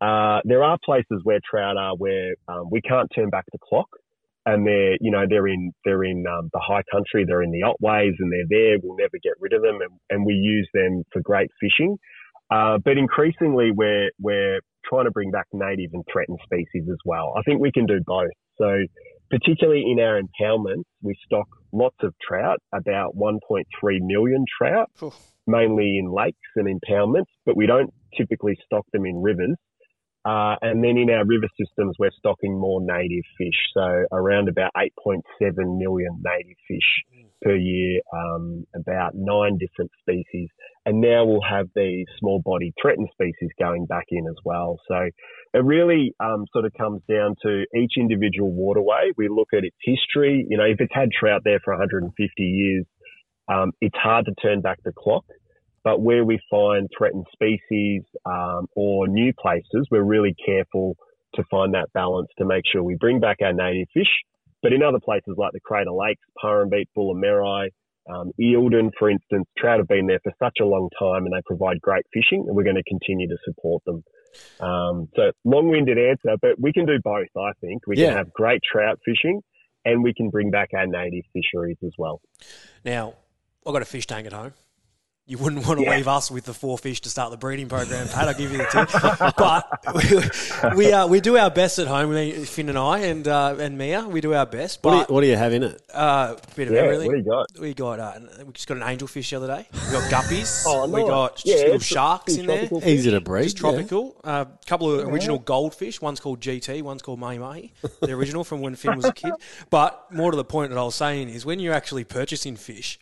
Uh, 0.00 0.40
there 0.44 0.62
are 0.62 0.78
places 0.84 1.20
where 1.24 1.40
trout 1.48 1.76
are 1.76 1.96
where 1.96 2.34
um, 2.46 2.68
we 2.70 2.80
can't 2.80 3.10
turn 3.14 3.30
back 3.30 3.44
the 3.52 3.58
clock, 3.58 3.88
and 4.46 4.66
they're 4.66 4.96
you 5.00 5.10
know 5.10 5.24
they're 5.28 5.48
in 5.48 5.72
they're 5.84 6.04
in 6.04 6.24
um, 6.26 6.50
the 6.52 6.60
high 6.60 6.82
country, 6.90 7.24
they're 7.26 7.42
in 7.42 7.50
the 7.50 7.62
otways, 7.62 8.14
and 8.18 8.32
they're 8.32 8.48
there. 8.48 8.78
We'll 8.82 8.96
never 8.96 9.18
get 9.22 9.34
rid 9.40 9.52
of 9.52 9.62
them, 9.62 9.80
and, 9.80 9.90
and 10.10 10.26
we 10.26 10.34
use 10.34 10.68
them 10.74 11.04
for 11.12 11.20
great 11.22 11.50
fishing. 11.60 11.96
Uh, 12.50 12.78
but 12.82 12.96
increasingly, 12.96 13.70
we're 13.70 14.10
we're 14.18 14.60
trying 14.88 15.04
to 15.04 15.10
bring 15.10 15.30
back 15.30 15.46
native 15.52 15.90
and 15.92 16.04
threatened 16.10 16.38
species 16.44 16.88
as 16.90 16.98
well. 17.04 17.34
I 17.36 17.42
think 17.42 17.60
we 17.60 17.72
can 17.72 17.86
do 17.86 18.00
both. 18.06 18.30
So, 18.56 18.78
particularly 19.30 19.84
in 19.86 20.00
our 20.00 20.20
impoundments, 20.20 20.84
we 21.02 21.14
stock 21.26 21.46
lots 21.72 21.96
of 22.02 22.14
trout, 22.26 22.58
about 22.72 23.14
1.3 23.16 23.64
million 24.00 24.44
trout, 24.58 24.90
mainly 25.46 25.98
in 25.98 26.10
lakes 26.10 26.38
and 26.56 26.66
impoundments, 26.66 27.30
but 27.44 27.56
we 27.56 27.66
don't 27.66 27.92
typically 28.16 28.56
stock 28.64 28.84
them 28.92 29.04
in 29.04 29.20
rivers. 29.20 29.56
Uh, 30.24 30.56
and 30.60 30.82
then 30.84 30.98
in 30.98 31.08
our 31.10 31.24
river 31.24 31.48
systems, 31.58 31.94
we're 31.98 32.10
stocking 32.18 32.58
more 32.58 32.80
native 32.82 33.24
fish. 33.38 33.56
So 33.72 34.04
around 34.12 34.48
about 34.48 34.72
8.7 34.76 35.22
million 35.78 36.20
native 36.22 36.56
fish 36.66 37.24
per 37.42 37.54
year, 37.54 38.00
um, 38.12 38.66
about 38.74 39.12
nine 39.14 39.58
different 39.58 39.90
species. 40.00 40.48
And 40.88 41.02
now 41.02 41.26
we'll 41.26 41.42
have 41.42 41.66
these 41.76 42.06
small 42.18 42.40
bodied 42.42 42.72
threatened 42.80 43.08
species 43.12 43.50
going 43.60 43.84
back 43.84 44.06
in 44.08 44.26
as 44.26 44.36
well. 44.42 44.78
So 44.88 45.10
it 45.52 45.62
really 45.62 46.14
um, 46.18 46.46
sort 46.50 46.64
of 46.64 46.72
comes 46.78 47.02
down 47.06 47.34
to 47.42 47.66
each 47.76 47.92
individual 47.98 48.50
waterway. 48.50 49.10
We 49.18 49.28
look 49.28 49.48
at 49.52 49.64
its 49.64 49.76
history. 49.82 50.46
You 50.48 50.56
know, 50.56 50.64
if 50.64 50.80
it's 50.80 50.94
had 50.94 51.10
trout 51.12 51.42
there 51.44 51.60
for 51.62 51.74
150 51.74 52.42
years, 52.42 52.86
um, 53.52 53.72
it's 53.82 53.98
hard 53.98 54.24
to 54.26 54.34
turn 54.40 54.62
back 54.62 54.78
the 54.82 54.94
clock. 54.96 55.26
But 55.84 56.00
where 56.00 56.24
we 56.24 56.40
find 56.50 56.88
threatened 56.96 57.26
species 57.34 58.04
um, 58.24 58.66
or 58.74 59.08
new 59.08 59.34
places, 59.38 59.86
we're 59.90 60.02
really 60.02 60.34
careful 60.46 60.96
to 61.34 61.44
find 61.50 61.74
that 61.74 61.92
balance 61.92 62.28
to 62.38 62.46
make 62.46 62.64
sure 62.72 62.82
we 62.82 62.96
bring 62.98 63.20
back 63.20 63.36
our 63.42 63.52
native 63.52 63.88
fish 63.92 64.08
but 64.62 64.72
in 64.72 64.82
other 64.82 64.98
places 64.98 65.34
like 65.36 65.52
the 65.52 65.60
Crater 65.60 65.92
Lakes, 65.92 66.24
Purrumbete, 66.42 66.88
Bullen 66.94 67.20
Merri, 67.20 67.72
um, 68.08 68.32
Eildon, 68.40 68.90
for 68.98 69.10
instance, 69.10 69.46
trout 69.56 69.78
have 69.78 69.88
been 69.88 70.06
there 70.06 70.20
for 70.22 70.32
such 70.38 70.58
a 70.60 70.64
long 70.64 70.88
time 70.98 71.26
and 71.26 71.32
they 71.34 71.42
provide 71.46 71.80
great 71.80 72.04
fishing 72.12 72.44
and 72.46 72.56
we're 72.56 72.64
going 72.64 72.76
to 72.76 72.82
continue 72.84 73.28
to 73.28 73.36
support 73.44 73.82
them. 73.84 74.02
Um, 74.60 75.08
so 75.16 75.32
long-winded 75.44 75.98
answer, 75.98 76.36
but 76.40 76.52
we 76.58 76.72
can 76.72 76.86
do 76.86 76.98
both, 77.02 77.28
I 77.36 77.52
think. 77.60 77.86
We 77.86 77.96
Yeah. 77.96 78.08
can 78.08 78.16
have 78.18 78.32
great 78.32 78.62
trout 78.62 78.98
fishing 79.04 79.42
and 79.84 80.02
we 80.02 80.14
can 80.14 80.30
bring 80.30 80.50
back 80.50 80.70
our 80.74 80.86
native 80.86 81.24
fisheries 81.32 81.78
as 81.84 81.92
well. 81.98 82.20
Now, 82.84 83.14
I've 83.66 83.72
got 83.72 83.82
a 83.82 83.86
fish 83.86 84.06
tank 84.06 84.26
at 84.26 84.32
home. 84.32 84.52
You 85.30 85.36
wouldn't 85.36 85.66
want 85.66 85.78
to 85.78 85.84
Yeah. 85.84 85.96
leave 85.96 86.08
us 86.08 86.30
with 86.30 86.46
the 86.46 86.54
four 86.54 86.78
fish 86.78 87.02
to 87.02 87.10
start 87.10 87.30
the 87.30 87.36
breeding 87.36 87.68
program, 87.68 88.08
Pat. 88.08 88.28
I'll 88.28 88.34
give 88.34 88.50
you 88.50 88.56
the 88.56 88.64
tip. 88.64 88.88
but 89.36 90.74
we 90.74 90.86
we, 90.86 90.90
uh, 90.92 91.06
we 91.06 91.20
do 91.20 91.36
our 91.36 91.50
best 91.50 91.78
at 91.78 91.86
home, 91.86 92.14
Finn 92.46 92.70
and 92.70 92.78
I, 92.78 93.00
and 93.00 93.28
uh, 93.28 93.54
and 93.58 93.76
Mia. 93.76 94.08
We 94.08 94.22
do 94.22 94.32
our 94.32 94.46
best. 94.46 94.82
What 94.82 94.90
do, 94.92 94.96
But 95.00 95.08
you, 95.10 95.14
what 95.14 95.20
do 95.20 95.26
you 95.26 95.36
have 95.36 95.52
in 95.52 95.64
it? 95.64 95.82
uh, 95.92 96.36
bit 96.56 96.68
of 96.68 96.74
Yeah, 96.74 96.80
everything. 96.80 97.06
what 97.08 97.12
do 97.12 97.18
you 97.18 97.24
got? 97.24 97.46
We 97.60 97.74
got 97.74 98.00
uh, 98.00 98.12
we 98.46 98.52
just 98.54 98.66
got 98.68 98.78
an 98.78 98.84
angelfish 98.84 99.28
the 99.28 99.36
other 99.36 99.48
day. 99.48 99.68
We 99.70 99.92
got 99.92 100.10
guppies. 100.10 100.64
Oh, 100.66 100.88
We 100.88 101.02
got 101.02 101.42
Yeah, 101.44 101.56
little 101.56 101.78
sharks 101.80 102.34
in 102.34 102.46
there. 102.46 102.56
tropical 102.60 102.80
fish. 102.80 102.88
Easy 102.88 103.10
to 103.10 103.20
breed. 103.20 103.42
Just 103.42 103.58
tropical. 103.58 104.16
A 104.24 104.26
uh, 104.28 104.44
couple 104.64 104.90
of 104.90 105.06
original 105.08 105.38
goldfish. 105.38 106.00
One's 106.00 106.20
called 106.20 106.40
GT. 106.40 106.80
One's 106.80 107.02
called 107.02 107.18
Mahi 107.18 107.36
Mahi. 107.36 107.74
The 108.00 108.12
original 108.12 108.44
from 108.44 108.62
when 108.62 108.76
Finn 108.76 108.96
was 108.96 109.04
a 109.04 109.12
kid. 109.12 109.34
But 109.68 110.10
more 110.10 110.30
to 110.30 110.38
the 110.38 110.44
point 110.44 110.70
that 110.70 110.78
I 110.78 110.84
was 110.84 110.94
saying 110.94 111.28
is 111.28 111.44
when 111.44 111.60
you're 111.60 111.74
actually 111.74 112.04
purchasing 112.04 112.56
fish, 112.56 112.98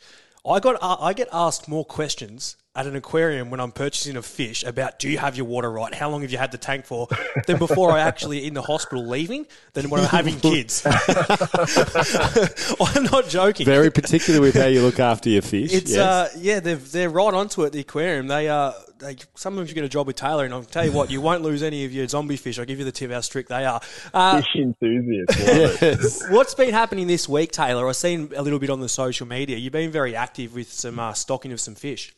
I 0.48 0.60
got 0.60 0.76
I 0.80 1.12
get 1.12 1.28
asked 1.32 1.68
more 1.68 1.84
questions 1.84 2.56
at 2.76 2.86
an 2.86 2.94
aquarium 2.94 3.48
when 3.48 3.58
I'm 3.58 3.72
purchasing 3.72 4.16
a 4.16 4.22
fish 4.22 4.62
about 4.62 4.98
do 4.98 5.08
you 5.08 5.16
have 5.16 5.34
your 5.34 5.46
water 5.46 5.72
right? 5.72 5.94
How 5.94 6.10
long 6.10 6.20
have 6.20 6.30
you 6.30 6.36
had 6.36 6.52
the 6.52 6.58
tank 6.58 6.84
for? 6.84 7.08
Then 7.46 7.56
before 7.58 7.90
I 7.90 8.00
actually 8.00 8.46
in 8.46 8.52
the 8.52 8.60
hospital 8.60 9.08
leaving 9.08 9.46
then 9.72 9.88
when 9.88 10.02
I'm 10.02 10.08
having 10.08 10.38
kids. 10.38 10.84
I'm 10.86 10.92
not 13.04 13.28
joking. 13.28 13.64
Very 13.64 13.90
particular 13.90 14.42
with 14.42 14.54
how 14.54 14.66
you 14.66 14.82
look 14.82 15.00
after 15.00 15.30
your 15.30 15.40
fish. 15.42 15.72
It's 15.72 15.92
yes. 15.92 15.98
uh 15.98 16.28
yeah 16.38 16.60
they're 16.60 16.76
they're 16.76 17.08
right 17.08 17.32
onto 17.32 17.62
it 17.62 17.72
the 17.72 17.80
aquarium 17.80 18.26
they 18.26 18.46
uh 18.48 18.72
they 18.98 19.16
some 19.34 19.56
of 19.56 19.68
you 19.68 19.74
get 19.74 19.84
a 19.84 19.88
job 19.88 20.06
with 20.06 20.16
Taylor 20.16 20.44
and 20.44 20.52
I'll 20.52 20.62
tell 20.62 20.84
you 20.84 20.92
what 20.92 21.10
you 21.10 21.22
won't 21.22 21.42
lose 21.42 21.62
any 21.62 21.86
of 21.86 21.92
your 21.92 22.06
zombie 22.08 22.36
fish 22.36 22.58
I'll 22.58 22.66
give 22.66 22.78
you 22.78 22.84
the 22.84 22.92
tip 22.92 23.10
how 23.10 23.22
strict 23.22 23.48
they 23.48 23.64
are. 23.64 23.80
Uh, 24.12 24.42
Fish 24.42 24.56
enthusiasts. 24.56 25.38
yes. 25.38 26.22
what's 26.30 26.54
been 26.54 26.74
happening 26.74 27.06
this 27.06 27.26
week 27.26 27.52
Taylor? 27.52 27.88
I've 27.88 27.96
seen 27.96 28.32
a 28.36 28.42
little 28.42 28.58
bit 28.58 28.68
on 28.68 28.80
the 28.80 28.88
social 28.88 29.26
media. 29.26 29.56
You've 29.56 29.72
been 29.72 29.90
very 29.90 30.14
active 30.14 30.54
with 30.54 30.70
some 30.70 30.98
uh, 30.98 31.14
stocking 31.14 31.52
of 31.52 31.60
some 31.60 31.74
fish. 31.74 32.14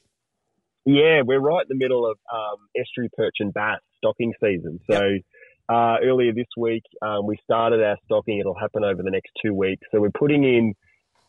Yeah, 0.84 1.22
we're 1.24 1.40
right 1.40 1.62
in 1.68 1.76
the 1.78 1.82
middle 1.82 2.06
of 2.10 2.16
um, 2.32 2.56
estuary 2.78 3.10
perch 3.16 3.34
and 3.40 3.52
bass 3.52 3.78
stocking 3.98 4.32
season. 4.42 4.80
So 4.90 5.00
uh, 5.68 5.96
earlier 6.02 6.32
this 6.32 6.46
week, 6.56 6.82
um, 7.02 7.26
we 7.26 7.36
started 7.44 7.82
our 7.82 7.96
stocking. 8.06 8.38
It'll 8.38 8.58
happen 8.58 8.84
over 8.84 9.02
the 9.02 9.10
next 9.10 9.30
two 9.44 9.52
weeks. 9.54 9.82
So 9.92 10.00
we're 10.00 10.10
putting 10.10 10.44
in 10.44 10.74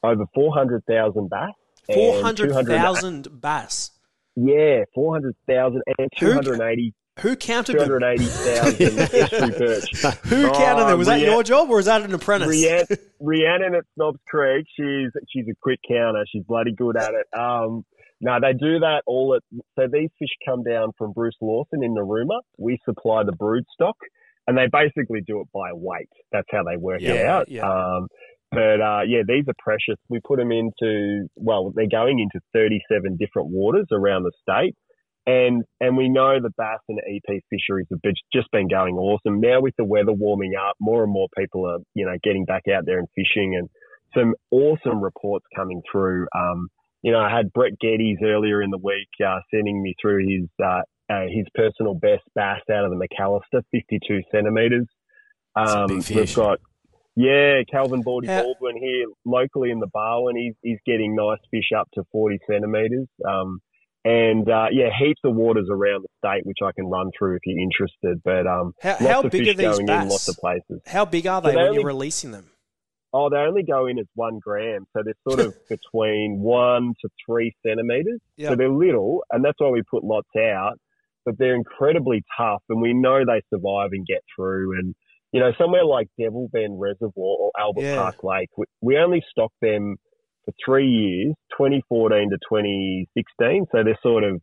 over 0.04 0.24
400,000 0.34 1.30
bass. 1.30 1.50
and 1.90 1.96
Four 1.96 2.22
hundred 2.22 2.48
200 2.50 2.78
thousand 2.78 3.42
bass. 3.42 3.92
Yeah, 4.36 4.84
400,000 4.96 5.82
and 5.98 6.10
Who- 6.20 6.28
280 6.42 6.94
Who 7.20 7.36
counted 7.36 7.74
280,000 7.74 9.00
estuary 9.14 9.52
perch. 9.52 9.90
Who 10.28 10.50
counted 10.52 10.86
them? 10.88 10.98
Was 10.98 11.08
that 11.08 11.16
Rhiannon- 11.16 11.34
your 11.34 11.44
job 11.44 11.70
or 11.70 11.76
was 11.78 11.88
that 11.88 12.04
an 12.04 12.14
apprentice? 12.14 12.48
Rhiannon, 12.48 12.86
Rhiannon 13.20 13.76
at 13.76 13.84
Snobs 13.96 14.20
Creek, 14.30 14.66
she's 14.78 15.10
she's 15.30 15.46
a 15.50 15.56
quick 15.62 15.80
counter. 15.86 16.24
She's 16.32 16.44
bloody 16.44 16.72
good 16.74 16.96
at 16.96 17.12
it. 17.14 17.28
Um, 17.38 17.84
no, 18.22 18.38
they 18.42 18.54
do 18.54 18.80
that 18.80 19.02
all 19.08 19.36
at. 19.36 19.42
So 19.78 19.88
these 19.92 20.10
fish 20.20 20.30
come 20.46 20.64
down 20.64 20.92
from 20.98 21.14
Bruce 21.14 21.38
Lawson 21.42 21.84
in 21.84 21.96
Narooma. 21.96 22.42
We 22.58 22.78
supply 22.86 23.24
the 23.24 23.32
brood 23.32 23.64
stock, 23.74 23.96
and 24.48 24.58
they 24.58 24.68
basically 24.72 25.22
do 25.26 25.42
it 25.42 25.48
by 25.54 25.72
weight. 25.74 26.10
That's 26.32 26.48
how 26.52 26.64
they 26.64 26.78
work 26.78 27.02
it 27.02 27.26
out. 27.26 27.50
yeah. 27.50 27.70
Um, 27.70 28.08
but 28.52 28.82
uh, 28.82 29.02
yeah, 29.08 29.22
these 29.28 29.46
are 29.48 29.54
precious. 29.60 29.96
We 30.10 30.20
put 30.26 30.40
them 30.40 30.52
into 30.52 31.28
well, 31.36 31.72
they're 31.76 31.88
going 31.88 32.20
into 32.20 32.44
37 32.54 33.18
different 33.18 33.50
waters 33.50 33.88
around 33.92 34.24
the 34.24 34.32
state. 34.42 34.76
And 35.26 35.64
and 35.80 35.96
we 35.96 36.10
know 36.10 36.40
the 36.42 36.50
bass 36.58 36.80
and 36.88 37.00
EP 37.00 37.42
fisheries 37.50 37.86
have 37.92 38.00
just 38.34 38.50
been 38.52 38.68
going 38.68 38.96
awesome. 38.96 39.40
Now 39.40 39.62
with 39.62 39.76
the 39.78 39.86
weather 39.86 40.14
warming 40.14 40.54
up, 40.56 40.76
more 40.80 41.04
and 41.04 41.12
more 41.12 41.28
people 41.38 41.70
are 41.70 41.80
you 41.94 42.06
know 42.06 42.18
getting 42.24 42.46
back 42.46 42.64
out 42.74 42.86
there 42.86 42.98
and 42.98 43.08
fishing, 43.16 43.56
and 43.56 43.70
some 44.16 44.34
awesome 44.50 45.02
reports 45.02 45.46
coming 45.56 45.82
through. 45.92 46.26
Um, 46.36 46.70
you 47.02 47.12
know, 47.12 47.20
I 47.20 47.36
had 47.36 47.52
Brett 47.54 47.74
Geddes 47.80 48.20
earlier 48.24 48.62
in 48.62 48.70
the 48.72 48.78
week 48.78 49.08
uh, 49.26 49.40
sending 49.54 49.82
me 49.82 49.96
through 50.02 50.28
his 50.28 50.50
uh, 50.64 50.82
uh, 51.10 51.26
his 51.28 51.46
personal 51.56 51.96
best 51.96 52.24
bass 52.36 52.62
out 52.72 52.86
of 52.86 52.92
the 52.92 52.98
Macalister, 52.98 53.64
52 53.72 54.22
centimeters. 54.32 54.86
Um, 55.56 55.88
we've 56.10 56.36
got 56.36 56.60
yeah, 57.16 57.62
Calvin 57.72 58.02
Baldy 58.02 58.28
How- 58.28 58.44
Baldwin 58.44 58.78
here 58.78 59.06
locally 59.26 59.72
in 59.72 59.80
the 59.80 59.88
Barwon. 59.88 60.36
He's 60.38 60.54
he's 60.62 60.80
getting 60.86 61.16
nice 61.16 61.40
fish 61.52 61.72
up 61.78 61.88
to 61.96 62.04
40 62.12 62.40
centimeters. 62.50 63.08
Um, 63.28 63.60
And 64.06 64.50
uh, 64.50 64.68
yeah, 64.72 64.90
heaps 64.98 65.20
of 65.26 65.36
waters 65.36 65.68
around 65.70 66.04
the 66.06 66.08
state, 66.26 66.46
which 66.46 66.60
I 66.64 66.72
can 66.74 66.86
run 66.86 67.10
through 67.18 67.36
if 67.36 67.42
you're 67.46 67.60
interested. 67.60 68.22
But 68.24 68.48
um, 68.48 68.74
How, 68.82 68.92
lots 68.92 69.04
how 69.06 69.22
of 69.24 69.32
big 69.32 69.42
fish 69.42 69.50
are 69.50 69.58
these 69.58 69.66
going 69.76 69.86
bass? 69.88 70.04
in, 70.04 70.10
lots 70.10 70.28
of 70.30 70.36
places. 70.38 70.82
How 70.88 71.04
big 71.06 71.28
are 71.28 71.42
they 71.42 71.50
they 71.52 71.56
when 71.58 71.66
only- 71.66 71.78
you're 71.80 71.88
releasing 71.88 72.32
them? 72.32 72.46
Oh, 73.12 73.30
they 73.30 73.38
only 73.38 73.64
go 73.64 73.88
in 73.88 73.98
as 73.98 74.06
one 74.16 74.40
gram, 74.40 74.86
so 74.94 75.02
they're 75.04 75.14
sort 75.28 75.40
of 75.40 75.56
between 75.70 76.40
one 76.40 76.94
to 77.02 77.10
three 77.26 77.54
centimeters. 77.66 78.20
Yeah. 78.38 78.50
So 78.50 78.56
they're 78.56 78.70
little, 78.70 79.24
and 79.32 79.44
that's 79.44 79.60
why 79.60 79.70
we 79.70 79.82
put 79.90 80.04
lots 80.04 80.30
out. 80.38 80.80
But 81.26 81.38
they're 81.38 81.56
incredibly 81.56 82.24
tough, 82.38 82.64
and 82.70 82.82
we 82.82 82.94
know 82.94 83.20
they 83.26 83.42
survive 83.50 83.90
and 83.92 84.06
get 84.06 84.24
through. 84.36 84.80
And 84.80 84.96
you 85.32 85.40
know, 85.40 85.52
somewhere 85.58 85.86
like 85.86 86.08
Devil 86.20 86.50
Bend 86.52 86.80
Reservoir 86.80 87.12
or 87.18 87.52
Albert 87.60 87.82
Yeah. 87.82 87.96
Park 87.98 88.24
Lake, 88.24 88.50
we, 88.58 88.66
we 88.82 88.98
only 88.98 89.24
stock 89.30 89.52
them 89.62 89.98
for 90.46 90.54
three 90.64 90.88
years, 90.88 91.36
2014 91.58 92.30
to 92.30 92.38
2016. 92.38 93.66
So 93.72 93.84
they're 93.84 94.00
sort 94.02 94.24
of 94.24 94.42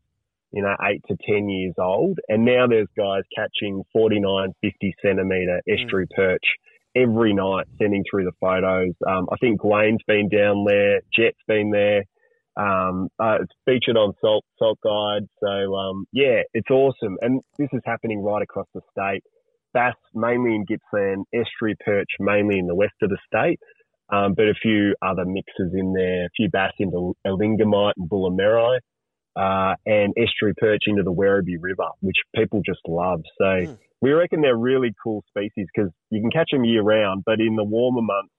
you 0.52 0.62
know 0.62 0.74
eight 0.88 1.02
to 1.08 1.16
ten 1.24 1.48
years 1.48 1.74
old, 1.78 2.18
and 2.28 2.44
now 2.44 2.66
there's 2.66 2.88
guys 2.96 3.22
catching 3.34 3.82
49, 3.92 4.52
50 4.60 4.94
centimeter 5.02 5.60
estuary 5.68 6.06
mm. 6.06 6.16
perch 6.16 6.44
every 6.96 7.34
night 7.34 7.66
sending 7.78 8.02
through 8.10 8.24
the 8.24 8.32
photos. 8.40 8.94
Um, 9.06 9.28
I 9.30 9.36
think 9.36 9.62
Wayne's 9.62 10.02
been 10.06 10.28
down 10.28 10.64
there, 10.66 11.00
Jet's 11.14 11.38
been 11.46 11.70
there. 11.70 12.04
Um, 12.56 13.08
uh, 13.18 13.36
it's 13.42 13.52
featured 13.66 13.98
on 13.98 14.14
Salt 14.20 14.44
Salt 14.58 14.78
Guide. 14.82 15.28
So 15.44 15.74
um, 15.74 16.06
yeah, 16.12 16.40
it's 16.54 16.70
awesome, 16.70 17.18
and 17.20 17.42
this 17.58 17.68
is 17.72 17.82
happening 17.84 18.22
right 18.22 18.42
across 18.42 18.66
the 18.74 18.80
state. 18.90 19.22
Bass 19.74 19.94
mainly 20.14 20.54
in 20.54 20.64
Gippsland, 20.64 21.24
estuary 21.34 21.76
perch 21.84 22.08
mainly 22.18 22.58
in 22.58 22.66
the 22.66 22.74
west 22.74 22.94
of 23.02 23.10
the 23.10 23.18
state, 23.26 23.60
um, 24.10 24.32
but 24.34 24.46
a 24.46 24.54
few 24.62 24.94
other 25.02 25.26
mixes 25.26 25.74
in 25.74 25.92
there. 25.92 26.24
A 26.24 26.30
few 26.34 26.48
bass 26.50 26.72
into 26.78 27.14
Elingamite 27.26 27.92
and 27.98 28.08
Bullen 28.08 28.36
Merri, 28.36 28.80
uh, 29.36 29.74
and 29.84 30.14
estuary 30.16 30.54
perch 30.58 30.82
into 30.86 31.02
the 31.02 31.12
Werribee 31.12 31.58
River, 31.60 31.88
which 32.00 32.16
people 32.34 32.62
just 32.64 32.80
love. 32.88 33.20
So 33.38 33.44
Mm. 33.44 33.78
we 34.00 34.12
reckon 34.12 34.40
they're 34.40 34.56
really 34.56 34.92
cool 35.02 35.22
species 35.28 35.66
because 35.74 35.90
you 36.10 36.20
can 36.20 36.30
catch 36.30 36.48
them 36.52 36.64
year 36.64 36.82
round, 36.82 37.22
but 37.26 37.40
in 37.40 37.56
the 37.56 37.64
warmer 37.64 38.02
months, 38.02 38.32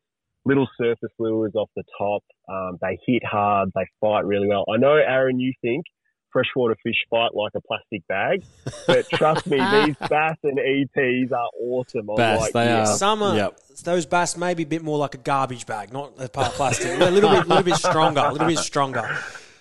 little 0.45 0.67
surface 0.77 1.11
lures 1.19 1.53
off 1.55 1.69
the 1.75 1.83
top. 1.97 2.23
Um, 2.49 2.77
they 2.81 2.97
hit 3.05 3.23
hard. 3.25 3.69
They 3.75 3.85
fight 4.01 4.25
really 4.25 4.47
well. 4.47 4.63
I 4.73 4.77
know, 4.77 4.93
Aaron, 4.95 5.39
you 5.39 5.53
think 5.61 5.83
freshwater 6.31 6.75
fish 6.83 6.95
fight 7.09 7.33
like 7.33 7.51
a 7.55 7.61
plastic 7.61 8.05
bag, 8.07 8.41
but 8.85 9.05
trust 9.13 9.45
me, 9.47 9.57
these 9.71 9.95
bass 10.09 10.35
and 10.43 10.59
ETs 10.59 11.31
are 11.31 11.49
awesome. 11.61 12.09
on 12.09 12.15
Bass, 12.17 12.39
light 12.41 12.53
they 12.53 12.65
gear. 12.65 12.75
are. 12.77 12.85
Some 12.85 13.23
are, 13.23 13.35
Yep. 13.35 13.59
those 13.83 14.05
bass 14.05 14.37
may 14.37 14.53
be 14.53 14.63
a 14.63 14.67
bit 14.67 14.83
more 14.83 14.97
like 14.97 15.15
a 15.15 15.17
garbage 15.17 15.65
bag, 15.65 15.91
not 15.93 16.13
a 16.19 16.27
part 16.29 16.47
of 16.47 16.53
plastic. 16.53 16.99
a 16.99 17.09
little 17.09 17.29
bit, 17.29 17.47
little 17.47 17.63
bit 17.63 17.75
stronger, 17.75 18.21
a 18.21 18.31
little 18.31 18.47
bit 18.47 18.59
stronger. 18.59 19.03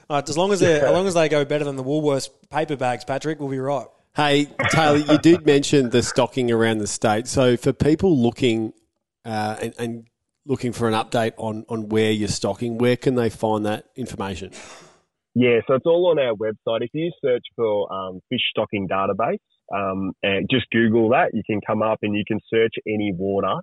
Uh, 0.09 0.23
as 0.27 0.37
long 0.37 0.53
as 0.53 0.61
they, 0.61 0.81
as 0.81 0.93
long 0.93 1.07
as 1.07 1.15
they 1.15 1.29
go 1.29 1.45
better 1.45 1.65
than 1.65 1.77
the 1.77 1.85
Woolworths 1.85 2.31
paper 2.51 2.77
bags, 2.77 3.05
Patrick, 3.05 3.41
we'll 3.41 3.49
be 3.49 3.59
right. 3.59 3.87
Hey, 4.15 4.49
Taylor, 4.71 4.99
you 4.99 5.19
did 5.19 5.45
mention 5.45 5.91
the 5.91 6.03
stocking 6.03 6.51
around 6.51 6.79
the 6.79 6.87
state. 6.87 7.27
So 7.27 7.57
for 7.57 7.73
people 7.73 8.17
looking 8.17 8.73
uh, 9.25 9.57
and, 9.61 9.75
and 9.79 10.07
looking 10.47 10.73
for 10.73 10.89
an 10.89 10.95
update 10.95 11.33
on, 11.37 11.67
on 11.69 11.89
where 11.89 12.11
you're 12.13 12.29
stocking, 12.29 12.79
where 12.79 12.97
can 12.97 13.17
they 13.17 13.29
find 13.29 13.67
that 13.67 13.87
information? 13.97 14.53
Yeah, 15.35 15.59
so 15.67 15.75
it's 15.75 15.85
all 15.85 16.11
on 16.11 16.19
our 16.19 16.35
website. 16.35 16.81
If 16.81 16.91
you 16.95 17.13
search 17.23 17.43
for 17.57 17.93
um, 17.93 18.21
fish 18.31 18.41
stocking 18.51 18.89
database 18.89 19.37
um, 19.75 20.13
and 20.23 20.49
just 20.51 20.65
Google 20.71 21.11
that, 21.11 21.33
you 21.35 21.43
can 21.45 21.61
come 21.67 21.83
up 21.83 21.99
and 22.01 22.15
you 22.15 22.23
can 22.27 22.41
search 22.49 22.73
any 22.87 23.13
water, 23.15 23.57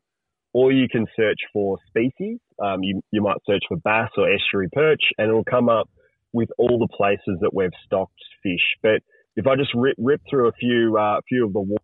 or 0.54 0.72
you 0.72 0.88
can 0.88 1.08
search 1.16 1.39
for 1.52 1.80
species. 1.88 2.38
Um, 2.64 2.84
you 2.84 3.02
you 3.12 3.24
might 3.24 3.38
search 3.48 3.64
for 3.68 3.78
bass 3.78 4.10
or 4.18 4.32
estuary 4.32 4.70
perch, 4.72 5.02
and 5.18 5.30
it'll 5.30 5.44
come 5.46 5.68
up 5.68 5.89
with 6.34 6.50
all 6.58 6.80
the 6.80 6.96
places 6.96 7.38
that 7.42 7.54
we've 7.54 7.70
stocked 7.86 8.14
fish. 8.42 8.76
But 8.82 9.02
if 9.36 9.48
I 9.48 9.56
just 9.56 9.72
rip, 9.74 9.96
rip 9.98 10.22
through 10.30 10.50
a 10.50 10.54
few 10.54 10.98
uh, 10.98 11.22
few 11.30 11.46
of 11.46 11.54
the 11.54 11.78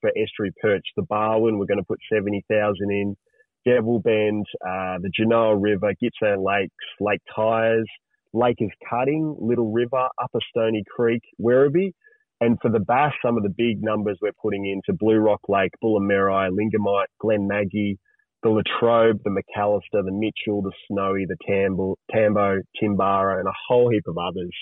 for 0.00 0.10
estuary 0.10 0.52
perch, 0.60 0.84
the 0.96 1.02
Barwon, 1.02 1.58
we're 1.58 1.66
going 1.66 1.78
to 1.78 1.84
put 1.84 2.00
seventy 2.12 2.44
thousand 2.50 2.90
in. 2.90 3.16
Devil 3.66 4.00
Bend, 4.00 4.46
uh, 4.66 4.96
the 5.02 5.10
Genoa 5.14 5.54
River, 5.54 5.92
Gippsland 6.00 6.42
Lakes, 6.42 6.72
Lake 6.98 7.20
Tyers, 7.36 7.86
Lake 8.32 8.56
is 8.58 8.70
Cutting, 8.88 9.36
Little 9.38 9.70
River, 9.70 10.08
Upper 10.22 10.38
Stony 10.48 10.82
Creek, 10.88 11.20
Werribee. 11.38 11.92
And 12.40 12.58
for 12.62 12.70
the 12.70 12.80
bass, 12.80 13.12
some 13.22 13.36
of 13.36 13.42
the 13.42 13.54
big 13.54 13.82
numbers 13.82 14.18
we're 14.22 14.32
putting 14.40 14.64
into 14.66 14.96
Blue 14.98 15.18
Rock 15.18 15.40
Lake, 15.48 15.72
Bullen 15.82 16.06
Merri, 16.06 16.48
Lingamite, 16.50 17.04
Glenmaggie, 17.22 17.96
the 18.42 18.48
Latrobe, 18.48 19.20
the 19.24 19.30
Macalister, 19.30 20.02
the 20.04 20.12
Mitchell, 20.12 20.62
the 20.62 20.72
Snowy, 20.88 21.26
the 21.26 21.36
Tambo, 21.46 21.96
Tambo, 22.10 22.60
Timbarra, 22.82 23.38
and 23.38 23.48
a 23.48 23.52
whole 23.68 23.90
heap 23.90 24.04
of 24.06 24.16
others. 24.18 24.54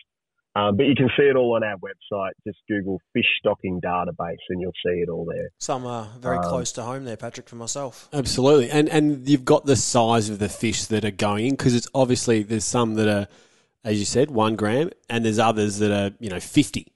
Um, 0.57 0.77
but 0.77 0.87
you 0.87 0.95
can 0.97 1.09
see 1.17 1.25
it 1.25 1.37
all 1.37 1.55
on 1.55 1.63
our 1.63 1.77
website. 1.77 2.33
Just 2.45 2.59
Google 2.69 3.01
fish 3.13 3.27
stocking 3.39 3.81
database 3.81 4.37
and 4.49 4.61
you'll 4.61 4.73
see 4.85 5.01
it 5.01 5.09
all 5.09 5.25
there. 5.25 5.51
Some 5.59 5.87
are 5.87 6.09
very 6.19 6.39
close 6.41 6.73
to 6.73 6.83
home 6.83 7.05
there, 7.05 7.17
Patrick, 7.17 7.49
for 7.49 7.57
myself. 7.57 8.09
Absolutely. 8.13 8.71
And 8.71 8.89
and 8.89 9.29
you've 9.29 9.45
got 9.45 9.67
the 9.67 9.77
size 9.77 10.31
of 10.31 10.41
the 10.41 10.49
fish 10.49 10.87
that 10.87 11.05
are 11.05 11.13
going 11.13 11.47
in 11.47 11.51
because 11.53 11.77
it's 11.77 11.87
obviously 11.95 12.43
there's 12.43 12.65
some 12.65 12.95
that 12.95 13.07
are, 13.07 13.29
as 13.85 14.01
you 14.01 14.05
said, 14.05 14.33
one 14.33 14.57
gram, 14.57 14.91
and 15.09 15.25
there's 15.25 15.39
others 15.39 15.79
that 15.79 15.93
are, 15.93 16.13
you 16.19 16.31
know, 16.31 16.41
50. 16.41 16.87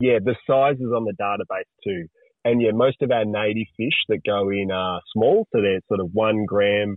Yeah, 0.00 0.18
the 0.22 0.34
size 0.46 0.76
is 0.76 0.92
on 0.94 1.04
the 1.04 1.14
database 1.18 1.64
too. 1.82 2.08
And 2.44 2.62
yeah, 2.62 2.70
most 2.72 3.02
of 3.02 3.10
our 3.10 3.24
native 3.24 3.66
fish 3.76 3.98
that 4.08 4.24
go 4.24 4.50
in 4.50 4.70
are 4.70 5.00
small, 5.12 5.46
so 5.52 5.60
they're 5.60 5.80
sort 5.88 6.00
of 6.00 6.10
one 6.12 6.44
gram, 6.46 6.96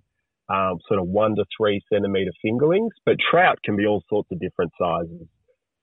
um, 0.49 0.77
sort 0.87 0.99
of 0.99 1.07
one 1.07 1.35
to 1.35 1.45
three 1.57 1.81
centimeter 1.91 2.31
fingerlings. 2.45 2.91
But 3.05 3.17
trout 3.19 3.57
can 3.63 3.75
be 3.75 3.85
all 3.85 4.03
sorts 4.09 4.29
of 4.31 4.39
different 4.39 4.71
sizes, 4.79 5.27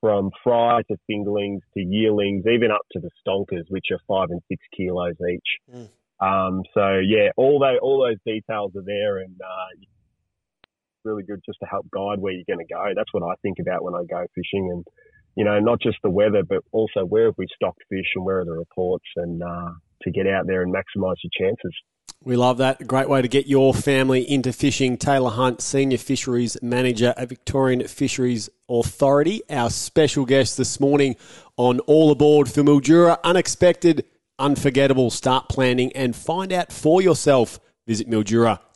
from 0.00 0.30
fry 0.44 0.82
to 0.88 0.96
fingerlings 1.10 1.60
to 1.74 1.80
yearlings, 1.80 2.44
even 2.46 2.70
up 2.70 2.82
to 2.92 3.00
the 3.00 3.10
stonkers, 3.26 3.64
which 3.68 3.86
are 3.90 4.00
five 4.06 4.30
and 4.30 4.40
six 4.48 4.62
kilos 4.76 5.16
each. 5.30 5.74
Mm. 5.74 5.88
Um, 6.20 6.62
so 6.74 6.98
yeah, 6.98 7.30
all 7.36 7.58
those 7.58 7.78
all 7.82 8.00
those 8.00 8.18
details 8.26 8.72
are 8.76 8.84
there, 8.84 9.18
and 9.18 9.36
uh, 9.40 9.86
really 11.04 11.22
good 11.22 11.40
just 11.46 11.58
to 11.60 11.66
help 11.66 11.86
guide 11.90 12.20
where 12.20 12.32
you're 12.32 12.48
going 12.48 12.64
to 12.64 12.72
go. 12.72 12.84
That's 12.94 13.12
what 13.12 13.22
I 13.22 13.34
think 13.42 13.58
about 13.60 13.82
when 13.82 13.94
I 13.94 14.04
go 14.08 14.24
fishing, 14.34 14.70
and 14.70 14.84
you 15.38 15.44
know, 15.44 15.60
not 15.60 15.80
just 15.80 15.98
the 16.02 16.10
weather, 16.10 16.42
but 16.42 16.64
also 16.72 17.04
where 17.04 17.26
have 17.26 17.36
we 17.38 17.46
stocked 17.54 17.78
fish 17.88 18.06
and 18.16 18.24
where 18.24 18.40
are 18.40 18.44
the 18.44 18.50
reports, 18.50 19.04
and 19.14 19.40
uh, 19.40 19.70
to 20.02 20.10
get 20.10 20.26
out 20.26 20.48
there 20.48 20.62
and 20.62 20.74
maximise 20.74 21.14
your 21.22 21.30
chances. 21.38 21.72
We 22.24 22.34
love 22.34 22.58
that. 22.58 22.80
A 22.80 22.84
great 22.84 23.08
way 23.08 23.22
to 23.22 23.28
get 23.28 23.46
your 23.46 23.72
family 23.72 24.28
into 24.28 24.52
fishing. 24.52 24.96
Taylor 24.96 25.30
Hunt, 25.30 25.60
Senior 25.60 25.98
Fisheries 25.98 26.60
Manager 26.60 27.14
at 27.16 27.28
Victorian 27.28 27.86
Fisheries 27.86 28.50
Authority, 28.68 29.42
our 29.48 29.70
special 29.70 30.26
guest 30.26 30.56
this 30.56 30.80
morning 30.80 31.14
on 31.56 31.78
All 31.80 32.10
Aboard 32.10 32.50
for 32.50 32.64
Mildura. 32.64 33.18
Unexpected, 33.22 34.06
unforgettable. 34.40 35.08
Start 35.08 35.48
planning 35.48 35.92
and 35.92 36.16
find 36.16 36.52
out 36.52 36.72
for 36.72 37.00
yourself. 37.00 37.60
Visit 37.86 38.10
mildura.com.au. 38.10 38.66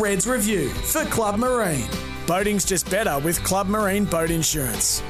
Reds 0.00 0.26
Review 0.26 0.70
for 0.70 1.04
Club 1.04 1.38
Marine. 1.38 2.11
Boating's 2.32 2.64
just 2.64 2.88
better 2.90 3.18
with 3.18 3.44
Club 3.44 3.66
Marine 3.66 4.06
Boat 4.06 4.30
Insurance. 4.30 5.02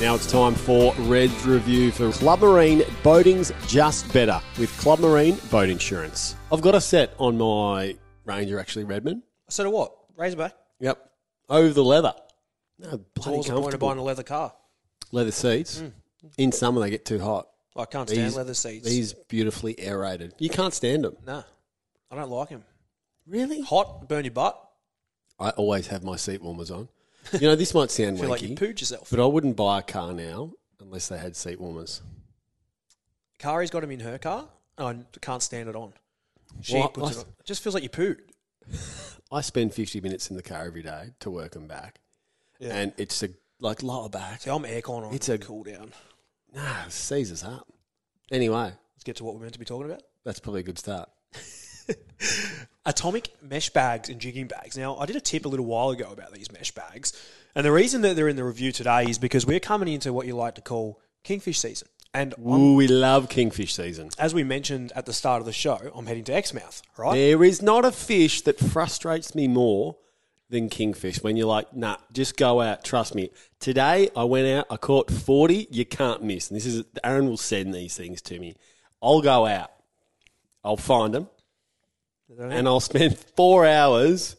Now 0.00 0.14
it's 0.14 0.30
time 0.30 0.54
for 0.54 0.94
Red's 0.98 1.44
review 1.44 1.90
for 1.90 2.12
Club 2.12 2.38
Marine 2.38 2.84
Boating's 3.02 3.50
Just 3.66 4.10
Better 4.12 4.40
with 4.56 4.70
Club 4.78 5.00
Marine 5.00 5.36
Boat 5.50 5.68
Insurance. 5.68 6.36
I've 6.52 6.60
got 6.60 6.76
a 6.76 6.80
set 6.80 7.12
on 7.18 7.36
my 7.36 7.96
Ranger, 8.24 8.60
actually, 8.60 8.84
Redmond. 8.84 9.24
So 9.48 9.64
to 9.64 9.70
what? 9.70 9.92
Razorback. 10.16 10.54
Yep. 10.78 11.10
Over 11.48 11.70
the 11.70 11.82
leather. 11.82 12.14
No, 12.78 12.90
So 12.90 12.96
bloody 12.98 13.04
what's 13.16 13.16
the 13.16 13.24
point 13.24 13.38
of 13.48 13.54
comfortable. 13.64 13.88
buying 13.88 13.98
a 13.98 14.04
leather 14.04 14.22
car? 14.22 14.52
Leather 15.10 15.32
seats. 15.32 15.80
Hmm. 15.80 15.88
In 16.38 16.52
summer, 16.52 16.80
they 16.82 16.90
get 16.90 17.04
too 17.04 17.18
hot. 17.18 17.48
I 17.74 17.84
can't 17.86 18.08
stand 18.08 18.26
These- 18.28 18.36
leather 18.36 18.54
seats. 18.54 18.86
These 18.86 19.14
beautifully 19.26 19.74
aerated. 19.80 20.34
You 20.38 20.50
can't 20.50 20.72
stand 20.72 21.02
them. 21.02 21.16
Nah, 21.26 21.42
I 22.12 22.14
don't 22.14 22.30
like 22.30 22.50
them. 22.50 22.62
Really? 23.26 23.60
Hot, 23.62 24.08
burn 24.08 24.24
your 24.24 24.30
butt. 24.34 24.68
I 25.40 25.50
always 25.50 25.86
have 25.88 26.04
my 26.04 26.16
seat 26.16 26.42
warmers 26.42 26.70
on. 26.70 26.88
You 27.32 27.40
know, 27.48 27.56
this 27.56 27.74
might 27.74 27.90
sound 27.90 28.18
Feel 28.20 28.28
like 28.28 28.42
you 28.42 28.50
wanky, 28.50 28.58
pooed 28.58 28.80
yourself. 28.80 29.08
but 29.10 29.20
I 29.20 29.26
wouldn't 29.26 29.56
buy 29.56 29.78
a 29.78 29.82
car 29.82 30.12
now 30.12 30.52
unless 30.80 31.08
they 31.08 31.18
had 31.18 31.34
seat 31.36 31.60
warmers. 31.60 32.02
Kari's 33.38 33.70
got 33.70 33.82
him 33.84 33.90
in 33.90 34.00
her 34.00 34.18
car. 34.18 34.48
Oh, 34.78 34.86
I 34.88 34.96
can't 35.20 35.42
stand 35.42 35.68
it 35.68 35.76
on. 35.76 35.92
She 36.62 36.74
Well, 36.74 36.88
puts 36.88 37.08
I- 37.08 37.10
it 37.12 37.24
on. 37.24 37.32
It 37.40 37.46
just 37.46 37.62
feels 37.62 37.74
like 37.74 37.82
you 37.82 37.88
pooed. 37.88 38.18
I 39.32 39.40
spend 39.42 39.72
50 39.74 40.00
minutes 40.00 40.28
in 40.30 40.36
the 40.36 40.42
car 40.42 40.64
every 40.66 40.82
day 40.82 41.10
to 41.20 41.30
work 41.30 41.54
and 41.56 41.68
back. 41.68 42.00
And 42.60 42.92
it's 42.98 43.22
a, 43.22 43.28
like 43.60 43.82
lower 43.82 44.08
back. 44.08 44.42
See, 44.42 44.50
I'm 44.50 44.64
aircon 44.64 45.06
on. 45.06 45.14
It's 45.14 45.28
a- 45.28 45.38
cool 45.38 45.62
down. 45.62 45.92
Nah, 46.54 46.88
seizes 46.88 47.44
up. 47.44 47.66
Anyway, 48.32 48.72
Let's 48.94 49.04
get 49.04 49.16
to 49.16 49.24
what 49.24 49.34
we're 49.34 49.40
meant 49.42 49.52
to 49.54 49.58
be 49.58 49.64
talking 49.64 49.86
about. 49.90 50.02
that's 50.24 50.40
probably 50.40 50.60
a 50.60 50.64
good 50.64 50.78
start. 50.78 51.08
Atomic 52.90 53.30
mesh 53.40 53.70
bags 53.70 54.08
and 54.08 54.20
jigging 54.20 54.48
bags. 54.48 54.76
Now, 54.76 54.96
I 54.96 55.06
did 55.06 55.14
a 55.14 55.20
tip 55.20 55.44
a 55.44 55.48
little 55.48 55.64
while 55.66 55.90
ago 55.90 56.10
about 56.10 56.32
these 56.32 56.50
mesh 56.50 56.72
bags, 56.72 57.12
and 57.54 57.64
the 57.64 57.70
reason 57.70 58.02
that 58.02 58.16
they're 58.16 58.28
in 58.28 58.34
the 58.34 58.44
review 58.44 58.72
today 58.72 59.04
is 59.04 59.16
because 59.16 59.46
we're 59.46 59.60
coming 59.60 59.88
into 59.88 60.12
what 60.12 60.26
you 60.26 60.34
like 60.34 60.56
to 60.56 60.60
call 60.60 61.00
kingfish 61.22 61.60
season. 61.60 61.86
And 62.12 62.34
Ooh, 62.44 62.74
we 62.74 62.88
love 62.88 63.28
kingfish 63.28 63.74
season. 63.74 64.10
as 64.18 64.34
we 64.34 64.42
mentioned 64.42 64.92
at 64.96 65.06
the 65.06 65.12
start 65.12 65.38
of 65.38 65.46
the 65.46 65.52
show, 65.52 65.78
I'm 65.94 66.06
heading 66.06 66.24
to 66.24 66.32
Exmouth, 66.32 66.82
right? 66.98 67.14
There 67.14 67.44
is 67.44 67.62
not 67.62 67.84
a 67.84 67.92
fish 67.92 68.42
that 68.42 68.58
frustrates 68.58 69.36
me 69.36 69.46
more 69.46 69.96
than 70.48 70.68
kingfish. 70.68 71.22
When 71.22 71.36
you're 71.36 71.46
like, 71.46 71.72
nah, 71.76 71.98
just 72.12 72.36
go 72.36 72.60
out. 72.60 72.82
Trust 72.82 73.14
me. 73.14 73.30
Today 73.60 74.10
I 74.16 74.24
went 74.24 74.48
out. 74.48 74.66
I 74.68 74.76
caught 74.76 75.08
forty. 75.12 75.68
You 75.70 75.84
can't 75.84 76.24
miss. 76.24 76.50
And 76.50 76.56
this 76.56 76.66
is 76.66 76.82
Aaron 77.04 77.28
will 77.28 77.36
send 77.36 77.72
these 77.72 77.96
things 77.96 78.20
to 78.22 78.40
me. 78.40 78.56
I'll 79.00 79.22
go 79.22 79.46
out. 79.46 79.70
I'll 80.64 80.76
find 80.76 81.14
them, 81.14 81.28
and 82.38 82.66
I'll 82.68 82.80
spend 82.80 83.18
four 83.18 83.66
hours 83.66 84.36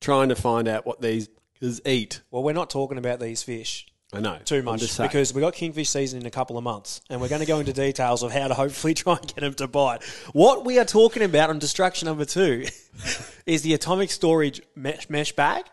trying 0.00 0.28
to 0.30 0.36
find 0.36 0.68
out 0.68 0.86
what 0.86 1.00
these 1.00 1.28
is 1.60 1.80
eat. 1.86 2.20
Well, 2.30 2.42
we're 2.42 2.52
not 2.52 2.70
talking 2.70 2.98
about 2.98 3.20
these 3.20 3.42
fish 3.42 3.86
I 4.14 4.20
know 4.20 4.38
too 4.44 4.62
much 4.62 4.96
because 4.96 5.34
we 5.34 5.40
got 5.40 5.54
kingfish 5.54 5.88
season 5.88 6.20
in 6.20 6.26
a 6.26 6.30
couple 6.30 6.56
of 6.56 6.62
months, 6.62 7.00
and 7.10 7.20
we're 7.20 7.28
going 7.28 7.40
to 7.40 7.46
go 7.46 7.58
into 7.58 7.72
details 7.72 8.22
of 8.22 8.32
how 8.32 8.48
to 8.48 8.54
hopefully 8.54 8.94
try 8.94 9.16
and 9.16 9.26
get 9.26 9.40
them 9.40 9.54
to 9.54 9.66
bite. 9.66 10.04
What 10.32 10.64
we 10.64 10.78
are 10.78 10.84
talking 10.84 11.22
about 11.22 11.50
on 11.50 11.58
distraction 11.58 12.06
number 12.06 12.24
two 12.24 12.66
is 13.46 13.62
the 13.62 13.74
atomic 13.74 14.10
storage 14.10 14.62
mesh, 14.76 15.10
mesh 15.10 15.32
bag. 15.32 15.64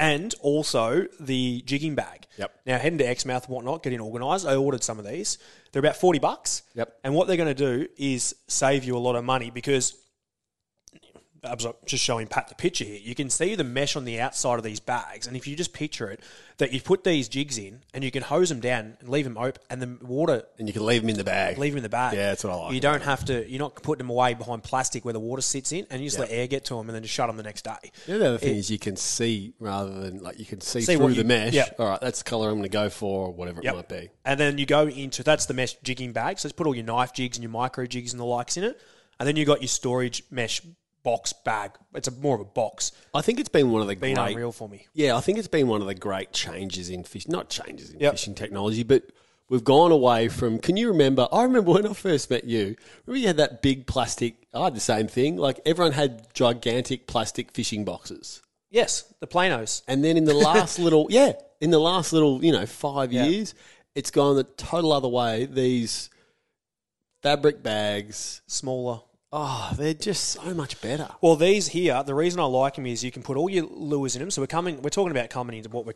And 0.00 0.32
also 0.42 1.06
the 1.18 1.60
jigging 1.66 1.96
bag. 1.96 2.28
Yep. 2.36 2.54
Now 2.66 2.78
heading 2.78 2.98
to 2.98 3.04
Exmouth 3.04 3.46
and 3.46 3.54
whatnot, 3.56 3.82
getting 3.82 4.00
organised. 4.00 4.46
I 4.46 4.54
ordered 4.54 4.84
some 4.84 5.00
of 5.00 5.04
these. 5.04 5.38
They're 5.72 5.80
about 5.80 5.96
forty 5.96 6.20
bucks. 6.20 6.62
Yep. 6.76 7.00
And 7.02 7.16
what 7.16 7.26
they're 7.26 7.36
going 7.36 7.52
to 7.52 7.78
do 7.78 7.88
is 7.96 8.36
save 8.46 8.84
you 8.84 8.96
a 8.96 9.00
lot 9.00 9.16
of 9.16 9.24
money 9.24 9.50
because 9.50 9.96
I'm 11.44 11.58
just 11.86 12.02
showing 12.04 12.26
Pat 12.26 12.48
the 12.48 12.54
picture 12.54 12.84
here. 12.84 12.98
You 13.02 13.14
can 13.14 13.30
see 13.30 13.54
the 13.54 13.64
mesh 13.64 13.94
on 13.96 14.04
the 14.04 14.20
outside 14.20 14.58
of 14.58 14.64
these 14.64 14.80
bags, 14.80 15.26
and 15.26 15.36
if 15.36 15.46
you 15.46 15.54
just 15.56 15.72
picture 15.72 16.10
it, 16.10 16.20
that 16.58 16.72
you 16.72 16.80
put 16.80 17.04
these 17.04 17.28
jigs 17.28 17.56
in, 17.58 17.82
and 17.94 18.02
you 18.02 18.10
can 18.10 18.22
hose 18.22 18.48
them 18.48 18.58
down 18.60 18.96
and 18.98 19.08
leave 19.08 19.24
them 19.24 19.38
open, 19.38 19.62
and 19.70 19.80
the 19.80 19.98
water 20.04 20.42
and 20.58 20.66
you 20.68 20.72
can 20.72 20.84
leave 20.84 21.02
them 21.02 21.10
in 21.10 21.16
the 21.16 21.22
bag. 21.24 21.56
leave 21.58 21.72
them 21.72 21.78
in 21.78 21.82
the 21.84 21.88
bag. 21.88 22.14
Yeah, 22.14 22.30
that's 22.30 22.42
what 22.42 22.52
I 22.52 22.56
like 22.56 22.74
You 22.74 22.80
don't 22.80 23.02
have 23.02 23.24
to. 23.26 23.48
You're 23.48 23.60
not 23.60 23.76
putting 23.76 23.98
them 24.06 24.10
away 24.10 24.34
behind 24.34 24.64
plastic 24.64 25.04
where 25.04 25.14
the 25.14 25.20
water 25.20 25.42
sits 25.42 25.70
in, 25.72 25.86
and 25.90 26.00
you 26.02 26.06
just 26.08 26.16
Yeah. 26.18 26.22
let 26.24 26.30
air 26.32 26.46
get 26.48 26.64
to 26.66 26.74
them, 26.76 26.88
and 26.88 26.94
then 26.96 27.02
just 27.02 27.14
shut 27.14 27.28
them 27.28 27.36
the 27.36 27.42
next 27.44 27.62
day. 27.64 27.76
Yeah, 28.06 28.16
The 28.18 28.26
other 28.28 28.38
thing 28.38 28.56
It- 28.56 28.58
is 28.58 28.70
you 28.70 28.78
can 28.78 28.96
see 28.96 29.54
rather 29.60 30.00
than 30.00 30.18
like 30.22 30.38
you 30.40 30.46
can 30.46 30.60
see, 30.60 30.80
See 30.80 30.96
through 30.96 31.04
what 31.06 31.16
the 31.16 31.24
mesh. 31.24 31.52
yeah. 31.54 31.68
All 31.78 31.88
right, 31.88 32.00
that's 32.00 32.18
the 32.18 32.24
color 32.28 32.48
I'm 32.48 32.54
going 32.54 32.62
to 32.64 32.68
go 32.68 32.90
for, 32.90 33.26
or 33.28 33.32
whatever 33.32 33.60
Yep. 33.62 33.72
it 33.72 33.76
might 33.76 33.88
be. 33.88 34.08
And 34.24 34.40
then 34.40 34.58
you 34.58 34.66
go 34.66 34.88
into 34.88 35.22
that's 35.22 35.46
the 35.46 35.54
mesh 35.54 35.74
jigging 35.84 36.12
bag. 36.12 36.38
So 36.40 36.48
let's 36.48 36.56
put 36.56 36.66
all 36.66 36.74
your 36.74 36.84
knife 36.84 37.12
jigs 37.12 37.36
and 37.36 37.42
your 37.44 37.52
micro 37.52 37.86
jigs 37.86 38.12
and 38.12 38.18
the 38.20 38.24
likes 38.24 38.56
in 38.56 38.64
it. 38.64 38.80
And 39.20 39.26
then 39.26 39.36
you 39.36 39.44
got 39.44 39.60
your 39.62 39.68
storage 39.68 40.22
mesh 40.30 40.62
box 41.08 41.32
bag. 41.32 41.70
It's 41.94 42.06
a 42.08 42.10
more 42.10 42.34
of 42.34 42.40
a 42.42 42.44
box. 42.44 42.92
I 43.14 43.22
think 43.22 43.40
it's 43.40 43.48
been 43.48 43.70
one 43.70 43.80
of 43.80 43.88
the 43.88 43.94
Been 43.96 44.14
great. 44.16 44.32
unreal 44.32 44.52
for 44.52 44.68
me. 44.68 44.86
Yeah, 44.92 45.16
I 45.16 45.20
think 45.20 45.38
it's 45.38 45.48
been 45.48 45.66
one 45.68 45.80
of 45.80 45.86
the 45.86 45.94
great 45.94 46.32
changes 46.32 46.90
in 46.90 47.02
fish. 47.04 47.26
Not 47.26 47.48
changes 47.48 47.90
in 47.90 48.00
Yep. 48.00 48.12
fishing 48.12 48.34
technology, 48.34 48.82
but 48.82 49.04
we've 49.48 49.64
gone 49.64 49.90
away 49.90 50.28
from. 50.28 50.58
Can 50.58 50.76
you 50.76 50.88
remember? 50.88 51.26
I 51.32 51.44
remember 51.44 51.70
when 51.72 51.86
I 51.86 51.94
first 51.94 52.28
met 52.28 52.44
you. 52.44 52.76
Remember 53.06 53.20
you 53.20 53.26
had 53.26 53.38
that 53.38 53.62
big 53.62 53.86
plastic. 53.86 54.34
I 54.52 54.64
had 54.64 54.74
the 54.76 54.80
same 54.80 55.08
thing. 55.08 55.36
Like 55.38 55.60
everyone 55.64 55.92
had 55.92 56.26
gigantic 56.34 57.06
plastic 57.06 57.52
fishing 57.52 57.84
boxes. 57.86 58.42
Yes, 58.70 59.04
the 59.20 59.26
planos. 59.26 59.80
And 59.88 60.04
then 60.04 60.18
in 60.18 60.24
the 60.26 60.34
last 60.34 60.78
little, 60.86 61.06
yeah, 61.08 61.32
in 61.62 61.70
the 61.70 61.78
last 61.80 62.12
little, 62.12 62.44
you 62.44 62.52
know, 62.52 62.66
five 62.66 63.14
Yeah. 63.14 63.24
years, 63.24 63.54
it's 63.94 64.10
gone 64.10 64.36
the 64.36 64.44
total 64.44 64.92
other 64.92 65.08
way. 65.08 65.46
These 65.46 66.10
fabric 67.22 67.62
bags, 67.62 68.42
Smaller. 68.46 69.00
Oh, 69.32 69.72
they're 69.76 69.94
just 69.94 70.24
so 70.30 70.54
much 70.54 70.80
better. 70.80 71.08
Well, 71.20 71.36
these 71.36 71.68
here, 71.68 72.02
the 72.02 72.14
reason 72.14 72.40
I 72.40 72.44
like 72.44 72.76
them 72.76 72.86
is 72.86 73.04
you 73.04 73.10
can 73.10 73.22
put 73.22 73.36
all 73.36 73.48
your 73.48 73.64
lures 73.66 74.16
in 74.16 74.20
them. 74.20 74.30
So 74.30 74.42
we're 74.42 74.46
coming, 74.46 74.80
we're 74.82 74.90
talking 74.90 75.10
about 75.10 75.30
coming 75.30 75.56
into 75.56 75.68
what 75.70 75.86
we're 75.86 75.94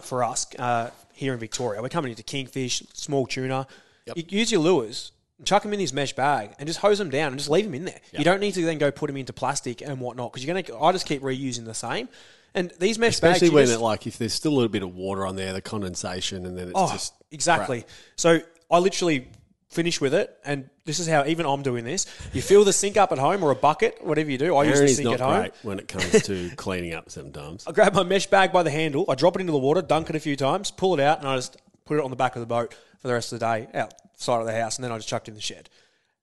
for 0.00 0.24
us 0.24 0.46
uh, 0.58 0.90
here 1.12 1.32
in 1.32 1.38
Victoria. 1.38 1.82
We're 1.82 1.88
coming 1.88 2.10
into 2.10 2.22
kingfish, 2.22 2.82
small 2.92 3.26
tuna. 3.26 3.66
Yep. 4.06 4.16
You 4.16 4.24
use 4.28 4.52
your 4.52 4.60
lures, 4.60 5.12
chuck 5.44 5.62
them 5.62 5.72
in 5.72 5.78
this 5.78 5.92
mesh 5.92 6.14
bag, 6.14 6.54
and 6.58 6.66
just 6.66 6.80
hose 6.80 6.98
them 6.98 7.10
down 7.10 7.28
and 7.28 7.38
just 7.38 7.50
leave 7.50 7.64
them 7.64 7.74
in 7.74 7.84
there. 7.84 8.00
You 8.12 8.24
don't 8.24 8.40
need 8.40 8.54
to 8.54 8.64
then 8.64 8.78
go 8.78 8.90
put 8.90 9.06
them 9.08 9.16
into 9.16 9.32
plastic 9.32 9.80
and 9.82 10.00
whatnot 10.00 10.32
because 10.32 10.44
you're 10.44 10.54
gonna. 10.60 10.80
I 10.82 10.92
just 10.92 11.06
keep 11.06 11.22
reusing 11.22 11.64
the 11.64 11.74
same. 11.74 12.08
And 12.56 12.70
these 12.78 13.00
mesh 13.00 13.14
Especially 13.14 13.48
bags, 13.48 13.54
when 13.54 13.64
just- 13.66 13.78
it 13.80 13.82
like 13.82 14.06
if 14.06 14.16
there's 14.18 14.32
still 14.32 14.52
a 14.52 14.54
little 14.54 14.68
bit 14.68 14.82
of 14.82 14.94
water 14.94 15.26
on 15.26 15.34
there, 15.36 15.52
the 15.52 15.60
condensation, 15.62 16.46
and 16.46 16.56
then 16.56 16.68
it's 16.68 16.76
Oh, 16.76 16.90
just 16.92 17.14
exactly. 17.32 17.84
So 18.16 18.40
I 18.70 18.78
literally 18.78 19.28
finish 19.74 20.00
with 20.00 20.14
it, 20.14 20.36
and 20.44 20.70
this 20.84 21.00
is 21.00 21.06
how 21.06 21.24
even 21.26 21.44
I'm 21.46 21.62
doing 21.62 21.84
this. 21.84 22.06
You 22.32 22.40
fill 22.42 22.64
the 22.64 22.72
sink 22.72 22.96
up 22.96 23.12
at 23.12 23.18
home 23.18 23.42
or 23.42 23.50
a 23.50 23.54
bucket, 23.56 24.04
whatever 24.04 24.30
you 24.30 24.38
do. 24.38 24.56
I 24.56 24.64
use 24.64 24.80
the 24.80 24.88
sink 24.88 25.04
not 25.04 25.14
at 25.14 25.20
home. 25.20 25.40
great 25.40 25.52
when 25.62 25.78
it 25.78 25.88
comes 25.88 26.22
to 26.22 26.50
cleaning 26.56 26.94
up 26.94 27.10
sometimes. 27.10 27.66
I 27.66 27.72
grab 27.72 27.94
my 27.94 28.02
mesh 28.02 28.26
bag 28.26 28.52
by 28.52 28.62
the 28.62 28.70
handle, 28.70 29.04
I 29.08 29.14
drop 29.14 29.36
it 29.36 29.40
into 29.40 29.52
the 29.52 29.58
water, 29.58 29.82
dunk 29.82 30.10
it 30.10 30.16
a 30.16 30.20
few 30.20 30.36
times, 30.36 30.70
pull 30.70 30.94
it 30.94 31.00
out, 31.00 31.18
and 31.18 31.28
I 31.28 31.36
just 31.36 31.56
put 31.84 31.98
it 31.98 32.04
on 32.04 32.10
the 32.10 32.16
back 32.16 32.36
of 32.36 32.40
the 32.40 32.46
boat 32.46 32.74
for 33.00 33.08
the 33.08 33.14
rest 33.14 33.32
of 33.32 33.40
the 33.40 33.44
day 33.46 33.68
outside 33.74 34.40
of 34.40 34.46
the 34.46 34.54
house, 34.58 34.76
and 34.76 34.84
then 34.84 34.92
I 34.92 34.96
just 34.96 35.08
chucked 35.08 35.28
it 35.28 35.32
in 35.32 35.34
the 35.34 35.40
shed. 35.42 35.68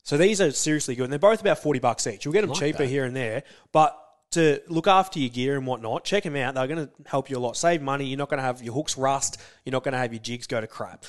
So 0.04 0.18
these 0.18 0.42
are 0.42 0.50
seriously 0.52 0.96
good, 0.96 1.04
and 1.04 1.12
they're 1.14 1.20
both 1.20 1.42
about 1.42 1.60
forty 1.60 1.80
bucks 1.80 2.08
each. 2.08 2.26
You'll 2.26 2.34
get 2.34 2.42
them 2.42 2.50
Like 2.52 2.60
cheaper 2.60 2.80
that. 2.80 2.88
here 2.88 3.04
and 3.06 3.16
there, 3.16 3.44
but 3.72 3.98
to 4.32 4.62
look 4.70 4.88
after 4.88 5.20
your 5.20 5.30
gear 5.30 5.58
and 5.58 5.68
whatnot, 5.68 6.06
check 6.06 6.24
them 6.24 6.36
out. 6.38 6.56
They're 6.56 6.66
going 6.66 6.88
to 6.88 6.92
help 7.06 7.30
you 7.30 7.38
a 7.38 7.40
lot. 7.40 7.58
Save 7.58 7.82
money. 7.82 8.06
You're 8.06 8.18
not 8.18 8.30
going 8.30 8.38
to 8.38 8.44
have 8.44 8.64
your 8.64 8.74
hooks 8.74 8.98
rust. 8.98 9.38
You're 9.66 9.74
not 9.74 9.84
going 9.84 9.92
to 9.92 9.98
have 9.98 10.14
your 10.14 10.22
jigs 10.22 10.48
go 10.48 10.62
to 10.62 10.68
crap, 10.68 11.04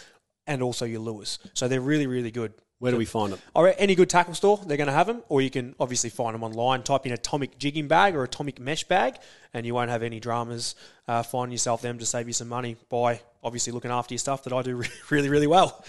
and 0.47 0.63
also 0.63 0.85
your 0.85 1.01
lures. 1.01 1.39
So 1.55 1.69
they're 1.69 1.81
really, 1.81 2.07
really 2.07 2.31
good. 2.31 2.53
Where 2.79 2.91
do 2.91 2.99
we 2.99 3.05
find 3.05 3.33
them? 3.33 3.39
All 3.55 3.63
right, 3.63 3.77
any 3.79 3.95
good 3.95 4.11
tackle 4.11 4.35
store, 4.35 4.61
they're 4.67 4.77
going 4.77 4.89
to 4.89 4.93
have 4.93 5.07
them, 5.07 5.23
or 5.29 5.41
you 5.41 5.51
can 5.51 5.77
obviously 5.79 6.11
find 6.11 6.35
them 6.35 6.43
online. 6.43 6.83
Type 6.83 7.07
in 7.07 7.13
atomic 7.13 7.57
jigging 7.57 7.87
bag 7.87 8.17
or 8.17 8.25
atomic 8.25 8.59
mesh 8.59 8.83
bag, 8.83 9.19
and 9.55 9.65
you 9.65 9.73
won't 9.73 9.89
have 9.89 10.03
any 10.03 10.19
dramas 10.19 10.75
uh, 11.07 11.23
finding 11.23 11.53
yourself 11.53 11.81
them 11.81 11.97
to 12.01 12.05
save 12.05 12.27
you 12.27 12.33
some 12.33 12.49
money 12.49 12.77
by 12.89 13.21
obviously 13.45 13.73
looking 13.73 13.93
after 13.93 14.15
your 14.15 14.19
stuff 14.19 14.43
that 14.43 14.53
I 14.53 14.63
do 14.63 14.83
really, 15.11 15.29
really 15.29 15.47
well. 15.47 15.85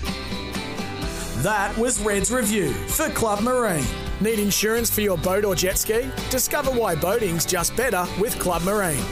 That 1.37 1.75
was 1.79 1.99
Red's 1.99 2.31
review 2.31 2.71
for 2.71 3.09
Club 3.09 3.41
Marine. 3.41 3.83
Need 4.21 4.37
insurance 4.37 4.91
for 4.91 5.01
your 5.01 5.17
boat 5.17 5.45
or 5.45 5.55
jet 5.55 5.79
ski? 5.79 6.07
Discover 6.29 6.71
why 6.71 6.93
boating's 6.93 7.43
just 7.43 7.75
better 7.75 8.05
with 8.19 8.37
Club 8.39 8.61
Marine. 8.61 9.03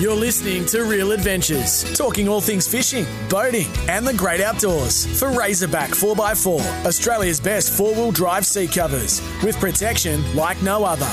You're 0.00 0.16
listening 0.16 0.64
to 0.68 0.84
Real 0.84 1.12
Adventures, 1.12 1.84
talking 1.94 2.26
all 2.26 2.40
things 2.40 2.66
fishing, 2.66 3.04
boating, 3.28 3.66
and 3.86 4.06
the 4.06 4.14
great 4.14 4.40
outdoors 4.40 5.04
for 5.20 5.30
Razorback 5.30 5.90
4x4, 5.90 6.86
Australia's 6.86 7.38
best 7.38 7.76
four 7.76 7.92
wheel 7.92 8.10
drive 8.10 8.46
seat 8.46 8.72
covers 8.72 9.20
with 9.44 9.60
protection 9.60 10.24
like 10.34 10.62
no 10.62 10.84
other. 10.84 11.04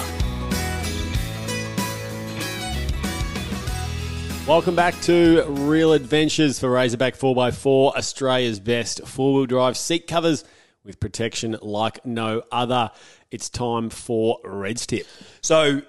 Welcome 4.48 4.78
back 4.78 4.98
to 5.02 5.44
Real 5.50 5.92
Adventures 5.92 6.58
for 6.58 6.70
Razorback 6.72 7.16
4x4, 7.18 7.94
Australia's 7.94 8.62
best 8.62 9.06
four 9.06 9.34
wheel 9.34 9.46
drive 9.48 9.76
seat 9.76 10.08
covers 10.08 10.46
with 10.86 11.02
protection 11.02 11.58
like 11.62 12.06
no 12.06 12.42
other. 12.54 12.92
It's 13.32 13.50
time 13.50 13.90
for 13.90 14.40
Red's 14.46 14.88
Tip. 14.88 15.06
So, 15.42 15.82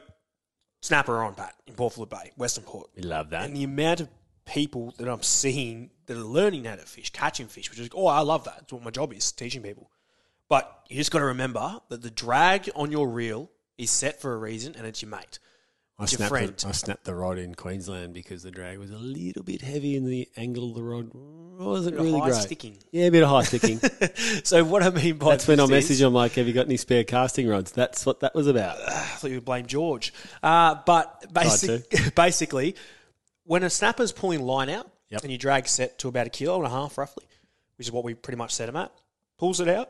snapper 0.81 1.23
on, 1.23 1.35
Pat, 1.35 1.55
in 1.67 1.75
Port 1.75 1.95
Phillip 1.95 2.11
Bay, 2.11 2.33
Western 2.37 2.65
Port. 2.65 2.89
We 2.97 3.03
love 3.03 3.31
that. 3.31 3.45
And 3.45 3.57
the 3.57 3.65
amount 3.65 4.01
of 4.01 4.09
people 4.45 4.95
that 4.99 5.09
I'm 5.09 5.23
seeing 5.23 5.91
that 6.07 6.17
are 6.17 6.21
learning 6.21 6.65
how 6.65 6.77
to 6.77 6.83
fish, 6.83 7.11
catching 7.11 7.47
fish, 7.47 7.71
which 7.71 7.79
is, 7.79 7.89
oh, 7.95 8.07
I 8.07 8.21
love 8.21 8.45
that. 8.45 8.57
That's 8.61 8.73
what 8.73 8.83
my 8.83 8.91
job 8.91 9.13
is, 9.13 9.31
teaching 9.33 9.63
people. 9.63 9.91
But 10.49 10.85
you 10.89 10.97
just 10.97 11.11
got 11.11 11.19
to 11.19 11.27
remember 11.27 11.81
that 11.89 12.03
the 12.03 12.11
drag 12.11 12.71
on 12.75 12.91
your 12.91 13.09
reel 13.09 13.51
is 13.77 13.91
set 13.91 14.21
for 14.21 14.33
a 14.33 14.39
reason 14.39 14.75
and 14.77 14.87
it's 14.87 15.03
your 15.03 15.11
mate. 15.11 15.39
I 16.01 16.07
snapped, 16.07 16.29
friend. 16.29 16.65
I 16.65 16.73
snapped 16.73 17.05
the 17.05 17.15
rod 17.15 17.39
in 17.39 17.55
Queensland 17.57 18.15
because 18.15 18.45
the 18.45 18.53
drag 18.53 18.79
was 18.79 18.91
a 18.93 18.97
little 18.99 19.43
bit 19.43 19.63
heavy 19.63 19.97
and 19.97 20.07
the 20.07 20.29
angle 20.37 20.69
of 20.71 20.77
the 20.77 20.83
rod 20.83 21.11
wasn't 21.13 21.97
really 21.97 22.13
high 22.19 22.27
great. 22.31 22.35
sticking. 22.41 22.79
Yeah, 22.93 23.07
a 23.07 23.11
bit 23.11 23.25
of 23.25 23.29
high 23.29 23.43
sticking. 23.43 23.81
So 24.45 24.63
what 24.65 24.83
I 24.83 24.91
mean 24.91 25.19
by 25.19 25.31
That's 25.31 25.49
when 25.49 25.59
I 25.61 25.65
messaged 25.65 26.01
him 26.01 26.13
like, 26.15 26.33
"Have 26.35 26.47
you 26.47 26.53
got 26.53 26.67
any 26.67 26.77
spare 26.77 27.03
casting 27.05 27.49
rods?" 27.49 27.73
That's 27.73 28.07
what 28.07 28.21
that 28.21 28.35
was 28.35 28.47
about. 28.47 28.79
I 28.89 28.93
thought 28.93 29.29
you 29.31 29.37
would 29.39 29.45
blame 29.45 29.67
George. 29.67 30.13
Uh, 30.43 30.77
but 30.87 31.33
basic, 31.35 32.15
basically, 32.15 32.77
when 33.45 33.65
a 33.65 33.71
snapper's 33.71 34.13
pulling 34.13 34.41
line 34.43 34.71
out 34.71 34.89
Yep. 35.11 35.23
and 35.23 35.33
you 35.33 35.39
drag 35.39 35.67
set 35.67 35.99
to 36.01 36.09
about 36.09 36.27
a 36.27 36.31
kilo 36.31 36.57
and 36.59 36.67
a 36.67 36.71
half 36.71 36.97
roughly, 36.99 37.25
which 37.77 37.89
is 37.89 37.93
what 37.93 38.05
we 38.05 38.15
pretty 38.15 38.37
much 38.39 38.55
set 38.55 38.69
him 38.69 38.77
at, 38.77 38.93
pulls 39.39 39.59
it 39.61 39.69
out, 39.69 39.89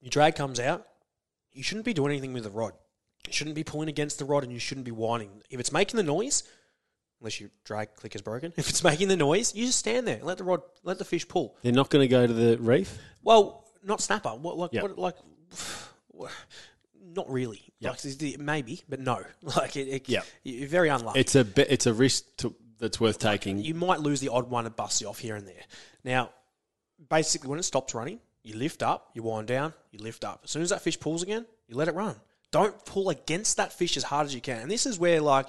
your 0.00 0.10
drag 0.10 0.36
comes 0.36 0.58
out, 0.60 0.86
you 1.52 1.62
shouldn't 1.62 1.84
be 1.84 1.92
doing 1.92 2.10
anything 2.12 2.32
with 2.32 2.44
the 2.44 2.50
rod. 2.50 2.72
You 3.26 3.32
shouldn't 3.32 3.56
be 3.56 3.64
pulling 3.64 3.88
against 3.88 4.18
the 4.18 4.24
rod 4.24 4.42
and 4.44 4.52
you 4.52 4.58
shouldn't 4.58 4.84
be 4.84 4.90
winding. 4.90 5.30
If 5.50 5.58
it's 5.60 5.72
making 5.72 5.96
the 5.96 6.02
noise, 6.02 6.42
unless 7.20 7.40
your 7.40 7.50
drag 7.64 7.94
click 7.94 8.14
is 8.14 8.22
broken, 8.22 8.52
if 8.56 8.68
it's 8.68 8.84
making 8.84 9.08
the 9.08 9.16
noise, 9.16 9.54
you 9.54 9.66
just 9.66 9.78
stand 9.78 10.06
there 10.06 10.16
and 10.16 10.24
let 10.24 10.38
the 10.38 10.44
rod, 10.44 10.62
let 10.82 10.98
the 10.98 11.04
fish 11.04 11.26
pull. 11.26 11.56
They're 11.62 11.72
not 11.72 11.90
going 11.90 12.02
to 12.02 12.08
go 12.08 12.26
to 12.26 12.32
the 12.32 12.58
reef. 12.58 12.98
Well, 13.22 13.64
not 13.82 14.00
snapper. 14.00 14.30
What 14.30 14.56
like 14.58 14.72
Yep. 14.72 14.82
what 14.82 14.98
like? 14.98 15.14
Not 17.06 17.30
really. 17.30 17.62
Yep. 17.80 17.98
Like 18.04 18.38
maybe, 18.40 18.82
but 18.88 18.98
no. 19.00 19.22
Like 19.42 19.76
it, 19.76 19.88
it, 19.88 20.08
Yep. 20.08 20.26
you're 20.42 20.68
very 20.68 20.88
unlucky. 20.88 21.20
It's 21.20 21.34
a 21.34 21.44
bit, 21.44 21.68
it's 21.70 21.86
a 21.86 21.92
risk 21.94 22.24
to, 22.38 22.54
that's 22.78 23.00
worth 23.00 23.18
taking. 23.18 23.58
you 23.58 23.74
might 23.74 24.00
lose 24.00 24.20
the 24.20 24.28
odd 24.30 24.50
one 24.50 24.66
and 24.66 24.74
bust 24.74 25.00
you 25.00 25.08
off 25.08 25.18
here 25.18 25.36
and 25.36 25.46
there. 25.46 25.62
Now, 26.02 26.30
basically, 27.08 27.48
when 27.50 27.58
it 27.58 27.62
stops 27.64 27.94
running, 27.94 28.18
you 28.42 28.56
lift 28.56 28.82
up, 28.82 29.10
you 29.14 29.22
wind 29.22 29.46
down, 29.46 29.74
you 29.92 30.00
lift 30.00 30.24
up. 30.24 30.40
As 30.44 30.50
soon 30.50 30.62
as 30.62 30.70
that 30.70 30.82
fish 30.82 30.98
pulls 30.98 31.22
again, 31.22 31.46
you 31.68 31.76
let 31.76 31.88
it 31.88 31.94
run. 31.94 32.16
Don't 32.54 32.84
pull 32.84 33.10
against 33.10 33.56
that 33.56 33.72
fish 33.72 33.96
as 33.96 34.04
hard 34.04 34.26
as 34.26 34.32
you 34.32 34.40
can. 34.40 34.60
And 34.60 34.70
this 34.70 34.86
is 34.86 34.96
where, 34.96 35.20
like, 35.20 35.46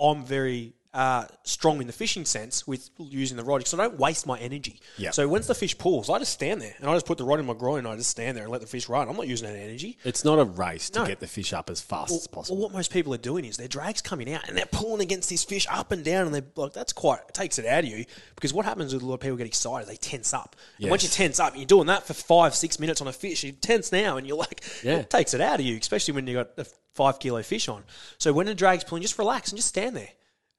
I'm 0.00 0.24
very 0.24 0.72
uh, 0.96 1.26
strong 1.42 1.80
in 1.82 1.86
the 1.86 1.92
fishing 1.92 2.24
sense 2.24 2.66
with 2.66 2.88
using 2.98 3.36
the 3.36 3.44
rod 3.44 3.58
because 3.58 3.74
I 3.74 3.76
don't 3.76 3.98
waste 3.98 4.26
my 4.26 4.38
energy. 4.38 4.80
Yeah. 4.96 5.10
So 5.10 5.28
once 5.28 5.46
the 5.46 5.54
fish 5.54 5.76
pulls, 5.76 6.08
I 6.08 6.18
just 6.18 6.32
stand 6.32 6.62
there 6.62 6.74
and 6.80 6.88
I 6.88 6.94
just 6.94 7.04
put 7.04 7.18
the 7.18 7.24
rod 7.24 7.38
in 7.38 7.44
my 7.44 7.52
groin 7.52 7.80
and 7.80 7.88
I 7.88 7.96
just 7.96 8.08
stand 8.10 8.34
there 8.36 8.44
and 8.44 8.50
let 8.52 8.62
the 8.62 8.66
fish 8.66 8.88
run. 8.88 9.06
I'm 9.08 9.14
not 9.16 9.28
using 9.28 9.46
that 9.46 9.58
energy. 9.58 9.98
It's 10.04 10.24
not 10.24 10.38
a 10.38 10.44
race 10.44 10.88
to 10.90 11.00
No. 11.00 11.06
get 11.06 11.20
the 11.20 11.26
fish 11.26 11.52
up 11.52 11.68
as 11.68 11.82
fast 11.82 12.12
as 12.12 12.20
Well, 12.30 12.34
possible. 12.40 12.56
what 12.62 12.72
most 12.72 12.90
people 12.90 13.12
are 13.12 13.18
doing 13.18 13.44
is 13.44 13.58
their 13.58 13.68
drag's 13.68 14.00
coming 14.00 14.32
out 14.32 14.48
and 14.48 14.56
they're 14.56 14.64
pulling 14.64 15.02
against 15.02 15.28
this 15.28 15.44
fish 15.44 15.66
up 15.70 15.92
and 15.92 16.02
down, 16.02 16.24
and 16.26 16.34
they're 16.34 16.44
like, 16.56 16.72
that's 16.72 16.94
quite 16.94 17.20
it 17.28 17.34
takes 17.34 17.58
it 17.58 17.66
out 17.66 17.84
of 17.84 17.90
you. 17.90 18.06
Because 18.34 18.54
what 18.54 18.64
happens 18.64 18.94
with 18.94 19.02
a 19.02 19.06
lot 19.06 19.14
of 19.14 19.20
people 19.20 19.36
get 19.36 19.46
excited, 19.46 19.88
they 19.88 19.96
tense 19.96 20.32
up. 20.32 20.56
And 20.80 20.88
once 20.90 21.02
you 21.02 21.08
tense 21.10 21.38
up, 21.38 21.54
you're 21.56 21.66
doing 21.66 21.88
that 21.88 22.06
for 22.06 22.14
five, 22.14 22.54
six 22.54 22.80
minutes 22.80 23.02
on 23.02 23.06
a 23.06 23.12
fish. 23.12 23.44
You 23.44 23.52
tense 23.52 23.92
now, 23.92 24.16
and 24.16 24.26
you're 24.26 24.38
like, 24.38 24.62
Yeah. 24.82 24.96
it 25.00 25.10
takes 25.10 25.34
it 25.34 25.42
out 25.42 25.60
of 25.60 25.66
you, 25.66 25.76
especially 25.76 26.14
when 26.14 26.26
you 26.26 26.34
got 26.34 26.50
a 26.56 26.66
five 26.94 27.18
kilo 27.18 27.42
fish 27.42 27.68
on. 27.68 27.84
So 28.16 28.32
when 28.32 28.46
the 28.46 28.54
drag's 28.54 28.84
pulling, 28.84 29.02
just 29.02 29.18
relax 29.18 29.50
and 29.50 29.58
just 29.58 29.68
stand 29.68 29.94
there. 29.94 30.08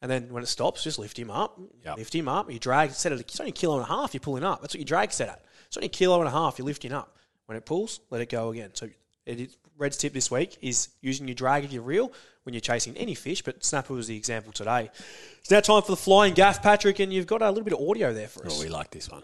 And 0.02 0.12
then 0.12 0.30
when 0.32 0.44
it 0.44 0.48
stops, 0.48 0.84
just 0.84 1.00
lift 1.00 1.18
him 1.18 1.32
up, 1.32 1.60
Yep. 1.84 1.98
lift 1.98 2.14
him 2.14 2.28
up. 2.28 2.52
You 2.52 2.60
drag 2.60 2.92
set 2.92 3.12
it. 3.12 3.20
It's 3.20 3.40
only 3.40 3.50
a 3.50 3.54
kilo 3.54 3.76
and 3.76 3.84
a 3.84 3.88
half. 3.88 4.14
You're 4.14 4.22
pulling 4.22 4.44
up. 4.44 4.62
That's 4.62 4.74
what 4.74 4.80
your 4.80 4.86
drag 4.86 5.12
set 5.12 5.30
at. 5.30 5.44
It's 5.68 5.78
only 5.78 5.88
a 5.88 5.90
kilo 5.90 6.20
and 6.20 6.28
a 6.28 6.32
half. 6.32 6.60
You're 6.60 6.68
lifting 6.68 6.94
up. 6.94 7.18
When 7.48 7.58
it 7.58 7.66
pulls, 7.66 8.02
let 8.10 8.22
it 8.22 8.30
go 8.30 8.50
again. 8.52 8.72
So 8.74 8.90
it 9.26 9.40
is, 9.40 9.58
Red's 9.78 9.98
tip 9.98 10.14
this 10.14 10.30
week 10.30 10.58
is 10.62 10.90
using 11.02 11.28
your 11.28 11.36
drag 11.36 11.64
if 11.64 11.72
you're 11.72 11.82
real 11.82 12.12
when 12.44 12.54
you're 12.54 12.62
chasing 12.62 12.96
any 12.98 13.14
fish, 13.14 13.42
but 13.42 13.64
snapper 13.64 13.94
was 13.94 14.08
the 14.08 14.16
example 14.16 14.52
today. 14.54 14.90
It's 15.40 15.52
now 15.52 15.60
time 15.60 15.82
for 15.82 15.92
the 15.92 15.98
flying 15.98 16.34
gaff, 16.34 16.62
Patrick, 16.64 17.00
and 17.00 17.12
you've 17.12 17.28
got 17.28 17.42
a 17.42 17.50
little 17.50 17.64
bit 17.64 17.74
of 17.74 17.88
audio 17.88 18.14
there 18.14 18.28
for 18.28 18.44
oh, 18.44 18.48
us. 18.48 18.60
Oh, 18.60 18.64
we 18.64 18.70
like 18.70 18.92
this 18.92 19.10
one. 19.10 19.24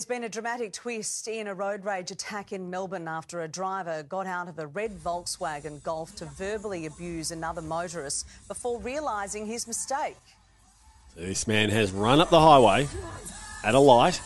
There's 0.00 0.06
been 0.06 0.24
a 0.24 0.30
dramatic 0.30 0.72
twist 0.72 1.28
in 1.28 1.46
a 1.46 1.52
road 1.52 1.84
rage 1.84 2.10
attack 2.10 2.54
in 2.54 2.70
Melbourne 2.70 3.06
after 3.06 3.42
a 3.42 3.48
driver 3.48 4.02
got 4.02 4.26
out 4.26 4.48
of 4.48 4.58
a 4.58 4.66
red 4.66 4.98
Volkswagen 4.98 5.82
Golf 5.82 6.16
to 6.16 6.24
verbally 6.24 6.86
abuse 6.86 7.32
another 7.32 7.60
motorist 7.60 8.26
before 8.48 8.80
realising 8.80 9.44
his 9.44 9.66
mistake. 9.66 10.16
So 11.14 11.20
this 11.20 11.46
man 11.46 11.68
has 11.68 11.92
run 11.92 12.18
up 12.18 12.30
the 12.30 12.40
highway 12.40 12.88
at 13.62 13.74
a 13.74 13.78
light. 13.78 14.22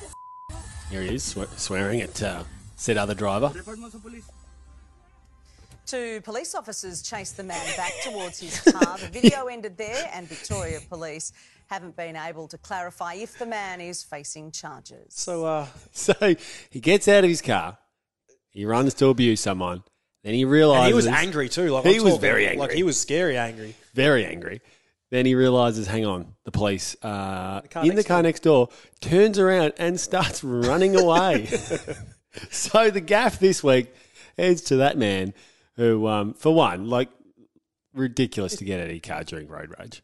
Here 0.91 1.03
he 1.03 1.16
is, 1.16 1.25
swe- 1.25 1.49
swearing 1.57 2.03
at 2.03 2.22
uh, 2.22 2.45
said 2.77 2.97
other 2.97 3.14
driver. 3.14 3.53
Two 5.87 6.20
police 6.20 6.55
officers 6.55 7.03
chased 7.03 7.37
the 7.37 7.43
man 7.43 7.77
back 7.77 7.93
towards 8.05 8.39
his 8.39 8.61
car. 8.61 8.97
The 8.97 9.09
video 9.09 9.47
ended 9.47 9.77
there, 9.77 10.09
and 10.14 10.29
Victoria 10.29 10.79
Police 10.89 11.33
haven't 11.67 11.97
been 11.97 12.17
able 12.17 12.49
to 12.49 12.59
clarify 12.59 13.15
if 13.15 13.39
the 13.39 13.47
man 13.47 13.81
is 13.81 14.03
facing 14.03 14.51
charges. 14.51 15.15
So, 15.15 15.45
uh, 15.45 15.67
So 15.93 16.15
he 16.71 16.81
gets 16.81 17.09
out 17.09 17.25
of 17.25 17.31
his 17.31 17.43
car, 17.43 17.79
he 18.51 18.65
runs 18.65 18.95
to 18.95 19.07
abuse 19.09 19.41
someone, 19.41 19.83
then 20.23 20.35
he 20.35 20.45
realizes 20.45 20.85
and 20.85 20.89
he 20.89 20.95
was 20.95 21.07
angry 21.07 21.49
too. 21.49 21.71
Like 21.71 21.85
He 21.85 21.97
I'm 21.97 22.05
was 22.05 22.15
talking- 22.15 22.21
very 22.21 22.47
angry. 22.47 22.59
Like 22.61 22.73
he 22.73 22.83
was 22.83 23.01
scary 23.01 23.37
angry. 23.37 23.75
very 23.95 24.25
angry. 24.25 24.61
Then 25.11 25.27
he 25.27 25.35
realizes, 25.37 25.87
hang 25.87 26.07
on, 26.07 26.35
the 26.45 26.51
police 26.51 26.97
uh, 27.03 27.61
car 27.71 27.83
in 27.83 27.91
the 27.91 27.95
next 27.97 28.09
car 28.09 28.23
next 28.23 28.41
door 28.43 28.69
turns 29.01 29.39
around 29.39 29.75
and 29.79 30.01
starts 30.01 30.43
running 30.43 30.97
away. 30.97 31.47
so 32.51 32.91
the 32.91 33.01
gaff 33.01 33.39
this 33.39 33.62
week 33.62 33.95
heads 34.37 34.62
to 34.62 34.77
that 34.77 34.97
man 34.99 35.33
who, 35.77 36.09
um, 36.09 36.35
for 36.35 36.53
one, 36.55 36.89
like 36.89 37.11
ridiculous 37.93 38.57
to 38.57 38.65
get 38.65 38.81
out 38.81 38.91
of 38.91 39.03
car 39.03 39.23
during 39.25 39.47
road 39.47 39.73
rage. 39.79 40.03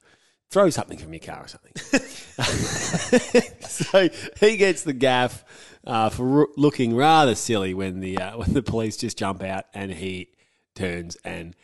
Throw 0.51 0.71
something 0.71 0.99
from 0.99 1.13
your 1.13 1.21
car 1.21 1.45
or 1.45 1.49
something. 1.49 1.73
so 3.63 4.09
he 4.41 4.57
gets 4.57 4.83
the 4.83 4.93
gaff 4.93 5.45
uh, 5.87 6.09
for 6.11 6.41
r- 6.41 6.49
looking 6.57 6.97
rather 6.97 7.35
silly 7.35 7.73
when 7.73 8.01
the 8.01 8.19
uh, 8.19 8.37
when 8.39 8.53
the 8.53 8.63
police 8.63 8.97
just 8.97 9.17
jump 9.17 9.43
out 9.43 9.67
and 9.75 9.93
he 9.93 10.29
turns 10.75 11.17
and 11.25 11.55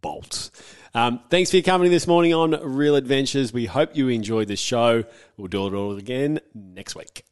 bolts. 0.00 0.50
Um, 0.94 1.20
thanks 1.28 1.50
for 1.50 1.56
your 1.56 1.64
company 1.64 1.90
this 1.90 2.06
morning 2.06 2.34
on 2.34 2.52
Real 2.62 2.96
Adventures. 2.96 3.52
We 3.52 3.66
hope 3.66 3.94
you 3.96 4.08
enjoyed 4.08 4.48
the 4.48 4.56
show. 4.56 5.04
We'll 5.36 5.48
do 5.48 5.66
it 5.66 5.74
all 5.74 5.96
again 5.96 6.40
next 6.54 6.96
week. 6.96 7.24